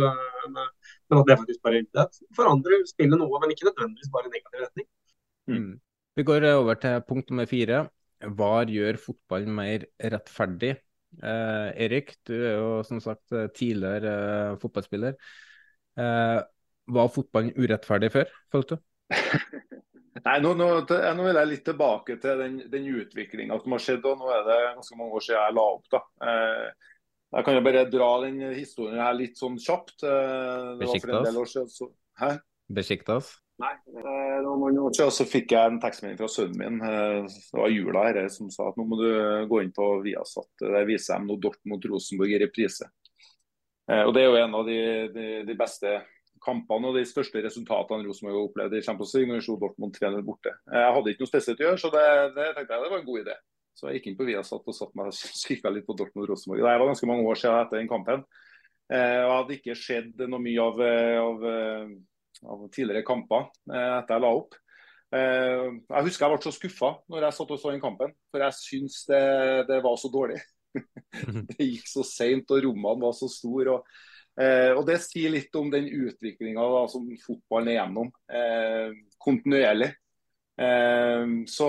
men 0.55 1.21
at 1.21 1.29
det 1.29 1.39
faktisk 1.41 1.63
bare 1.65 1.83
det 1.85 2.07
forandrer 2.37 2.87
spillet 2.89 3.21
noe, 3.21 3.41
men 3.43 3.55
ikke 3.55 3.69
nødvendigvis 3.71 4.13
bare 4.15 4.31
i 4.31 4.35
negativ 4.35 4.65
retning. 4.65 4.89
Mm. 5.51 5.71
Vi 6.15 6.27
går 6.27 6.49
over 6.53 6.79
til 6.81 7.05
punkt 7.09 7.31
nummer 7.33 7.49
fire. 7.51 7.85
VAR 8.39 8.71
gjør 8.73 9.01
fotballen 9.03 9.55
mer 9.57 9.87
rettferdig. 10.15 10.77
Eh, 11.23 11.69
Erik, 11.85 12.15
du 12.27 12.35
er 12.37 12.57
jo 12.57 12.71
som 12.87 13.03
sagt 13.03 13.35
tidligere 13.59 14.15
eh, 14.15 14.57
fotballspiller. 14.63 15.19
Eh, 16.01 16.41
var 16.95 17.13
fotballen 17.13 17.55
urettferdig 17.57 18.13
før, 18.15 18.33
følte 18.53 18.79
du? 18.79 18.85
Nei, 20.25 20.39
nå, 20.41 20.55
nå, 20.57 20.67
nå, 20.87 21.25
vil 21.27 21.39
jeg 21.41 21.51
litt 21.51 21.65
tilbake 21.67 22.17
til 22.23 22.39
den, 22.41 22.59
den 22.73 22.87
utviklinga 23.03 23.59
som 23.61 23.75
har 23.75 23.83
skjedd. 23.83 24.07
og 24.09 24.21
Nå 24.23 24.31
er 24.33 24.45
det 24.47 24.59
ganske 24.79 24.99
mange 25.01 25.19
år 25.19 25.25
siden 25.27 25.41
jeg 25.41 25.57
la 25.59 25.65
opp. 25.75 25.89
da. 25.93 26.01
Eh, 26.29 26.93
jeg 27.35 27.47
kan 27.47 27.57
jo 27.57 27.63
bare 27.67 27.87
dra 27.91 28.11
den 28.25 28.43
historien 28.55 29.01
her 29.03 29.17
litt 29.17 29.41
sånn 29.41 29.57
kjapt. 29.61 30.05
Eh. 30.07 30.85
Så... 31.73 31.91
Hæ? 32.21 32.37
Besiktas? 32.75 33.35
Nei, 33.63 33.71
noen 33.95 34.47
var 34.49 34.61
mange 34.65 34.83
år 34.83 34.95
siden 34.97 35.13
så 35.15 35.27
fikk 35.31 35.53
jeg 35.55 35.71
en 35.71 35.81
tekstmelding 35.83 36.19
fra 36.19 36.31
sønnen 36.31 36.59
min. 36.59 36.81
Det 37.31 37.59
var 37.61 37.71
jula 37.71 38.07
her, 38.09 38.19
som 38.35 38.49
sa 38.51 38.71
at 38.71 38.79
nå 38.79 38.87
må 38.91 38.99
du 38.99 39.09
gå 39.51 39.61
inn 39.63 39.71
på 39.75 39.87
Viasat. 40.03 40.51
Der 40.63 40.89
viser 40.89 41.21
de 41.21 41.31
nå 41.31 41.39
Dortmund 41.43 41.87
Rosenborg 41.91 42.35
i 42.35 42.41
reprise. 42.43 42.89
Og 43.85 44.11
Det 44.17 44.25
er 44.25 44.31
jo 44.31 44.41
en 44.41 44.59
av 44.59 44.67
de, 44.67 44.81
de, 45.15 45.29
de 45.47 45.57
beste 45.59 46.01
kampene 46.45 46.91
og 46.91 46.99
de 46.99 47.05
største 47.09 47.43
resultatene 47.45 48.07
Rosenborg 48.07 48.37
har 48.37 48.49
opplevd 48.49 48.79
i 48.79 48.85
Champions 48.85 49.15
League 49.17 49.31
når 49.31 49.41
vi 49.41 49.47
slo 49.47 49.57
Dortmund 49.61 49.97
3-0 49.97 50.25
borte. 50.27 50.53
Jeg 50.71 50.95
hadde 50.97 51.13
ikke 51.13 51.25
noe 51.25 51.33
spesielt 51.33 51.63
å 51.63 51.69
gjøre, 51.69 51.81
så 51.81 51.91
det, 51.95 52.07
det 52.37 52.49
tenkte 52.57 52.77
jeg 52.77 52.85
det 52.85 52.93
var 52.93 53.01
en 53.01 53.09
god 53.09 53.23
idé. 53.23 53.37
Så 53.75 53.89
jeg 53.89 53.99
gikk 53.99 54.11
inn 54.11 54.19
på 54.19 54.27
Viasat 54.29 54.71
og 54.71 54.77
satt 54.77 54.95
meg 54.99 55.13
kikka 55.47 55.73
litt 55.75 55.87
på 55.87 55.97
Dortmund 55.99 56.31
Rosenborg. 56.31 56.63
Det 56.63 56.67
var 56.73 56.91
ganske 56.91 57.11
mange 57.11 57.29
år 57.29 57.41
siden 57.41 57.61
etter 57.61 57.81
den 57.81 57.91
kampen. 57.91 58.25
Eh, 58.93 59.21
og 59.25 59.33
hadde 59.39 59.57
ikke 59.59 59.79
skjedd 59.79 60.27
noe 60.29 60.43
mye 60.45 60.65
av, 60.65 60.83
eh, 60.85 61.19
av, 61.21 61.47
eh, 61.51 61.95
av 62.45 62.67
tidligere 62.75 63.07
kamper 63.07 63.49
etter 63.71 64.17
jeg 64.17 64.25
la 64.27 64.35
opp. 64.41 64.59
Jeg 65.15 66.03
husker 66.09 66.25
jeg 66.25 66.33
ble 66.33 66.43
så 66.43 66.51
skuffa 66.51 66.89
når 67.13 67.29
jeg 67.29 67.35
satt 67.37 67.53
og 67.55 67.59
så 67.63 67.71
den 67.71 67.83
kampen, 67.83 68.11
for 68.35 68.43
jeg 68.43 68.57
syns 68.59 68.97
det, 69.07 69.21
det 69.69 69.77
var 69.85 69.95
så 70.01 70.11
dårlig. 70.11 70.41
det 71.53 71.69
gikk 71.69 71.87
så 71.87 72.03
seint 72.03 72.51
og 72.51 72.65
rommene 72.65 73.05
var 73.05 73.15
så 73.15 73.29
store. 73.31 73.77
og 73.77 73.87
Eh, 74.35 74.73
og 74.75 74.83
Det 74.89 74.99
sier 75.05 75.31
litt 75.31 75.55
om 75.59 75.69
den 75.71 75.87
utviklinga 75.87 76.65
som 76.91 77.07
fotballen 77.23 77.71
er 77.71 77.79
gjennom 77.79 78.11
eh, 78.27 78.97
kontinuerlig. 79.23 79.93
Eh, 80.59 81.35
så 81.51 81.69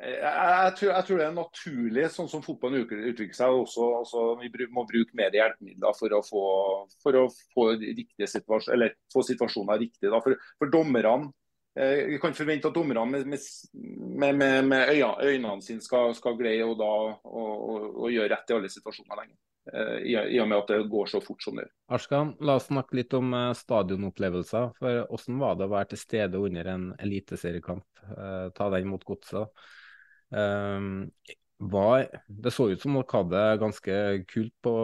jeg, 0.00 0.72
tror, 0.78 0.90
jeg, 0.94 1.04
tror, 1.06 1.18
det 1.18 1.26
er 1.26 1.34
naturlig, 1.36 2.04
sånn 2.14 2.30
som 2.30 2.44
fotballen 2.44 2.84
utvikler 2.86 3.36
seg. 3.36 3.56
Også, 3.64 3.88
altså, 3.98 4.22
vi 4.40 4.68
må 4.72 4.86
bruke 4.88 5.16
mer 5.18 5.34
hjelpemidler 5.34 5.96
for 5.98 6.16
å 6.16 6.22
få, 6.24 6.44
for 7.02 7.18
å 7.20 7.26
få, 7.54 7.66
situasjon, 7.76 8.72
eller, 8.76 8.96
få 9.12 9.24
situasjoner 9.26 9.82
riktig. 9.82 10.08
Da. 10.08 10.22
For, 10.24 10.38
for 10.60 10.72
dommerne 10.72 11.32
eh, 11.76 12.16
kan 12.22 12.36
forvente 12.38 12.70
at 12.70 12.78
dommerne 12.78 13.04
med, 13.10 13.28
med, 13.28 14.40
med, 14.40 14.56
med 14.70 14.94
øynene 14.94 15.60
sine 15.64 15.84
skal, 15.84 16.14
skal 16.16 16.38
greie 16.38 16.64
å, 16.64 16.74
gjøre 18.08 18.32
rett 18.34 18.54
i 18.54 18.58
alle 18.58 18.72
situasjoner 18.72 19.24
lenger. 19.24 19.38
Eh, 19.68 19.96
I, 20.08 20.38
og 20.40 20.48
med 20.48 20.56
at 20.62 20.70
det 20.72 20.78
går 20.90 21.10
så 21.12 21.20
fort 21.22 21.42
som 21.44 21.58
det 21.58 21.66
gjør. 21.66 21.74
Arskan, 21.96 22.30
la 22.46 22.56
oss 22.58 22.68
snakke 22.70 22.96
litt 22.96 23.14
om 23.16 23.34
eh, 23.36 23.50
stadionopplevelser. 23.58 24.70
for 24.78 25.02
Hvordan 25.10 25.42
var 25.42 25.58
det 25.58 25.66
å 25.68 25.74
være 25.74 25.90
til 25.92 26.00
stede 26.00 26.40
under 26.40 26.72
en 26.72 26.86
eliteseriekamp? 26.98 27.86
Eh, 28.16 28.46
ta 28.56 28.70
den 28.74 28.88
mot 28.90 29.04
godset. 29.06 29.52
Det 31.60 32.52
så 32.54 32.70
ut 32.70 32.80
som 32.80 32.94
dere 32.96 33.12
hadde 33.12 33.36
det 33.36 33.60
ganske 33.60 33.94
kult 34.30 34.54
på 34.64 34.74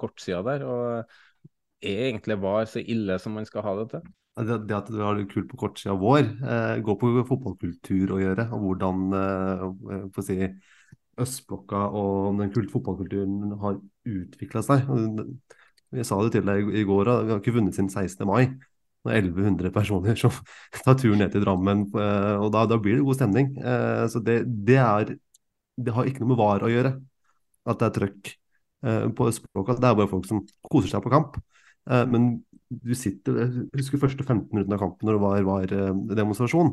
kortsida 0.00 0.40
der. 0.46 0.64
og 0.66 1.84
Er 1.84 2.06
egentlig 2.08 2.40
VAR 2.40 2.66
så 2.70 2.80
ille 2.80 3.18
som 3.20 3.36
man 3.36 3.46
skal 3.46 3.66
ha 3.66 3.74
det 3.82 3.90
til? 3.92 4.12
Det, 4.34 4.56
det 4.66 4.74
at 4.74 4.88
du 4.90 4.98
har 4.98 5.14
det 5.14 5.28
kult 5.30 5.46
på 5.52 5.58
kortsida 5.60 5.94
vår, 5.94 6.24
eh, 6.42 6.80
går 6.82 6.96
på 6.98 7.10
fotballkultur 7.28 8.16
å 8.16 8.22
gjøre. 8.22 8.48
Og 8.56 8.64
hvordan 8.66 9.04
eh, 9.20 10.22
si, 10.26 10.40
østblokka 11.20 11.86
og 11.94 12.38
den 12.40 12.52
kult 12.54 12.72
fotballkulturen 12.72 13.56
har 13.62 13.80
utvikla 14.08 14.62
seg. 14.66 14.88
Jeg 15.94 16.06
sa 16.08 16.18
det 16.24 16.32
til 16.34 16.46
deg 16.48 16.70
i 16.74 16.86
går, 16.86 17.10
vi 17.26 17.34
har 17.34 17.42
ikke 17.42 17.54
vunnet 17.54 17.76
siden 17.76 17.90
16. 17.92 18.26
mai. 18.28 18.48
Det 19.04 19.12
er 19.12 19.26
1100 19.26 19.72
personer 19.72 20.16
som 20.16 20.32
tar 20.84 20.96
turen 20.96 21.20
ned 21.20 21.34
til 21.34 21.44
Drammen, 21.44 21.84
eh, 21.92 22.36
og 22.40 22.48
da, 22.54 22.64
da 22.68 22.78
blir 22.80 22.96
det 22.98 23.04
god 23.04 23.18
stemning. 23.18 23.50
Eh, 23.60 24.04
så 24.08 24.22
det, 24.24 24.38
det, 24.66 24.78
er, 24.80 25.12
det 25.76 25.92
har 25.92 26.08
ikke 26.08 26.24
noe 26.24 26.32
med 26.32 26.40
VAR 26.40 26.64
å 26.64 26.72
gjøre, 26.72 26.94
at 27.68 27.80
det 27.80 27.88
er 27.88 27.94
trøkk 27.98 28.32
eh, 28.32 29.06
på 29.12 29.28
østblokka. 29.28 29.76
Det 29.76 29.90
er 29.90 29.98
bare 30.00 30.10
folk 30.10 30.28
som 30.30 30.40
koser 30.70 30.94
seg 30.94 31.04
på 31.04 31.12
kamp. 31.12 31.36
Men 31.84 32.38
du 32.72 32.94
sitter 32.96 33.42
Jeg 33.42 33.66
husker 33.76 34.00
første 34.00 34.24
15 34.24 34.46
minuttene 34.48 34.78
av 34.78 34.80
kampen 34.80 35.04
når 35.04 35.18
det 35.18 35.20
var, 35.20 35.42
var 35.44 35.74
demonstrasjon. 36.16 36.70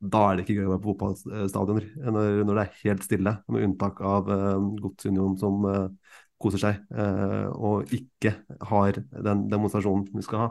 Da 0.00 0.22
er 0.26 0.38
det 0.38 0.46
ikke 0.46 0.60
gøy 0.60 0.68
å 0.68 0.72
være 0.72 0.82
på 0.84 0.94
fotballstadioner 0.94 1.86
når, 2.08 2.30
når, 2.46 2.54
det 2.56 2.62
er 2.64 2.78
helt 2.86 3.04
stille, 3.04 3.36
med 3.52 3.66
unntak 3.66 4.00
av 4.00 4.30
Godsunion 4.80 5.36
som 5.40 5.66
koser 6.40 6.62
seg 6.62 6.78
og 7.52 7.92
ikke 7.92 8.32
har 8.70 8.96
den 8.96 9.44
demonstrasjonen 9.52 10.06
vi 10.16 10.24
skal 10.24 10.46
ha. 10.46 10.48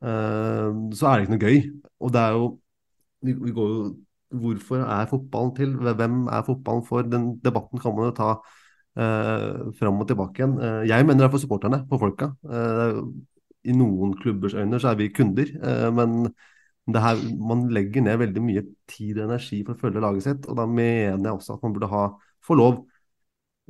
Eh, 0.00 0.68
så 0.96 1.08
er 1.08 1.18
det 1.18 1.26
ikke 1.26 1.34
noe 1.34 1.48
gøy. 1.48 1.58
Og 2.00 2.12
det 2.14 2.22
er 2.22 2.36
jo 2.36 2.46
vi, 3.26 3.34
vi 3.34 3.56
går 3.56 3.74
jo 3.74 3.82
Hvorfor 4.30 4.84
er 4.86 5.08
fotballen 5.10 5.54
til? 5.56 5.72
Hvem 5.74 6.28
er 6.30 6.44
fotballen 6.46 6.84
for? 6.86 7.02
Den 7.02 7.24
debatten 7.42 7.80
kan 7.82 7.96
man 7.96 8.04
jo 8.06 8.12
ta 8.14 8.28
uh, 8.38 9.72
fram 9.74 9.98
og 9.98 10.06
tilbake 10.06 10.38
igjen. 10.38 10.52
Uh, 10.54 10.86
jeg 10.86 11.02
mener 11.02 11.24
det 11.24 11.26
er 11.26 11.32
for 11.32 11.42
supporterne, 11.42 11.80
for 11.90 11.98
folka. 11.98 12.28
Uh, 12.46 13.00
I 13.66 13.74
noen 13.74 14.14
klubbers 14.22 14.54
øyne 14.54 14.78
så 14.78 14.92
er 14.92 15.00
vi 15.00 15.08
kunder, 15.10 15.50
men 15.90 16.30
her, 16.98 17.20
man 17.38 17.68
legger 17.70 18.02
ned 18.02 18.18
veldig 18.18 18.42
mye 18.42 18.64
tid 18.90 19.20
og 19.20 19.28
energi 19.28 19.60
for 19.62 19.76
å 19.76 19.80
følge 19.84 20.02
laget 20.02 20.26
sitt. 20.26 20.48
Og 20.50 20.58
da 20.58 20.66
mener 20.66 21.14
jeg 21.28 21.36
også 21.36 21.54
at 21.54 21.62
man 21.62 21.76
burde 21.76 21.92
ha, 21.92 22.02
få 22.42 22.56
lov, 22.58 22.80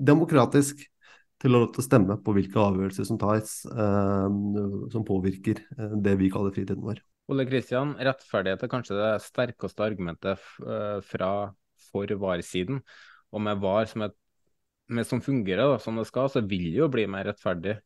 demokratisk, 0.00 0.80
til 1.40 1.56
å 1.56 1.62
stemme 1.80 2.18
på 2.20 2.35
hvilke 2.37 2.61
avgjørelser 2.61 3.06
som 3.09 3.18
tas 3.20 3.62
eh, 3.68 4.40
som 4.92 5.06
påvirker 5.09 5.62
eh, 5.76 5.94
det 6.04 6.16
vi 6.20 6.28
kaller 6.33 6.52
fritiden 6.52 6.85
vår. 6.85 7.00
Ole 7.33 7.46
Kristian, 7.48 7.94
rettferdighet 7.96 8.64
er 8.66 8.72
kanskje 8.72 8.98
det 8.98 9.11
sterkeste 9.24 9.87
argumentet 9.87 10.42
eh, 10.61 10.98
fra 11.06 11.30
for 11.90 12.12
VAR-siden. 12.22 12.83
Og 13.33 13.44
med 13.46 13.62
VAR 13.62 13.88
som, 13.88 14.04
et, 14.04 14.16
med, 14.92 15.06
som 15.09 15.22
fungerer 15.24 15.72
da, 15.72 15.78
som 15.80 15.96
det 15.98 16.06
skal, 16.11 16.28
så 16.33 16.42
vil 16.44 16.68
det 16.68 16.83
jo 16.83 16.90
bli 16.92 17.06
mer 17.11 17.30
rettferdig. 17.30 17.78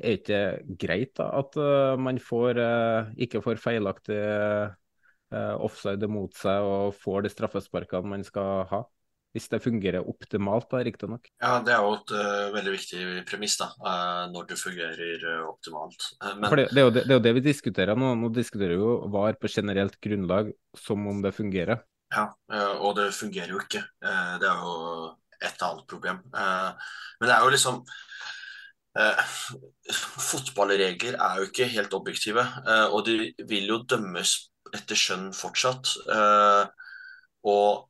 Er 0.00 0.14
det 0.14 0.20
ikke 0.22 0.76
greit 0.80 1.12
da, 1.18 1.28
at 1.42 1.58
uh, 1.60 1.98
man 2.00 2.18
får, 2.22 2.58
uh, 2.58 3.10
ikke 3.20 3.42
får 3.44 3.60
feilaktig 3.60 4.18
uh, 4.18 4.72
offside 5.62 6.08
mot 6.10 6.32
seg 6.36 6.64
og 6.64 6.96
får 6.96 7.26
de 7.26 7.32
straffesparkene 7.32 8.14
man 8.14 8.24
skal 8.26 8.64
ha? 8.72 8.82
Hvis 9.32 9.48
det 9.48 9.62
fungerer 9.64 10.04
optimalt, 10.04 10.66
da, 10.68 10.82
riktignok. 10.84 11.30
Ja, 11.40 11.54
det 11.64 11.72
er 11.72 11.80
jo 11.80 11.94
et 11.96 12.10
uh, 12.12 12.50
veldig 12.52 12.74
viktig 12.74 13.04
premiss, 13.28 13.54
da, 13.62 13.70
uh, 13.80 14.26
når 14.32 14.50
det 14.50 14.58
fungerer 14.60 15.24
uh, 15.24 15.46
optimalt. 15.48 16.04
Men... 16.34 16.50
For 16.50 16.60
det, 16.60 16.66
det, 16.68 16.82
er 16.82 16.90
det, 16.90 17.04
det, 17.06 17.14
er 17.14 17.16
jo 17.16 17.24
det, 17.24 17.32
vi 17.38 17.44
diskuterer 17.46 17.96
nå. 17.96 18.12
Nå 18.20 18.28
diskuterer 18.36 18.76
vi 18.76 18.82
jo 18.82 18.98
VAR 19.14 19.38
på 19.40 19.48
generelt 19.48 19.96
grunnlag, 20.04 20.52
som 20.76 21.08
om 21.08 21.24
det 21.24 21.32
fungerer. 21.36 21.80
Ja, 22.12 22.26
og 22.84 22.98
det 22.98 23.06
fungerer 23.16 23.54
jo 23.54 23.62
ikke. 23.62 23.80
det 24.04 24.44
er 24.44 24.58
jo 24.60 24.72
et 25.40 25.62
annet 25.64 25.86
problem. 25.88 26.18
men 26.28 27.24
det 27.24 27.32
er 27.32 27.46
jo 27.46 27.54
liksom 27.54 27.78
Fotballregler 28.92 31.16
er 31.16 31.38
jo 31.40 31.46
ikke 31.48 31.70
helt 31.72 31.94
objektive, 31.96 32.44
og 32.92 33.06
de 33.06 33.30
vil 33.48 33.70
jo 33.70 33.78
dømmes 33.88 34.34
etter 34.76 34.98
skjønn 34.98 35.30
fortsatt. 35.36 35.94
og 37.48 37.88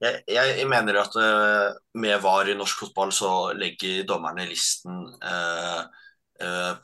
jeg, 0.00 0.22
jeg, 0.28 0.66
mener 0.68 1.00
at 1.00 1.14
uh, 1.16 1.76
med 2.00 2.20
VAR 2.24 2.50
i 2.52 2.56
norsk 2.56 2.84
fotball 2.84 3.12
så 3.16 3.30
legger 3.56 4.04
dommerne 4.08 4.44
listen 4.48 5.06
uh, 5.24 6.76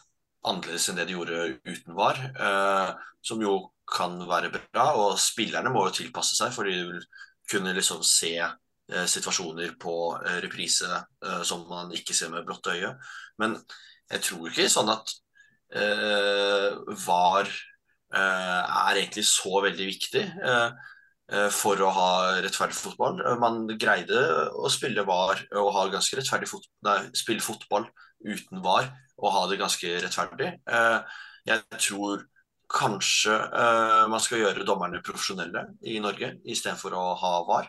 annerledes 0.43 0.89
enn 0.89 0.99
det 0.99 1.07
de 1.11 1.17
gjorde 1.17 1.43
uten 1.69 1.95
VAR, 1.95 2.19
som 3.23 3.43
jo 3.45 3.53
kan 3.87 4.17
være 4.27 4.51
bra. 4.55 4.87
Og 4.99 5.21
spillerne 5.21 5.71
må 5.71 5.85
jo 5.87 5.99
tilpasse 6.01 6.35
seg, 6.35 6.51
for 6.55 6.67
de 6.67 6.73
vil 6.89 7.05
kunne 7.53 7.75
liksom 7.77 8.01
se 8.07 8.33
situasjoner 9.09 9.75
på 9.81 9.95
reprise 10.45 11.01
som 11.49 11.63
man 11.69 11.93
ikke 11.97 12.15
ser 12.17 12.33
med 12.33 12.45
blått 12.49 12.69
øye. 12.73 12.91
Men 13.41 13.57
jeg 14.11 14.25
tror 14.27 14.51
ikke 14.51 14.69
sånn 14.73 14.93
at 14.93 15.15
VAR 17.07 17.49
er 18.13 19.01
egentlig 19.01 19.25
så 19.25 19.63
veldig 19.65 19.87
viktig. 19.89 20.25
Eh, 21.33 21.49
for 21.55 21.81
å 21.81 21.91
ha 21.97 22.09
rettferdig 22.45 22.77
fotball. 22.77 23.21
Eh, 23.25 23.39
man 23.41 23.65
greide 23.81 24.21
å 24.53 24.71
spille 24.73 25.05
var 25.09 25.41
og 25.57 25.71
ha 25.77 25.87
ganske 25.93 26.19
rettferdig 26.19 26.49
fot 26.51 26.67
nei, 26.85 26.99
spille 27.17 27.45
fotball 27.45 27.87
uten 28.27 28.61
var 28.65 28.91
og 29.17 29.33
ha 29.33 29.47
det 29.49 29.61
ganske 29.63 29.95
rettferdig. 30.03 30.51
Eh, 30.67 30.99
jeg 31.49 31.65
tror 31.79 32.27
kanskje 32.73 33.35
man 34.09 34.23
skal 34.25 34.39
gjøre 34.41 34.65
dommerne 34.65 35.03
profesjonelle 35.05 35.67
i 35.85 35.99
Norge 36.01 36.31
istedenfor 36.49 36.95
å 36.97 37.03
ha 37.21 37.33
var. 37.45 37.67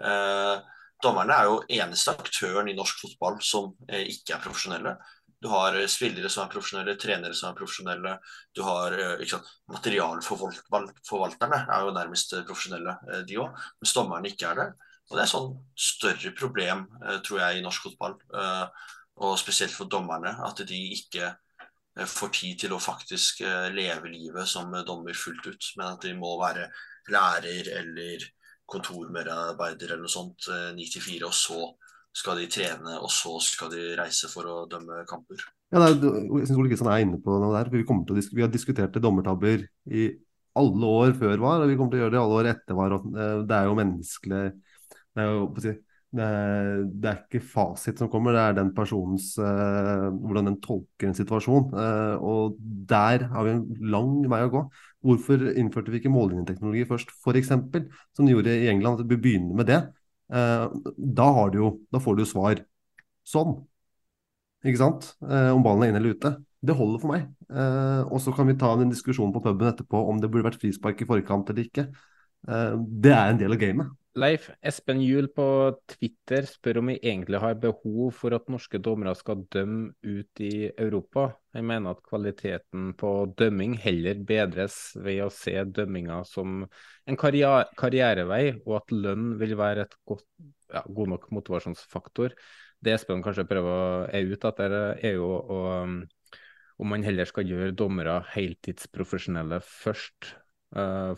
Dommerne 0.00 1.36
er 1.36 1.48
jo 1.48 1.60
eneste 1.76 2.12
aktøren 2.12 2.68
i 2.68 2.76
norsk 2.76 3.02
fotball 3.04 3.38
som 3.44 3.70
ikke 3.88 4.36
er 4.36 4.42
profesjonelle. 4.44 4.96
Du 5.40 5.48
har 5.48 5.76
eh, 5.76 5.86
spillere 5.86 6.30
som 6.32 6.46
er 6.46 6.52
profesjonelle, 6.52 6.96
trenere 7.00 7.36
som 7.36 7.50
er 7.50 7.58
profesjonelle. 7.58 8.16
Du 8.56 8.62
har 8.66 8.96
eh, 8.96 9.34
Materialforvalterne 9.72 11.60
er 11.62 11.84
jo 11.84 11.94
nærmest 11.94 12.32
eh, 12.34 12.44
profesjonelle, 12.48 12.96
de 13.28 13.40
òg. 13.42 13.64
Mens 13.82 13.94
dommerne 13.96 14.32
ikke 14.32 14.50
er 14.50 14.60
det. 14.62 14.68
Og 15.06 15.14
Det 15.14 15.20
er 15.20 15.26
et 15.28 15.34
sånn 15.34 15.52
større 15.78 16.32
problem, 16.34 16.86
tror 17.22 17.38
jeg, 17.38 17.58
i 17.58 17.62
norsk 17.62 17.84
fotball. 17.84 18.16
Og 19.22 19.36
spesielt 19.38 19.70
for 19.70 19.86
dommerne. 19.86 20.32
At 20.42 20.64
de 20.66 20.80
ikke 20.96 21.28
får 22.10 22.32
tid 22.34 22.64
til 22.64 22.74
å 22.74 22.80
faktisk 22.82 23.44
leve 23.70 24.10
livet 24.10 24.50
som 24.50 24.74
dommer 24.88 25.14
fullt 25.14 25.46
ut. 25.46 25.68
Men 25.78 25.92
at 25.92 26.02
de 26.02 26.16
må 26.18 26.32
være 26.40 26.66
lærer 27.14 27.70
eller 27.76 28.26
kontormedarbeider 28.70 29.92
eller 29.92 30.06
noe 30.06 30.12
sånt 30.12 30.48
9 30.48 30.88
til 30.92 31.04
4, 31.04 31.28
og 31.28 31.34
så 31.36 31.60
skal 32.16 32.40
de 32.40 32.48
trene, 32.50 32.96
og 32.98 33.10
så 33.12 33.34
skal 33.44 33.70
de 33.72 33.90
reise 33.98 34.28
for 34.32 34.48
å 34.48 34.56
dømme 34.70 35.02
kamper. 35.08 35.42
Ja, 35.74 35.82
nei, 35.82 35.90
jeg 35.92 36.46
synes 36.46 36.60
Ole 36.60 36.70
Kristian 36.70 36.90
er 36.92 37.02
inne 37.04 37.18
på 37.22 37.36
noe 37.42 37.52
der. 37.56 37.68
Vi, 37.72 37.82
til, 37.84 38.22
vi 38.32 38.44
har 38.44 38.52
diskutert 38.52 38.96
dommertabber 39.02 39.66
i 39.90 40.06
alle 40.56 40.92
år 41.02 41.16
før 41.18 41.42
VAR, 41.42 41.64
og 41.64 41.70
vi 41.70 41.76
kommer 41.76 41.92
til 41.92 42.00
å 42.00 42.04
gjøre 42.04 42.14
det 42.14 42.18
i 42.18 42.22
alle 42.22 42.38
år 42.40 42.48
etter 42.54 42.78
VAR. 42.78 42.96
Eh, 42.96 43.42
det 43.48 43.58
er 43.58 43.68
jo 43.68 43.76
menneskelig 43.80 44.44
det 45.16 45.24
er, 45.24 45.32
jo, 45.32 45.74
det, 46.16 46.24
er, 46.24 46.80
det 46.88 47.10
er, 47.10 47.18
ikke 47.24 47.42
fasit 47.44 48.00
som 48.00 48.08
kommer, 48.12 48.34
det 48.34 48.42
er 48.42 48.56
den 48.56 48.72
personens 48.76 49.34
uh, 49.40 50.08
hvordan 50.14 50.50
den 50.50 50.58
tolker 50.64 51.10
en 51.10 51.16
situasjon. 51.16 51.68
Uh, 51.74 52.16
og 52.24 52.56
der 52.90 53.26
har 53.32 53.46
vi 53.46 53.52
en 53.52 53.62
lang 53.92 54.18
vei 54.32 54.40
å 54.46 54.50
gå. 54.52 54.62
Hvorfor 55.06 55.44
innførte 55.52 55.92
vi 55.92 56.00
ikke 56.00 56.12
mållinjeteknologi 56.14 56.86
først, 56.88 57.12
f.eks., 57.20 57.52
som 58.16 58.26
de 58.26 58.34
gjorde 58.34 58.56
i 58.56 58.70
England? 58.72 59.04
At 59.04 59.12
vi 59.12 59.20
begynner 59.28 59.60
med 59.60 59.70
det. 59.70 59.80
Uh, 60.32 60.72
da, 60.96 61.30
jo, 61.54 61.76
da, 61.92 62.02
får 62.02 62.16
du 62.16 62.24
jo 62.24 62.30
svar 62.32 62.64
sånn. 63.26 63.58
Ikke 64.66 64.80
sant? 64.80 65.12
Om 65.22 65.62
ballen 65.62 65.84
er 65.84 65.92
inne 65.92 66.00
eller 66.02 66.16
ute. 66.16 66.32
Det 66.66 66.74
holder 66.74 67.02
for 67.02 67.12
meg. 67.12 67.26
Og 68.10 68.18
så 68.24 68.32
kan 68.34 68.48
vi 68.48 68.56
ta 68.58 68.72
en 68.74 68.90
diskusjon 68.90 69.30
på 69.30 69.42
puben 69.44 69.68
etterpå 69.68 70.00
om 70.10 70.18
det 70.18 70.30
burde 70.32 70.48
vært 70.48 70.58
frispark 70.58 71.04
i 71.04 71.06
forkant 71.06 71.52
eller 71.52 71.68
ikke. 71.68 71.84
Eh, 72.46 72.74
det 73.02 73.14
er 73.14 73.30
en 73.30 73.40
del 73.40 73.56
av 73.56 73.62
gamet. 73.62 73.94
Leif, 74.16 74.46
Espen 74.64 75.02
Juel 75.04 75.26
på 75.36 75.44
Twitter 75.92 76.46
spør 76.48 76.78
om 76.80 76.88
vi 76.88 76.94
egentlig 77.02 77.36
har 77.42 77.58
behov 77.60 78.14
for 78.16 78.32
at 78.32 78.46
norske 78.48 78.78
dommere 78.80 79.12
skal 79.18 79.42
dømme 79.52 79.90
ut 80.00 80.40
i 80.40 80.70
Europa. 80.70 81.26
Jeg 81.52 81.66
mener 81.68 81.92
at 81.92 82.00
kvaliteten 82.06 82.94
på 82.96 83.10
dømming 83.36 83.74
heller 83.82 84.22
bedres 84.24 84.78
ved 84.96 85.20
å 85.26 85.28
se 85.32 85.52
dømminga 85.68 86.22
som 86.30 86.62
en 86.64 87.20
karriere 87.20 87.66
karrierevei, 87.76 88.54
og 88.64 88.78
at 88.78 88.96
lønn 88.96 89.34
vil 89.42 89.52
være 89.60 89.84
et 89.84 89.98
godt, 90.08 90.24
ja, 90.72 90.80
god 90.88 91.12
nok 91.12 91.28
motivasjonsfaktor. 91.36 92.32
Det 92.80 92.96
Espen 92.96 93.20
kanskje 93.24 93.44
prøver 93.52 93.76
å 93.76 94.08
er 94.16 94.32
ute 94.32 94.48
etter, 94.48 94.78
er 94.96 95.18
jo 95.18 95.28
å, 95.28 95.60
om 95.84 96.92
man 96.92 97.04
heller 97.04 97.28
skal 97.28 97.52
gjøre 97.52 97.76
dommere 97.76 98.22
heltidsprofesjonelle 98.32 99.60
først 99.60 100.32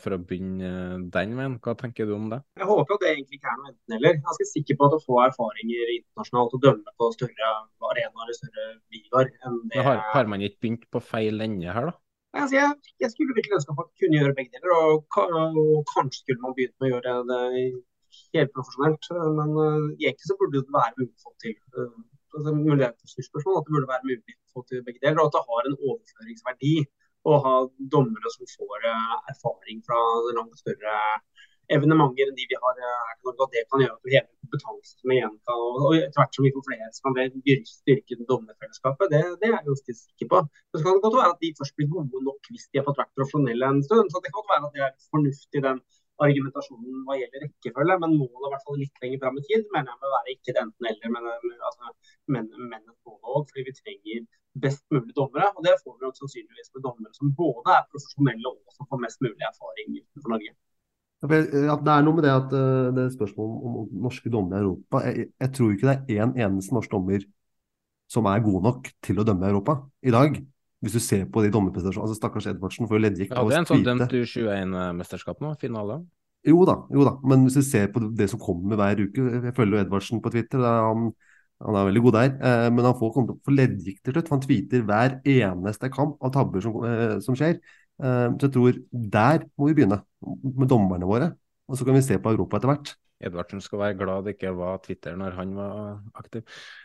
for 0.03 0.15
å 0.15 0.19
begynne 0.23 0.71
den 1.15 1.33
veien. 1.39 1.57
Hva 1.65 1.75
tenker 1.79 2.07
du 2.07 2.13
om 2.15 2.29
det? 2.33 2.39
Jeg 2.61 2.69
håper 2.69 2.95
at 2.95 3.05
det 3.05 3.09
egentlig 3.11 3.39
ikke 3.41 3.51
er 3.53 3.57
noe 3.59 3.71
enten-eller. 3.73 4.13
Jeg 4.13 4.21
er 4.21 4.27
ganske 4.29 4.49
sikker 4.53 4.79
på 4.79 4.89
at 4.89 4.97
å 4.97 5.01
få 5.03 5.21
erfaringer 5.25 5.95
internasjonalt 5.97 6.55
og 6.59 6.63
dømme 6.67 6.95
på 7.01 7.09
større 7.17 7.53
arenaer 7.91 8.33
og 8.33 8.39
større 8.39 8.67
ligaer 8.95 9.33
enn 9.49 9.59
det 9.73 9.87
har, 9.87 10.03
har, 10.13 10.31
man 10.31 10.45
ikke 10.45 10.63
begynt 10.65 10.87
på 10.93 11.03
feil 11.03 11.43
ende 11.45 11.75
her, 11.75 11.91
da? 11.91 11.97
Altså, 12.37 12.55
jeg, 12.59 12.95
jeg, 13.03 13.11
skulle 13.13 13.37
virkelig 13.37 13.57
ønske 13.59 13.73
at 13.73 13.81
man 13.81 13.89
kunne 14.01 14.19
gjøre 14.19 14.37
begge 14.37 14.53
deler. 14.55 14.75
Og, 14.77 15.21
og 15.41 15.79
kanskje 15.95 16.21
skulle 16.21 16.45
man 16.45 16.57
begynt 16.59 16.77
med 16.79 16.89
å 16.89 16.93
gjøre 16.93 17.15
det 17.31 17.43
helt 18.35 18.55
profesjonelt. 18.57 19.11
Men 19.39 19.57
uh, 19.57 19.89
egentlig 19.97 20.29
så 20.29 20.37
burde 20.41 20.61
det 20.61 20.77
være 20.77 20.97
mulig 20.99 21.15
å 21.15 21.25
få 21.25 21.35
til. 21.45 21.57
Uh, 21.77 21.99
altså, 22.37 22.55
mulighetsspørsmål, 22.61 23.61
at 23.61 23.69
det 23.69 23.77
burde 23.77 23.93
være 23.95 24.09
mulig 24.11 24.37
å 24.37 24.55
få 24.55 24.65
til 24.69 24.85
begge 24.87 25.03
deler, 25.05 25.23
og 25.23 25.31
at 25.31 25.39
det 25.39 25.45
har 25.49 25.71
en 25.71 25.79
overføringsverdi 25.81 26.75
å 27.27 27.39
ha 27.45 27.55
dommere 27.95 28.35
som 28.35 28.49
får 28.55 28.87
uh, 28.87 29.17
erfaring 29.33 29.83
fra 29.87 29.99
langt 30.37 30.61
større 30.61 30.95
evenementer 31.75 32.31
enn 32.31 32.37
de 32.39 32.47
vi 32.51 32.59
har. 32.63 32.81
At 33.29 33.53
det 33.53 33.65
kan 33.69 33.83
gjøre 33.83 33.97
at 33.97 34.07
vi 34.07 34.15
hever 34.17 34.31
kompetansen 34.43 35.03
som 35.03 35.13
igjen 35.15 35.35
kan 35.49 35.65
og 35.69 35.97
etter 35.99 36.21
hvert 36.21 36.39
som 36.39 36.47
vi 36.47 36.53
får 36.55 36.67
flere, 36.69 36.91
som 36.97 37.19
kan 37.19 37.67
styrke 37.69 38.19
dommerfellesskapet. 38.31 39.13
Det, 39.13 39.23
det, 39.43 39.51
er 39.51 39.57
jeg 39.59 39.69
ganske 39.69 39.97
sikker 40.01 40.31
på. 40.33 40.43
Så 40.73 40.83
kan 40.85 40.97
det 40.97 41.05
godt 41.05 41.19
være 41.21 41.35
at 41.35 41.43
de 41.45 41.55
først 41.61 41.77
blir 41.77 41.91
gode 41.93 42.25
nok 42.29 42.53
hvis 42.53 42.69
de 42.73 42.81
har 42.81 42.89
fått 42.89 43.03
vært 43.03 43.15
profesjonelle 43.19 43.73
en 43.75 43.85
stund. 43.85 44.13
så 44.13 44.23
det 44.25 44.33
kan 44.33 44.41
godt 44.41 44.53
være 44.55 44.71
at 44.71 44.77
det 44.79 44.87
er 44.87 44.95
fornuftig 45.13 45.65
den 45.69 45.83
argumentasjonen 46.27 47.05
hva 47.07 47.17
gjelder 47.19 47.45
rekkefølge, 47.45 47.97
men 48.03 48.17
målet 48.19 48.49
i 48.49 48.53
hvert 48.53 48.67
fall 48.67 48.81
litt 48.83 49.03
lenger 49.05 49.23
fram 49.23 49.39
i 49.39 49.45
tid 49.47 49.67
mener 49.75 49.93
jeg 49.93 50.03
må 50.03 50.13
være 50.15 50.35
ikke 50.35 50.55
det 50.55 50.63
enten-eller, 50.65 51.15
men, 51.15 51.29
altså, 51.71 51.93
men, 52.35 52.51
men 52.73 52.83
både 53.07 53.35
òg. 53.35 53.49
Fordi 53.51 53.67
vi 53.69 53.75
trenger 53.79 54.25
best 54.65 54.85
mulig 54.95 55.15
dommere. 55.17 55.51
Og 55.57 55.65
det 55.67 55.75
får 55.83 55.97
vi 55.97 56.07
nok 56.07 56.17
sannsynligvis 56.19 56.73
med 56.75 56.85
dommere 56.87 57.15
som 57.19 57.35
både 57.43 57.77
er 57.77 57.87
profesjonelle 57.93 58.55
og 58.55 58.77
som 58.77 58.91
får 58.91 59.05
mest 59.05 59.23
mulig 59.25 59.45
erfaring 59.51 59.95
utenfor 60.01 60.35
Norge. 60.35 60.55
Det 61.19 61.93
er 61.95 62.05
noe 62.07 62.15
med 62.15 62.23
det 62.23 62.31
at 62.31 62.53
uh, 62.55 62.91
det 62.95 63.05
er 63.05 63.15
spørsmål 63.17 63.49
om, 63.67 63.79
norske 64.07 64.31
dommere 64.31 64.61
i 64.61 64.67
Europa. 64.67 65.03
Jeg, 65.07 65.33
jeg, 65.35 65.51
tror 65.57 65.73
ikke 65.75 65.89
det 65.89 65.97
er 65.97 66.23
én 66.23 66.29
en 66.29 66.45
eneste 66.47 66.77
norsk 66.77 66.95
dommer 66.95 67.25
som 68.09 68.29
er 68.31 68.45
god 68.45 68.63
nok 68.69 68.93
til 69.05 69.19
å 69.19 69.27
dømme 69.27 69.51
Europa 69.51 69.81
i 70.07 70.15
dag. 70.15 70.39
Hvis 70.85 70.95
du 70.95 71.01
ser 71.03 71.25
på 71.27 71.43
de 71.43 71.51
dommerprestasjonene 71.51 72.07
altså 72.07 72.17
Stakkars 72.19 72.47
Edvardsen 72.53 72.87
får 72.87 72.99
jo 72.99 73.03
leddgikt. 73.03 73.33
Ja, 73.35 73.43
det 73.43 73.57
er 73.57 73.65
en 73.65 73.67
sånn 73.67 73.87
dømt 73.87 74.13
U21-mesterskap 74.15 75.41
nå, 75.43 75.57
finale. 75.59 76.03
Jo 76.47 76.63
da, 76.69 76.77
jo 76.95 77.03
da, 77.07 77.17
men 77.27 77.43
hvis 77.47 77.59
du 77.59 77.65
ser 77.67 77.89
på 77.91 78.03
det 78.15 78.29
som 78.31 78.39
kommer 78.41 78.79
hver 78.79 79.01
uke 79.03 79.25
Jeg 79.43 79.55
følger 79.57 79.75
jo 79.75 79.81
Edvardsen 79.83 80.23
på 80.23 80.31
Twitter. 80.31 80.63
Han, 80.63 81.11
han, 81.65 81.81
er 81.81 81.89
veldig 81.89 82.05
god 82.05 82.17
der. 82.21 82.31
Eh, 82.39 82.69
men 82.77 82.87
han 82.87 82.95
får, 83.01 83.13
komme 83.17 83.33
til 83.33 83.35
å 83.35 83.49
få 83.49 83.57
leddgikt 83.57 84.05
til 84.07 84.15
slutt. 84.15 84.31
Han 84.37 84.45
tweeter 84.45 84.87
hver 84.87 85.19
eneste 85.35 85.91
kamp 85.95 86.23
av 86.23 86.33
tabber 86.37 86.63
som, 86.63 86.79
eh, 86.87 87.19
som 87.27 87.39
skjer. 87.39 87.59
Eh, 87.99 88.29
så 88.39 88.47
jeg 88.47 88.55
tror 88.55 88.79
der 89.19 89.49
må 89.59 89.73
vi 89.73 89.81
begynne, 89.81 90.01
med 90.23 90.71
dommerne 90.71 91.11
våre. 91.11 91.33
Og 91.69 91.77
så 91.77 91.85
kan 91.85 91.99
vi 91.99 92.07
se 92.07 92.23
på 92.23 92.33
Europa 92.33 92.63
etter 92.63 92.71
hvert. 92.71 92.95
Edvardsen 93.19 93.63
skal 93.63 93.81
være 93.83 93.97
glad 93.99 94.27
det 94.27 94.37
ikke 94.37 94.53
var 94.55 94.79
Twitter 94.85 95.17
når 95.19 95.35
han 95.39 95.55
var 95.57 95.97
aktiv. 96.21 96.45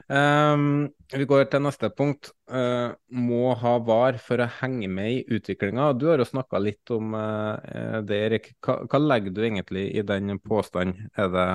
Um, 0.09 0.87
vi 1.13 1.27
går 1.29 1.45
til 1.51 1.61
neste 1.65 1.89
punkt. 1.93 2.31
Uh, 2.49 2.95
må 3.13 3.53
ha 3.59 3.75
VAR 3.85 4.17
for 4.21 4.41
å 4.41 4.49
henge 4.59 4.89
med 4.89 5.11
i 5.11 5.37
utviklinga. 5.37 5.91
Du 5.97 6.07
har 6.09 6.21
jo 6.21 6.29
snakka 6.29 6.61
litt 6.61 6.93
om 6.93 7.13
uh, 7.13 8.01
det, 8.01 8.19
Erik. 8.29 8.51
Hva, 8.65 8.79
hva, 8.87 9.03
legger 9.03 9.35
du 9.35 9.43
egentlig 9.45 9.87
i 9.93 10.05
den 10.09 10.39
påstanden? 10.41 11.11
Er 11.13 11.29
det, 11.33 11.47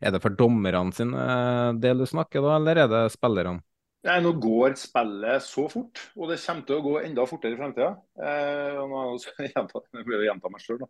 er 0.00 0.16
det 0.16 0.24
for 0.24 0.40
dommerne 0.40 0.96
sin 0.96 1.12
uh, 1.12 1.76
del 1.76 2.00
du 2.00 2.08
snakker 2.08 2.44
da, 2.44 2.56
eller 2.56 2.84
er 2.86 2.92
det 2.92 3.06
spillerne? 3.12 3.60
Nei, 4.04 4.18
Nå 4.20 4.34
går 4.36 4.74
spillet 4.76 5.40
så 5.40 5.62
fort, 5.72 6.00
og 6.18 6.28
det 6.28 6.36
kommer 6.42 6.66
til 6.68 6.76
å 6.76 6.82
gå 6.84 6.90
enda 7.00 7.24
fortere 7.24 7.56
i 7.56 7.56
fremtida. 7.56 7.94
Eh, 8.20 8.76
selv, 10.64 10.82
da. 10.82 10.88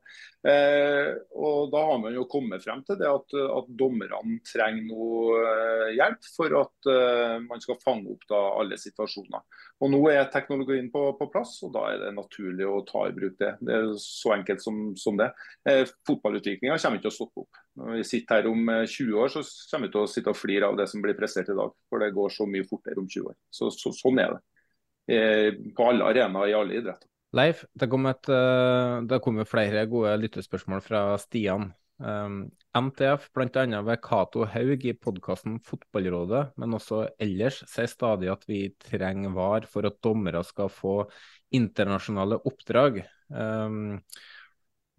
Eh, 0.50 1.10
og 1.38 1.70
da 1.70 1.82
har 1.92 2.00
man 2.02 2.16
jo 2.16 2.26
kommet 2.30 2.64
frem 2.66 2.82
til 2.82 2.98
det 2.98 3.06
at, 3.06 3.36
at 3.38 3.70
dommerne 3.78 4.40
trenger 4.50 4.88
noe 4.88 5.38
eh, 5.46 5.92
hjelp 5.94 6.26
for 6.34 6.58
at 6.64 6.90
eh, 6.90 7.36
man 7.46 7.62
skal 7.62 7.78
fange 7.84 8.10
opp 8.16 8.26
da 8.34 8.40
alle 8.58 8.80
situasjoner. 8.82 9.46
Og 9.82 9.90
Nå 9.90 9.98
er 10.08 10.28
teknologien 10.30 10.86
på, 10.92 11.00
på, 11.18 11.26
plass, 11.32 11.56
og 11.66 11.72
da 11.74 11.82
er 11.90 11.98
det 12.00 12.12
naturlig 12.14 12.66
å 12.68 12.84
ta 12.86 13.08
i 13.08 13.14
bruk 13.16 13.34
det. 13.40 13.50
Det 13.58 13.74
er 13.74 13.88
så 14.00 14.32
enkelt 14.36 14.62
som, 14.62 14.78
som 14.98 15.18
det. 15.18 15.26
Eh, 15.68 15.82
Fotballutviklinga 16.06 16.78
kommer 16.78 17.00
ikke 17.00 17.08
til 17.08 17.12
å 17.12 17.16
stoppe 17.16 17.42
opp. 17.42 17.60
Når 17.80 17.98
vi 17.98 18.04
sitter 18.06 18.38
her 18.38 18.48
om 18.52 18.62
20 18.70 19.02
eh, 19.02 19.18
år, 19.18 19.32
så 19.34 19.42
kommer 19.72 19.90
vi 19.90 19.94
til 19.96 20.04
å 20.04 20.10
sitte 20.10 20.32
og 20.32 20.38
flire 20.38 20.70
av 20.70 20.78
det 20.78 20.86
som 20.92 21.02
blir 21.04 21.18
prestert 21.18 21.50
i 21.50 21.58
dag. 21.58 21.74
For 21.90 22.04
det 22.04 22.14
går 22.16 22.32
så 22.32 22.46
mye 22.48 22.68
fortere 22.70 23.02
om 23.02 23.10
20 23.10 23.32
år. 23.32 23.36
Så, 23.50 23.72
så, 23.74 23.92
sånn 23.98 24.22
er 24.22 24.36
det. 24.36 24.42
Eh, 25.04 25.50
på 25.76 25.90
alle 25.90 26.06
arenaer 26.14 26.52
i 26.52 26.56
alle 26.56 26.78
idretter. 26.78 27.10
Leif, 27.34 27.64
det 27.74 27.90
kom, 27.90 28.06
et, 28.06 28.30
eh, 28.30 28.98
det 29.10 29.20
kom 29.24 29.42
flere 29.48 29.88
gode 29.90 30.14
lyttespørsmål 30.22 30.84
fra 30.86 31.06
Stian. 31.18 31.72
Um, 31.98 32.44
NTF, 32.74 33.28
bl.a. 33.34 33.80
ved 33.86 34.00
Cato 34.02 34.44
Haug 34.50 34.84
i 34.84 34.94
podkasten 34.98 35.60
Fotballrådet, 35.62 36.56
men 36.58 36.74
også 36.74 37.04
ellers, 37.22 37.60
sier 37.70 37.90
stadig 37.90 38.30
at 38.32 38.42
vi 38.50 38.64
trenger 38.82 39.34
VAR 39.36 39.68
for 39.70 39.86
at 39.86 40.00
dommere 40.02 40.42
skal 40.46 40.70
få 40.72 40.94
internasjonale 41.54 42.40
oppdrag. 42.50 43.04
Um, 43.30 44.00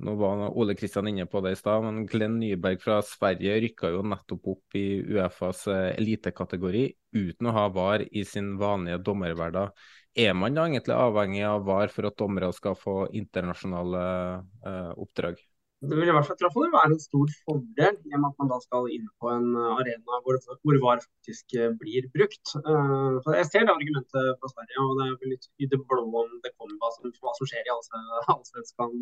nå 0.06 0.14
var 0.20 0.46
Ole 0.56 0.76
Kristian 0.76 1.08
inne 1.08 1.26
på 1.28 1.40
det 1.44 1.54
i 1.56 1.60
stad, 1.60 1.84
men 1.84 2.06
Glenn 2.08 2.38
Nyberg 2.40 2.82
fra 2.84 3.02
Sverige 3.06 3.58
rykka 3.64 3.92
jo 3.94 4.04
nettopp 4.08 4.50
opp 4.52 4.76
i 4.80 4.86
Uefas 5.04 5.66
eh, 5.72 5.94
elitekategori 5.96 6.86
uten 7.16 7.48
å 7.48 7.56
ha 7.56 7.66
VAR 7.76 8.04
i 8.12 8.26
sin 8.28 8.58
vanlige 8.60 9.00
dommerhverdag. 9.08 9.72
Er 10.16 10.36
man 10.36 10.56
da 10.56 10.68
egentlig 10.68 10.96
avhengig 10.96 11.44
av 11.48 11.68
VAR 11.68 11.92
for 11.92 12.08
at 12.08 12.20
dommere 12.20 12.52
skal 12.56 12.76
få 12.80 12.98
internasjonale 13.16 14.06
uh, 14.64 14.92
oppdrag? 15.00 15.40
Det 15.90 15.98
vil 16.00 16.10
i 16.10 16.14
hvert 16.16 16.28
fall 16.28 16.72
være 16.74 16.92
en 16.92 17.02
stor 17.02 17.34
fordel 17.46 17.98
i 18.08 18.14
og 18.16 18.22
med 18.22 18.30
at 18.30 18.40
man 18.42 18.52
da 18.52 18.58
skal 18.64 18.88
inn 18.96 19.10
på 19.22 19.32
en 19.34 19.48
arena 19.58 20.20
hvor, 20.26 20.40
hvor 20.64 20.80
VAR 20.86 21.04
faktisk 21.04 21.58
eh, 21.60 21.74
blir 21.82 22.08
brukt. 22.16 22.56
Uh, 22.68 23.20
jeg 23.40 23.50
ser 23.50 23.68
det 23.68 23.76
argumentet 23.76 24.40
fra 24.42 24.52
Sverige, 24.54 24.86
og 24.86 24.96
det 25.00 25.08
er 25.08 25.20
vel 25.22 25.34
litt 25.36 25.50
i 25.62 25.70
det 25.72 25.82
blå 25.92 26.06
om 26.24 26.34
det 26.46 26.54
kommer 26.56 26.80
hva 26.82 26.94
som, 26.96 27.14
hva 27.22 27.36
som 27.38 27.52
skjer 27.52 27.70
i 27.70 27.76
Allsvenskan 28.36 28.96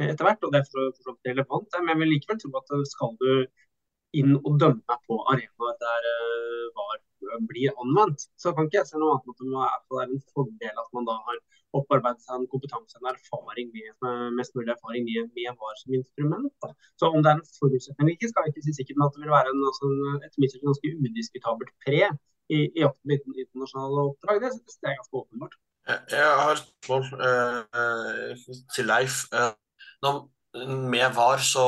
etter 0.00 0.24
hvert, 0.24 0.46
og 0.46 0.54
det 0.54 0.62
er 0.62 0.70
for 0.70 0.92
så 0.96 1.12
vidt 1.12 1.32
relevant. 1.32 1.74
Men 1.80 1.92
jeg 1.92 2.02
vil 2.02 2.14
likevel 2.14 2.40
tro 2.40 2.52
at 2.60 2.76
skal 2.88 3.18
du 3.20 3.32
inn 4.20 4.36
og 4.40 4.54
dømme 4.62 5.00
på 5.06 5.18
arenaer 5.32 5.76
der 5.84 6.08
blir 7.60 7.76
anvendt, 7.84 8.26
så 8.40 8.54
kan 8.56 8.66
ikke 8.66 8.80
jeg 8.80 8.90
se 8.90 9.00
noe 9.00 9.20
annet 9.20 9.70
at 9.70 9.86
det 9.92 10.02
er 10.02 10.12
en 10.16 10.26
fordel 10.34 10.82
at 10.82 10.92
man 10.96 11.08
da 11.08 11.16
har 11.28 11.40
opparbeidet 11.78 12.24
seg 12.24 12.34
en 12.34 12.48
kompetanse 12.50 12.98
en 12.98 13.08
erfaring 13.12 13.70
med, 13.74 13.90
mest 14.38 14.56
mulig 14.56 14.72
erfaring 14.74 15.06
med, 15.06 15.28
med 15.36 15.54
VAR 15.60 15.76
som 15.78 15.94
instrument. 15.98 16.50
Da. 16.64 16.72
Så 16.98 17.10
Om 17.10 17.22
det 17.22 17.30
er 17.30 17.38
en 17.38 17.52
forutsetning 17.58 18.02
eller 18.02 18.16
ikke, 18.16 18.30
skal 18.30 18.46
jeg 18.46 18.54
ikke 18.54 18.66
si 18.66 18.76
sikkert, 18.80 18.98
men 18.98 19.06
at 19.06 19.14
det 19.14 19.22
vil 19.22 19.36
være 19.36 19.52
en, 19.54 19.62
altså, 19.70 19.92
et 20.26 20.36
mitt 20.42 20.56
ganske 20.66 20.92
udiskutabelt 21.04 21.72
pre 21.84 22.02
i, 22.50 22.58
i 22.58 22.82
jakten 22.82 23.16
på 23.22 23.38
internasjonale 23.44 24.06
oppdrag, 24.10 24.42
det, 24.42 24.50
det 24.66 24.90
er 24.90 24.98
ganske 24.98 25.22
åpenbart. 25.22 25.54
Jeg 26.16 26.26
har 26.42 26.52
et 26.52 26.62
spørsmål 26.64 27.02
uh, 27.28 28.58
til 28.74 28.90
Leif. 28.90 29.24
Uh, 29.34 29.54
når, 30.02 30.14
med 30.94 31.08
VAR 31.16 31.42
så 31.54 31.66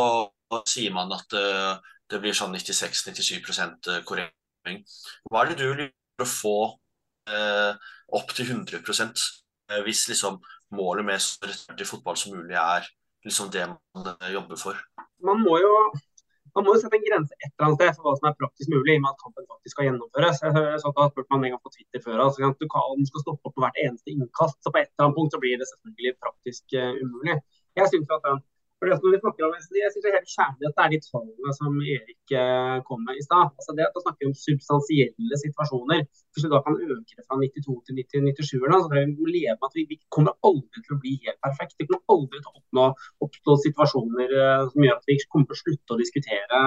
sier 0.68 0.92
man 0.94 1.14
at 1.16 1.38
uh, 1.38 1.74
det 2.10 2.20
blir 2.20 2.36
sånn 2.36 2.54
96-97 2.58 4.02
korrekt. 4.08 4.36
Hva 4.64 5.42
er 5.42 5.52
det 5.52 5.58
du 5.60 5.68
vil 5.74 6.28
få 6.28 6.56
eh, 7.28 7.90
opp 8.12 8.34
til 8.36 8.50
100 8.50 8.78
uh, 8.78 9.80
hvis 9.86 10.06
liksom 10.10 10.40
målet 10.76 11.06
med 11.08 11.22
så 11.22 11.48
rettferdig 11.48 11.88
fotball 11.88 12.16
som 12.18 12.36
mulig 12.36 12.56
er 12.58 12.86
liksom 13.26 13.50
det 13.54 13.66
man 13.68 14.32
jobber 14.32 14.60
for? 14.60 14.78
Man 15.22 15.42
må 15.42 15.58
jo 15.62 15.74
man 16.56 16.66
må 16.66 16.74
jo 16.74 16.80
sette 16.82 16.98
en 16.98 17.04
grense 17.06 17.36
et 17.38 17.48
eller 17.48 17.66
annet 17.66 17.78
sted 17.80 17.94
for 17.96 18.06
hva 18.06 18.12
som 18.18 18.26
er 18.28 18.34
praktisk 18.40 18.72
mulig, 18.74 18.94
i 18.94 18.98
og 19.00 19.04
med 19.04 19.14
at 19.14 19.22
kampen 19.22 19.46
faktisk 19.48 19.72
skal 19.72 19.86
gjennomføres. 19.86 20.40
Jeg, 20.42 20.52
har 20.52 20.80
spurt 20.82 21.30
meg 21.32 21.46
en 21.48 21.54
gang 21.54 21.62
på 21.64 21.72
Twitter 21.72 22.02
før, 22.04 22.18
altså, 22.26 22.50
du, 22.60 22.66
kan, 22.74 23.06
skal 23.08 23.24
stoppe 23.24 23.48
opp 23.48 23.54
på 23.56 23.64
hvert 23.64 23.78
eneste 23.84 24.12
innkast. 24.12 24.58
så 24.60 24.68
På 24.68 24.82
et 24.82 24.90
eller 24.90 25.06
annet 25.06 25.16
punkt 25.16 25.32
så 25.32 25.40
blir 25.40 25.62
det 25.62 25.68
selvfølgelig 25.70 26.12
praktisk 26.24 26.76
uh, 26.76 26.92
umulig. 27.00 27.38
Jeg 27.80 27.88
synes 27.88 28.12
at 28.12 28.26
den 28.28 28.42
for 28.82 28.90
at 28.90 29.04
når 29.04 29.12
vi 29.14 29.22
snakker 29.22 29.42
om, 29.46 29.52
Jeg 29.54 29.64
synes 29.94 30.06
at 30.42 30.56
det 30.58 30.68
er 30.84 30.90
de 30.92 30.98
tallene 31.06 31.52
som 31.60 31.72
Erik 31.94 32.26
eh, 32.42 32.78
kom 32.88 33.00
med 33.06 33.14
i 33.20 33.22
stad. 33.28 33.46
Altså 33.58 33.70
det 33.78 33.84
at 33.86 33.98
å 33.98 34.02
snakke 34.02 34.26
om 34.26 34.34
substansielle 34.34 35.36
situasjoner. 35.44 36.02
Hvis 36.32 36.44
du 36.44 36.48
da 36.50 36.58
kan 36.66 36.74
øke 36.74 37.14
det 37.14 37.26
fra 37.28 37.38
92 37.38 37.76
til 37.86 37.94
90, 38.00 38.26
97, 38.42 38.66
da, 38.72 38.80
så 38.82 38.90
vi 38.90 39.04
må 39.12 39.28
leve 39.30 39.54
med 39.54 39.68
at 39.68 39.76
vi, 39.78 39.86
vi, 39.92 40.00
kommer 40.16 40.34
aldri 40.48 40.82
til 40.82 40.96
å 40.96 41.00
bli 41.04 41.14
helt 41.22 41.38
perfekt. 41.46 41.78
Vi 41.78 41.86
kommer 41.86 42.02
aldri 42.16 42.42
til 42.42 42.50
å 42.50 42.56
oppnå, 42.58 42.88
oppnå 43.28 43.58
situasjoner 43.66 44.34
eh, 44.42 44.66
som 44.74 44.88
gjør 44.88 44.98
at 44.98 45.08
vi 45.12 45.18
kommer 45.30 45.46
til 45.46 45.58
å 45.58 45.62
slutte 45.62 45.94
å 45.94 46.02
diskutere 46.02 46.64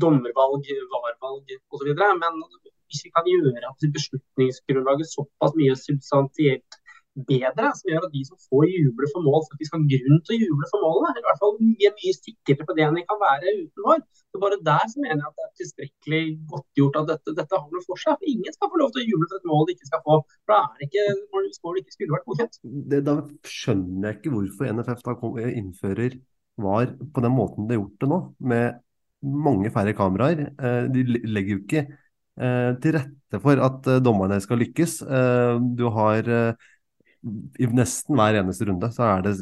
dommervalg, 0.00 0.64
VAR-valg 0.94 1.56
osv. 1.76 1.92
Men 2.24 2.42
hvis 2.88 3.04
vi 3.04 3.12
kan 3.12 3.28
gjøre 3.28 3.68
at 3.68 3.88
beslutningsgrunnlaget 4.00 5.12
såpass 5.12 5.52
mye 5.60 5.76
substansielt 5.76 6.80
bedre, 7.28 7.72
som 7.78 7.90
gjør 7.90 8.06
at 8.06 8.14
de 8.14 8.22
som 8.28 8.38
får 8.46 8.66
juble 8.70 9.10
for 9.12 9.26
mål, 9.26 9.44
faktisk 9.50 9.74
har 9.76 9.84
grunn 9.92 10.22
til 10.26 10.34
å 10.36 10.38
juble 10.44 10.70
for 10.70 10.84
målene. 10.84 11.10
Eller 11.12 11.24
i 11.24 11.28
hvert 11.28 11.42
fall 11.42 11.58
mye, 11.58 11.92
mye 11.98 12.14
sikrere 12.16 12.68
på 12.68 12.78
det 12.78 12.86
enn 12.86 12.98
de 12.98 13.04
kan 13.08 13.20
være 13.22 13.54
uten 13.64 13.86
VAR. 13.86 14.02
Så 14.28 14.42
bare 14.42 14.60
der 14.70 14.88
så 14.92 15.02
mener 15.02 15.22
jeg 15.22 15.28
at 15.28 15.38
det 15.38 15.46
er 15.46 15.52
tilstrekkelig 15.62 16.22
godtgjort 16.52 16.98
at 17.02 17.12
dette, 17.12 17.36
dette 17.40 17.60
har 17.60 17.68
noe 17.74 17.86
for 17.86 18.02
seg. 18.02 18.18
For 18.18 18.32
ingen 18.32 18.56
skal 18.56 18.72
få 18.72 18.82
lov 18.82 18.94
til 18.94 19.04
å 19.04 19.08
juble 19.10 19.30
for 19.30 19.40
et 19.40 19.52
mål 19.52 19.68
de 19.68 19.76
ikke 19.76 19.90
skal 19.90 20.04
få. 20.06 20.18
For 20.42 20.54
da 20.54 20.60
er 20.64 20.82
det 20.82 20.90
ikke 20.90 21.06
det 21.08 21.84
ikke 21.84 21.96
skulle 21.96 22.16
vært 22.16 22.28
godkjent. 22.28 22.60
Da 23.08 23.16
skjønner 23.58 24.10
jeg 24.10 24.20
ikke 24.20 24.34
hvorfor 24.34 24.74
NFF 24.78 25.06
da 25.06 25.48
innfører 25.48 26.18
VAR 26.58 26.92
på 27.14 27.22
den 27.22 27.34
måten 27.34 27.68
de 27.68 27.76
har 27.76 27.82
gjort 27.82 28.02
det 28.02 28.10
nå, 28.10 28.20
med 28.50 28.78
mange 29.22 29.70
færre 29.74 29.94
kameraer. 29.98 30.48
Eh, 30.58 30.84
de 30.92 31.04
legger 31.26 31.54
jo 31.54 31.60
ikke 31.62 31.84
eh, 31.84 32.72
til 32.82 32.98
rette 32.98 33.40
for 33.42 33.62
at 33.64 33.88
eh, 33.90 34.02
dommerne 34.04 34.40
skal 34.42 34.60
lykkes. 34.62 35.00
Du 35.78 35.86
har 35.94 36.30
i 37.60 37.68
nesten 37.74 38.18
hver 38.18 38.38
eneste 38.40 38.66
runde 38.68 38.90
så 38.94 39.04
er 39.06 39.22
det, 39.26 39.34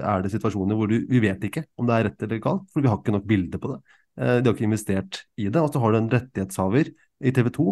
er 0.00 0.24
det 0.24 0.32
situasjoner 0.32 0.78
hvor 0.78 0.90
du, 0.90 0.96
vi 1.10 1.22
vet 1.22 1.44
ikke 1.48 1.64
om 1.80 1.88
det 1.88 1.96
er 1.96 2.08
rett 2.08 2.24
eller 2.26 2.42
galt, 2.44 2.66
for 2.72 2.84
vi 2.84 2.90
har 2.90 3.00
ikke 3.00 3.14
nok 3.16 3.28
bilde 3.28 3.60
på 3.60 3.74
det. 3.74 3.78
De 4.14 4.46
har 4.46 4.52
ikke 4.54 4.68
investert 4.68 5.24
i 5.42 5.48
det. 5.48 5.58
Og 5.58 5.72
så 5.74 5.80
har 5.82 5.90
du 5.90 5.98
en 5.98 6.10
rettighetshaver 6.12 6.90
i 7.24 7.32
TV 7.34 7.48
2 7.56 7.64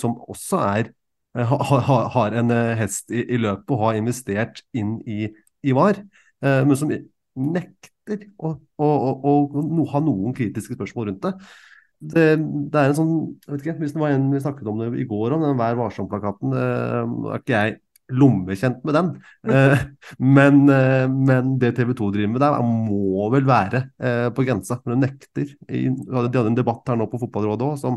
som 0.00 0.14
også 0.32 0.60
er, 0.64 0.88
har, 1.36 2.06
har 2.14 2.36
en 2.40 2.54
hest 2.80 3.12
i, 3.12 3.26
i 3.36 3.40
løpet 3.40 3.74
og 3.74 3.82
har 3.82 3.98
investert 4.00 4.62
inn 4.72 4.96
i, 5.04 5.28
i 5.60 5.76
VAR, 5.76 6.00
men 6.40 6.78
som 6.80 6.92
nekter 6.92 8.26
å, 8.38 8.54
å, 8.80 8.88
å, 8.88 9.36
å 9.52 9.86
ha 9.92 10.02
noen 10.04 10.36
kritiske 10.36 10.76
spørsmål 10.78 11.10
rundt 11.10 11.24
det. 11.26 11.34
Det, 12.04 12.24
det, 12.36 12.80
er 12.80 12.90
en 12.90 12.96
sånn 12.98 13.12
jeg 13.46 13.52
vet 13.52 13.62
ikke, 13.62 13.74
Hvis 13.80 13.94
det 13.94 14.00
var 14.02 14.12
en 14.12 14.26
vi 14.32 14.40
snakket 14.42 14.68
om 14.68 14.80
det 14.82 14.90
i 15.00 15.06
går, 15.08 15.36
om 15.36 15.44
den 15.44 15.56
Vær 15.56 15.78
varsom-plakaten 15.78 16.56
eh, 16.58 17.14
er 17.30 17.38
ikke 17.40 17.54
jeg 17.54 17.76
lommekjent 18.12 18.82
med 18.84 18.96
den, 18.96 19.08
eh, 19.54 19.78
men, 20.18 20.60
eh, 20.68 21.06
men, 21.08 21.54
det 21.58 21.74
TV 21.78 21.94
2 21.96 22.10
driver 22.14 22.34
med 22.34 22.44
der, 22.44 22.58
må 22.64 23.30
vel 23.32 23.46
være 23.48 23.84
eh, 23.98 24.28
på 24.34 24.44
grensa. 24.46 24.80
Men 24.84 24.98
hun 24.98 25.06
nekter. 25.06 25.54
De 25.68 25.86
hadde 26.12 26.44
en 26.50 26.58
debatt 26.58 26.84
her 26.90 27.00
nå 27.00 27.08
på 27.10 27.20
Fotballrådet 27.22 27.70
også, 27.70 27.94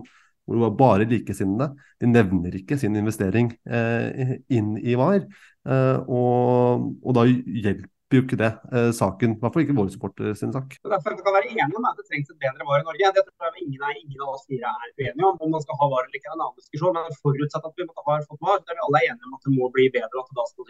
hvor 0.47 0.57
det 0.57 0.63
var 0.63 0.79
bare 0.79 1.09
likesinnede. 1.09 1.73
De 1.99 2.09
nevner 2.09 2.55
ikke 2.55 2.77
sin 2.79 2.95
investering 2.95 3.51
inn 3.67 4.69
i 4.79 4.95
VAR. 4.95 5.25
Og, 5.67 6.85
og 7.03 7.17
da 7.17 7.25
hjelper 7.27 7.89
jo 8.15 8.23
ikke 8.23 8.39
det 8.39 8.49
eh, 8.71 8.89
saken. 8.95 9.35
I 9.35 9.41
hvert 9.41 9.55
fall 9.55 9.63
ikke 9.65 9.75
våre 9.77 9.91
supportere 9.93 10.33
sin 10.39 10.53
sak. 10.55 10.77
Så 10.79 10.91
derfor 10.93 11.15
kan 11.19 11.35
være 11.35 11.49
enige 11.51 11.79
om 11.79 11.87
at 11.89 11.97
det 11.99 12.05
trengs 12.07 12.29
et 12.31 12.39
bedre 12.43 12.67
VAR 12.67 12.83
i 12.83 12.87
Norge. 12.87 13.11
Det 13.17 13.23
tror 13.27 13.49
jeg 13.49 13.65
ingen, 13.65 13.81
er, 13.83 13.97
ingen 13.99 14.21
av 14.23 14.35
oss 14.35 14.45
fire 14.47 14.71
er 14.71 14.93
uenige 14.95 15.27
om. 15.29 15.41
Om 15.43 15.51
man 15.55 15.65
skal 15.65 15.79
ha 15.81 15.89
VAR 15.93 16.05
eller 16.05 16.19
ikke, 16.19 16.29
er 16.31 16.37
en 16.37 16.45
annen 16.45 16.59
diskusjon. 16.61 16.95
Men 16.95 17.19
forutsatt 17.25 17.67
at 17.67 17.75
vi 17.75 17.87
måtte 17.87 18.05
ha 18.07 18.19
fått 18.29 18.43
VAR, 18.47 18.61
så 18.63 18.71
er 18.71 18.79
vi 18.79 18.85
alle 18.87 19.03
enige 19.09 19.27
om 19.27 19.35
at 19.39 19.49
det 19.49 19.55
må 19.57 19.71
bli 19.75 19.89
bedre. 19.97 20.13
og 20.15 20.23
at 20.23 20.31
det 20.31 20.39
da 20.39 20.47
skal 20.51 20.67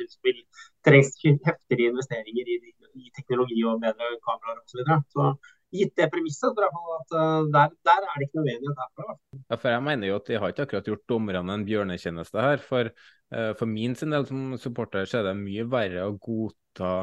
trengs 0.87 1.13
heftigere 1.49 1.91
investeringer 1.91 2.49
i, 2.55 2.57
i, 3.01 3.05
teknologi 3.17 3.61
og 3.67 3.83
bedre 3.83 4.17
kameraer 4.25 4.57
osv. 4.63 4.71
Så, 4.71 4.79
videre. 4.81 4.99
så 5.13 5.29
gitt 5.77 5.93
det 5.99 6.07
premisset, 6.11 6.55
så 6.55 6.95
at 6.95 7.13
uh, 7.17 7.43
der, 7.51 7.73
der, 7.87 8.05
er 8.07 8.15
det 8.15 8.27
ikke 8.27 8.39
noe 8.39 8.47
uenighet 8.47 8.79
derfra. 8.81 9.17
Ja, 9.43 9.57
for 9.59 9.73
jeg 9.73 9.83
mener 9.83 10.09
jo 10.09 10.17
at 10.21 10.29
de 10.29 10.39
har 10.39 10.53
ikke 10.53 10.67
akkurat 10.67 10.89
gjort 10.89 11.05
dommerne 11.11 11.57
en 11.57 11.65
bjørnetjeneste 11.67 12.43
her. 12.43 12.63
For, 12.63 12.91
uh, 13.35 13.51
for 13.59 13.69
min 13.69 13.95
sin 13.99 14.15
del 14.15 14.27
som 14.29 14.55
supporter 14.61 15.09
så 15.09 15.21
er 15.21 15.29
det 15.29 15.37
mye 15.41 15.67
verre 15.71 16.07
å 16.07 16.15
godta 16.15 16.93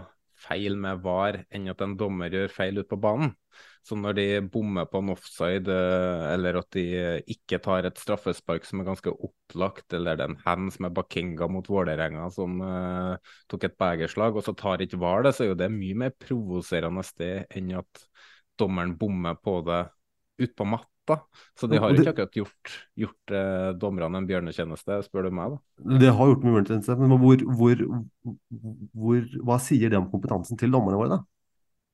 feil 0.40 0.76
med 0.80 1.02
VAR 1.04 1.40
enn 1.54 1.70
at 1.72 1.82
en 1.84 1.96
dommer 1.98 2.32
gjør 2.32 2.52
feil 2.52 2.80
ute 2.80 2.90
på 2.90 3.00
banen. 3.00 3.34
Så 3.84 3.98
når 4.00 4.16
de 4.16 4.24
bommer 4.48 4.86
på 4.88 5.02
en 5.02 5.12
offside, 5.12 5.68
eh, 5.68 6.22
eller 6.32 6.56
at 6.62 6.70
de 6.72 6.84
ikke 7.34 7.60
tar 7.64 7.84
et 7.84 8.00
straffespark 8.00 8.64
som 8.64 8.80
er 8.80 8.88
ganske 8.88 9.12
opplagt, 9.12 9.92
eller 9.96 10.16
det 10.16 10.24
er 10.24 10.32
en 10.32 10.44
hand 10.46 10.72
som 10.72 10.88
er 10.88 10.94
Bakenga 10.96 11.48
mot 11.52 11.68
Vålerenga 11.68 12.30
som 12.32 12.56
uh, 12.64 13.34
tok 13.52 13.68
et 13.68 13.76
begerslag, 13.80 14.38
og 14.38 14.46
så 14.46 14.56
tar 14.56 14.82
ikke 14.84 15.00
VAR 15.02 15.26
det, 15.26 15.34
så 15.36 15.44
er 15.44 15.52
jo 15.52 15.60
det 15.60 15.68
mye 15.74 16.00
mer 16.06 16.16
provoserende 16.16 17.04
sted 17.04 17.44
enn 17.52 17.74
at 17.82 18.06
dommeren 18.58 18.96
bommer 18.96 19.36
på 19.36 19.60
det 19.68 19.84
ute 20.40 20.54
på 20.56 20.66
matt 20.66 20.88
da. 21.10 21.18
Så 21.58 21.68
de 21.70 21.80
har 21.80 21.94
ikke 21.94 22.12
akkurat 22.14 22.38
gjort, 22.38 22.72
gjort 22.98 23.34
eh, 23.36 23.68
dommerne 23.80 24.20
en 24.20 24.28
bjørnetjeneste, 24.28 24.98
spør 25.06 25.28
du 25.28 25.36
meg. 25.36 25.54
da. 25.54 25.94
Det 26.02 26.10
har 26.16 26.30
gjort 26.30 26.42
en 26.44 26.56
bjørnetjeneste, 26.56 26.96
men 27.00 27.22
hvor, 27.22 27.44
hvor, 27.60 27.84
hvor, 28.96 29.30
hva 29.48 29.60
sier 29.62 29.92
det 29.92 30.00
om 30.00 30.10
kompetansen 30.12 30.60
til 30.60 30.74
dommerne 30.74 31.00
våre? 31.00 31.18
da? 31.18 31.20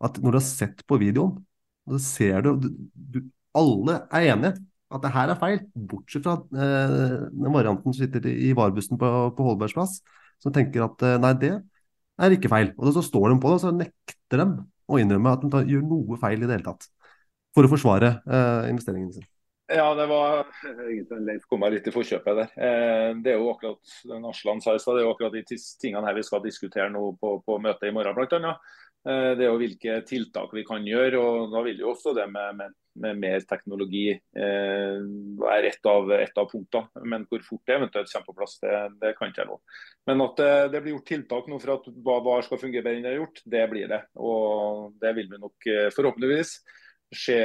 At 0.09 0.21
når 0.23 0.37
du 0.37 0.41
har 0.41 0.47
sett 0.47 0.85
på 0.89 1.01
videoen, 1.01 1.39
så 1.91 2.01
ser 2.05 2.47
du, 2.47 2.55
du, 2.63 2.71
du 2.95 3.23
Alle 3.57 4.03
er 4.15 4.31
enige 4.31 4.55
at 4.91 5.03
det 5.05 5.11
her 5.15 5.31
er 5.31 5.39
feil, 5.39 5.61
bortsett 5.91 6.25
fra 6.27 6.37
eh, 6.51 7.27
den 7.31 7.55
varianten 7.55 7.93
som 7.93 7.99
sitter 7.99 8.27
i 8.31 8.51
varebussen 8.59 8.99
på, 8.99 9.11
på 9.37 9.47
Holbergs 9.47 9.75
plass, 9.77 10.01
som 10.43 10.55
tenker 10.55 10.87
at 10.87 11.05
eh, 11.07 11.19
nei, 11.23 11.35
det 11.39 11.53
er 12.21 12.35
ikke 12.35 12.51
feil. 12.51 12.73
Og 12.79 12.91
så 12.97 13.05
står 13.07 13.31
de 13.31 13.37
på 13.43 13.53
det, 13.53 13.59
og 13.59 13.63
så 13.63 13.75
nekter 13.75 14.43
de 14.43 14.49
å 14.91 14.99
innrømme 14.99 15.35
at 15.37 15.45
de 15.45 15.53
tar, 15.53 15.69
gjør 15.71 15.85
noe 15.87 16.19
feil 16.21 16.43
i 16.43 16.49
det 16.49 16.59
hele 16.59 16.67
tatt 16.73 16.89
for 17.55 17.67
å 17.67 17.73
forsvare 17.73 18.17
eh, 18.25 18.71
investeringene 18.73 19.19
sine. 19.19 19.31
Ja, 19.71 19.93
det 19.95 20.09
var 20.11 20.49
egentlig 20.67 21.21
Leif 21.29 21.45
kom 21.47 21.61
meg 21.63 21.77
litt 21.77 21.87
i 21.87 21.95
forkjøpet 21.95 22.39
der. 22.41 22.55
Eh, 22.59 23.09
det 23.23 23.35
er 23.35 23.39
jo 23.39 23.53
akkurat 23.53 23.97
den 24.11 24.27
Aslan 24.27 24.63
sa 24.65 24.75
det 24.75 24.97
er 24.97 25.05
jo 25.05 25.13
akkurat 25.15 25.37
de 25.37 25.45
tingene 25.79 26.07
her 26.09 26.17
vi 26.19 26.27
skal 26.27 26.43
diskutere 26.43 26.91
nå 26.91 27.13
på, 27.21 27.37
på 27.47 27.59
møtet 27.63 27.91
i 27.91 27.95
morgen, 27.95 28.19
bl.a. 28.19 28.57
Eh, 29.09 29.31
det 29.39 29.47
er 29.47 29.49
jo 29.49 29.61
hvilke 29.61 30.01
tiltak 30.09 30.51
vi 30.57 30.65
kan 30.67 30.85
gjøre. 30.87 31.21
og 31.21 31.55
Da 31.55 31.63
vil 31.65 31.81
jo 31.85 31.93
også 31.93 32.13
det 32.19 32.27
med, 32.33 32.59
med, 32.59 32.75
med 33.05 33.23
mer 33.23 33.47
teknologi 33.49 34.09
eh, 34.11 34.99
være 35.41 35.71
et 35.71 35.89
av, 35.93 36.13
et 36.19 36.43
av 36.43 36.51
punktene. 36.51 37.07
Men 37.07 37.29
hvor 37.31 37.47
fort 37.47 37.65
det 37.71 37.79
eventuelt 37.79 38.13
kommer 38.13 38.29
på 38.29 38.37
plass, 38.43 38.59
det, 38.65 38.75
det 39.01 39.15
kan 39.17 39.31
ikke 39.31 39.45
jeg 39.45 39.53
love. 39.53 39.79
Men 40.11 40.27
at 40.27 40.43
det, 40.43 40.53
det, 40.75 40.83
blir 40.85 40.97
gjort 40.97 41.09
tiltak 41.15 41.49
nå 41.49 41.63
for 41.63 41.77
at 41.79 41.89
hva 42.11 42.37
skal 42.45 42.63
fungere 42.67 42.85
bedre 42.85 43.01
enn 43.01 43.09
det 43.09 43.15
er 43.15 43.23
gjort, 43.23 43.43
det 43.57 43.65
blir 43.73 43.91
det. 43.95 44.03
Og 44.19 44.99
det 45.01 45.17
vil 45.17 45.33
vi 45.33 45.43
nok 45.47 45.73
eh, 45.73 45.89
forhåpentligvis 45.95 46.59
se, 47.17 47.39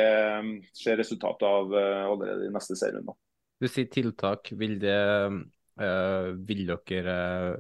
se 0.74 0.96
resultatet 0.96 1.48
av 1.48 1.74
uh, 1.74 2.06
allerede 2.12 2.48
i 2.48 2.54
neste 2.54 2.78
serierunde. 2.78 3.16
Du 3.62 3.70
sier 3.72 3.88
tiltak. 3.92 4.52
Vil 4.60 4.78
det, 4.82 5.00
uh, 5.82 6.28
vil, 6.48 6.68
dere, 6.68 7.16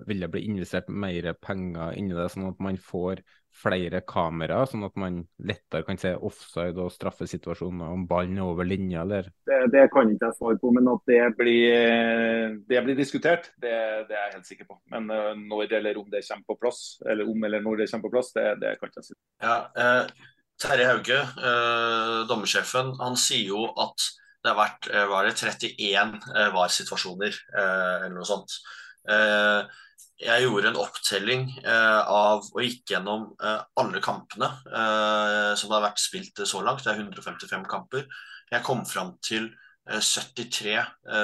vil 0.07 0.25
det 0.25 0.29
bli 0.33 0.45
investert 0.49 0.91
mer 0.91 1.31
penger 1.39 1.97
inni 1.97 2.15
det, 2.17 2.29
sånn 2.33 2.51
at 2.51 2.61
man 2.63 2.77
får 2.81 3.23
flere 3.55 4.01
kameraer, 4.03 4.67
sånn 4.67 4.83
at 4.83 4.97
man 4.99 5.21
lettere 5.47 5.85
kan 5.87 5.95
se 5.95 6.09
offside 6.27 6.75
og 6.75 6.91
straffesituasjoner 6.91 7.93
om 7.95 8.03
ballen 8.09 8.41
er 8.41 8.49
over 8.49 8.67
linja, 8.67 9.05
eller? 9.05 9.29
Det, 9.47 9.61
det 9.71 9.85
kan 9.93 10.11
ikke 10.11 10.27
jeg 10.27 10.37
svare 10.41 10.59
på, 10.59 10.73
men 10.75 10.91
at 10.91 11.07
det 11.07 11.21
blir, 11.39 12.59
det 12.67 12.83
blir 12.83 12.99
diskutert, 12.99 13.47
det, 13.55 13.71
det, 14.11 14.17
er 14.17 14.25
jeg 14.27 14.35
helt 14.35 14.51
sikker 14.51 14.69
på. 14.73 14.79
Men 14.91 15.07
uh, 15.07 15.31
når 15.39 15.79
eller 15.79 16.03
om 16.03 16.11
det 16.11 16.25
kommer 16.27 16.51
på 16.51 16.59
plass, 16.67 16.85
eller 17.07 17.31
om 17.31 17.49
eller 17.49 17.63
når 17.63 17.81
det 17.81 17.91
kommer 17.93 18.09
på 18.09 18.15
plass, 18.19 18.35
det, 18.35 18.49
det 18.59 18.75
kan 18.75 18.91
ikke 18.91 19.05
jeg 19.05 19.13
si. 19.13 19.21
Ja, 19.41 19.59
uh 19.79 20.31
Terje 20.61 20.85
Hauge, 20.87 21.17
eh, 21.19 22.19
dommersjefen, 22.29 22.93
han 23.01 23.17
sier 23.19 23.49
jo 23.51 23.65
at 23.81 24.05
det 24.45 24.53
har 24.53 24.59
vært 24.59 24.87
eh, 24.91 25.07
var 25.09 25.25
det 25.27 25.33
31 25.35 26.13
eh, 26.31 26.51
VAR-situasjoner, 26.53 27.39
eh, 27.57 27.95
eller 28.05 28.15
noe 28.15 28.27
sånt. 28.29 28.55
Eh, 29.11 29.81
jeg 30.21 30.45
gjorde 30.45 30.69
en 30.71 30.79
opptelling 30.79 31.43
eh, 31.59 32.01
av 32.07 32.45
og 32.45 32.61
gikk 32.63 32.93
gjennom 32.93 33.25
alle 33.41 33.99
kampene 33.99 34.47
som 35.59 35.73
har 35.73 35.83
vært 35.83 35.99
spilt 35.99 36.39
så 36.47 36.61
langt. 36.63 36.85
Det 36.85 36.93
er 36.93 37.01
155 37.03 37.65
kamper. 37.67 38.05
Jeg 38.47 38.63
kom 38.63 38.85
fram 38.87 39.17
til 39.19 39.49
73 39.91 40.77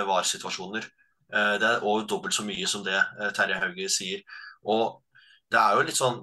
VAR-situasjoner. 0.10 0.90
det 1.32 1.70
er 1.70 1.86
over 1.88 2.04
dobbelt 2.04 2.36
så 2.36 2.44
mye 2.44 2.68
som 2.68 2.84
det 2.84 3.00
Terje 3.38 3.62
Hauge 3.64 3.88
sier. 3.90 4.26
Og 4.68 5.00
det 5.52 5.62
er 5.62 5.78
jo 5.78 5.88
litt 5.88 6.02
sånn 6.02 6.20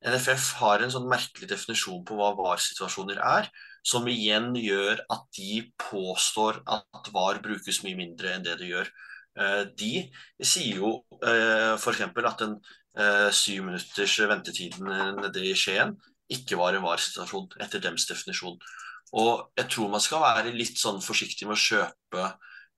NFF 0.00 0.54
har 0.62 0.80
en 0.80 0.92
sånn 0.92 1.08
merkelig 1.10 1.50
definisjon 1.50 2.00
på 2.08 2.16
hva 2.16 2.30
VAR-situasjoner 2.38 3.20
er, 3.20 3.50
som 3.84 4.08
igjen 4.08 4.54
gjør 4.56 5.02
at 5.12 5.26
de 5.36 5.62
påstår 5.80 6.62
at 6.68 7.10
VAR 7.12 7.40
brukes 7.44 7.82
mye 7.84 7.98
mindre 7.98 8.32
enn 8.34 8.44
det 8.46 8.56
det 8.60 8.70
gjør. 8.70 8.90
Eh, 9.40 9.62
de 9.76 9.92
sier 10.40 10.80
jo 10.80 10.94
eh, 11.20 11.76
f.eks. 11.76 12.04
at 12.08 12.44
den 12.44 12.56
eh, 12.96 13.28
syv 13.36 13.66
minutters 13.68 14.16
ventetiden 14.30 14.88
nede 15.20 15.44
i 15.44 15.54
Skien 15.56 15.94
ikke 16.32 16.56
var 16.60 16.76
en 16.76 16.84
VAR-situasjon, 16.86 17.50
etter 17.60 17.82
dems 17.84 18.08
definisjon. 18.08 18.56
Og 19.20 19.50
jeg 19.58 19.68
tror 19.74 19.92
man 19.92 20.02
skal 20.04 20.22
være 20.22 20.54
litt 20.54 20.78
sånn 20.78 21.00
forsiktig 21.02 21.48
med 21.48 21.58
å 21.58 21.60
kjøpe 21.60 22.28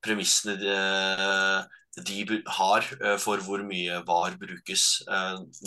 premissene 0.03 0.57
de, 1.93 2.43
har 2.47 2.87
for 3.21 3.43
hvor 3.45 3.61
mye 3.69 3.99
VAR 4.09 4.39
brukes 4.41 5.03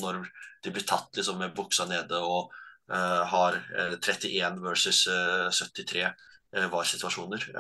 når 0.02 0.24
de 0.66 0.74
blir 0.74 0.86
tatt 0.88 1.14
liksom 1.18 1.38
med 1.42 1.54
buksa 1.58 1.86
nede 1.90 2.20
og 2.26 2.54
uh, 2.92 3.24
har 3.32 3.60
31 4.00 4.40
eh, 4.42 4.62
versus 4.64 5.06
uh, 5.08 5.50
73 5.54 6.06
uh, 6.06 6.70
var 6.72 6.88
situasjoner. 6.90 7.52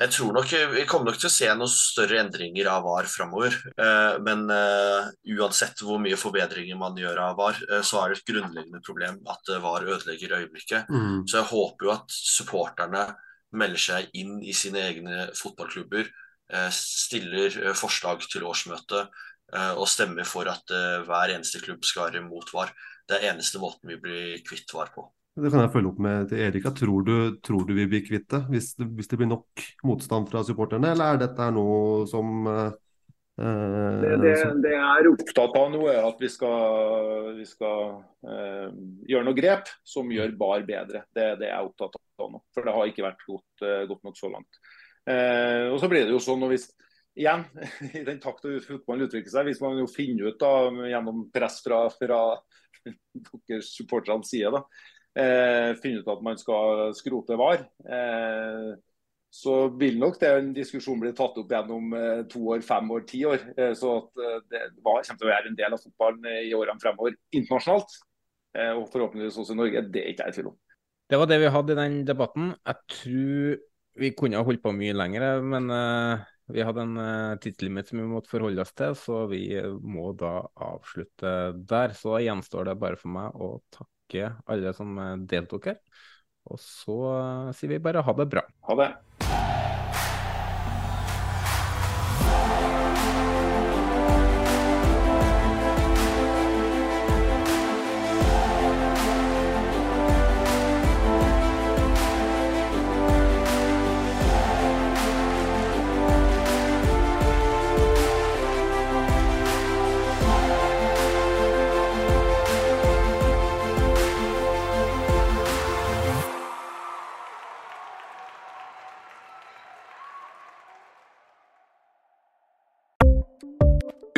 Jeg 0.00 0.12
tror 0.14 0.30
nok 0.32 0.52
Vi 0.72 0.86
kommer 0.88 1.10
nok 1.10 1.18
til 1.20 1.28
å 1.28 1.32
se 1.32 1.48
noen 1.52 1.68
større 1.68 2.22
endringer 2.22 2.70
av 2.72 2.86
VAR 2.86 3.08
framover. 3.10 3.52
Eh, 3.68 4.14
men 4.24 4.46
uansett 4.48 5.82
hvor 5.84 6.00
mye 6.00 6.16
forbedringer 6.16 6.78
man 6.80 6.96
gjør 6.96 7.20
av 7.26 7.34
VAR, 7.36 7.58
så 7.84 8.00
er 8.00 8.14
det 8.14 8.22
et 8.22 8.30
grunnleggende 8.30 8.80
problem 8.86 9.18
at 9.28 9.52
VAR 9.60 9.84
ødelegger 9.84 10.38
øyeblikket. 10.38 10.88
Mm. 10.88 11.26
Så 11.28 11.42
jeg 11.42 11.50
håper 11.50 11.84
jo 11.84 11.92
at 11.98 12.16
supporterne 12.16 13.04
melder 13.60 13.84
seg 13.90 14.08
inn 14.16 14.38
i 14.40 14.56
sine 14.56 14.86
egne 14.88 15.28
fotballklubber, 15.36 16.08
stiller 16.74 17.74
forslag 17.78 18.24
til 18.30 18.46
årsmøtet 18.48 19.20
og 19.78 19.86
stemmer 19.90 20.26
for 20.26 20.46
at 20.50 20.72
hver 21.06 21.32
eneste 21.34 21.58
klubb 21.62 21.82
skal 21.86 22.08
være 22.08 22.22
imot 22.22 22.52
VAR. 22.54 22.70
Det 23.06 23.18
er 23.18 23.32
eneste 23.32 23.58
måten 23.62 23.90
vi 23.90 23.98
blir 24.02 24.36
kvitt 24.46 24.70
VAR 24.74 24.92
på. 24.94 25.08
Det 25.40 25.50
kan 25.50 25.62
jeg 25.62 25.72
følge 25.72 25.90
opp 25.92 25.98
med 26.02 26.28
til 26.30 26.42
Erika. 26.42 26.72
Tror 26.74 27.06
du, 27.06 27.14
tror 27.42 27.64
du 27.66 27.72
vi 27.74 27.86
blir 27.90 28.04
kvitt 28.06 28.28
det 28.30 28.42
hvis, 28.50 28.72
hvis, 28.78 29.10
det 29.10 29.18
blir 29.18 29.30
nok 29.30 29.64
motstand 29.86 30.30
fra 30.30 30.42
supporterne, 30.46 30.92
eller 30.92 31.14
er 31.14 31.22
dette 31.24 31.50
noe 31.54 32.06
som 32.10 32.46
det, 33.40 34.16
det, 34.20 34.32
det, 34.60 34.72
jeg 34.74 34.80
er 35.00 35.06
opptatt 35.08 35.54
av 35.56 35.70
nå, 35.72 35.86
er 35.88 36.04
at 36.04 36.18
vi 36.20 36.28
skal, 36.28 37.30
vi 37.38 37.46
skal 37.48 37.94
uh, 38.26 38.66
gjøre 39.08 39.24
noe 39.24 39.38
grep 39.38 39.70
som 39.86 40.10
gjør 40.12 40.34
BAR 40.36 40.66
bedre. 40.68 41.06
Det 41.16 41.24
er 41.24 41.46
jeg 41.46 41.54
er 41.54 41.64
opptatt 41.64 41.96
av 42.20 42.34
nå. 42.34 42.42
For 42.52 42.66
det 42.66 42.74
har 42.76 42.90
ikke 42.90 43.06
vært 43.06 43.24
godt, 43.24 43.64
uh, 43.64 43.86
godt 43.88 44.04
nok 44.04 44.18
så 44.18 44.28
langt. 44.34 44.60
Og 45.70 45.78
så 45.82 45.88
blir 45.90 46.06
det 46.06 46.14
jo 46.14 46.22
sånn, 46.22 46.42
og 46.46 46.52
hvis, 46.52 46.68
igjen, 47.18 47.44
i 47.98 48.04
den 48.06 48.20
takt 48.22 48.46
fotballen 48.66 49.08
utvikler 49.08 49.32
seg, 49.32 49.50
hvis 49.50 49.62
man 49.64 49.80
jo 49.80 49.88
finner 49.90 50.30
ut 50.30 50.40
da, 50.40 50.52
gjennom 50.92 51.26
press 51.34 51.60
fra, 51.64 51.84
fra 51.94 52.20
deres 53.48 53.72
supporternes 53.76 54.30
side 54.30 54.52
da, 54.54 54.62
eh, 55.18 55.72
finne 55.80 56.02
ut 56.02 56.12
at 56.12 56.22
man 56.24 56.38
skal 56.40 56.90
skrote 56.96 57.38
VAR, 57.40 57.66
eh, 57.84 58.70
så 59.30 59.56
vil 59.78 59.98
nok 60.00 60.18
den 60.18 60.50
diskusjonen 60.56 61.04
bli 61.04 61.12
tatt 61.14 61.36
opp 61.38 61.52
gjennom 61.54 61.92
eh, 61.94 62.22
to 62.30 62.42
år, 62.50 62.64
fem 62.66 62.88
år, 62.90 63.04
ti 63.06 63.22
år. 63.28 63.44
Eh, 63.54 63.74
så 63.78 63.92
at 64.00 64.22
eh, 64.24 64.40
det 64.50 64.62
var, 64.82 65.04
kommer 65.06 65.20
til 65.20 65.28
å 65.28 65.30
være 65.30 65.52
en 65.52 65.58
del 65.60 65.76
av 65.76 65.84
fotballen 65.84 66.26
i 66.48 66.54
årene 66.56 66.82
fremover 66.82 67.14
internasjonalt. 67.38 67.94
Eh, 68.58 68.72
og 68.74 68.88
forhåpentligvis 68.90 69.38
også 69.38 69.54
i 69.54 69.60
Norge. 69.60 69.84
Det 69.86 70.02
er 70.02 70.10
ikke 70.10 70.26
jeg 70.26 70.34
i 70.34 70.38
tvil 70.40 70.50
om. 70.50 70.58
Det 71.10 71.18
var 71.18 71.30
det 71.30 71.38
vi 71.42 71.54
hadde 71.54 71.74
i 71.74 71.78
den 71.78 72.00
debatten. 72.06 72.50
Jeg 72.66 72.96
tror 72.96 73.62
vi 74.00 74.12
kunne 74.16 74.40
ha 74.40 74.46
holdt 74.46 74.62
på 74.64 74.72
mye 74.74 74.96
lenger, 74.96 75.42
men 75.44 75.68
vi 76.50 76.64
hadde 76.64 76.82
en 76.82 77.38
tidslimit 77.42 77.90
som 77.90 78.00
vi 78.00 78.08
måtte 78.10 78.32
forholde 78.32 78.64
oss 78.64 78.72
til, 78.74 78.96
så 78.98 79.22
vi 79.30 79.44
må 79.84 80.10
da 80.18 80.40
avslutte 80.66 81.34
der. 81.68 81.94
Så 81.96 82.16
gjenstår 82.24 82.70
det 82.70 82.78
bare 82.80 82.98
for 83.00 83.12
meg 83.14 83.36
å 83.36 83.52
takke 83.70 84.32
alle 84.50 84.74
som 84.74 84.98
eh, 84.98 85.16
deltok 85.30 85.70
her. 85.70 85.78
Og 86.50 86.58
så 86.62 86.96
uh, 86.96 87.52
sier 87.54 87.76
vi 87.76 87.82
bare 87.84 88.02
ha 88.02 88.16
det 88.16 88.26
bra. 88.32 88.42
Ha 88.66 88.76
det. 88.80 88.90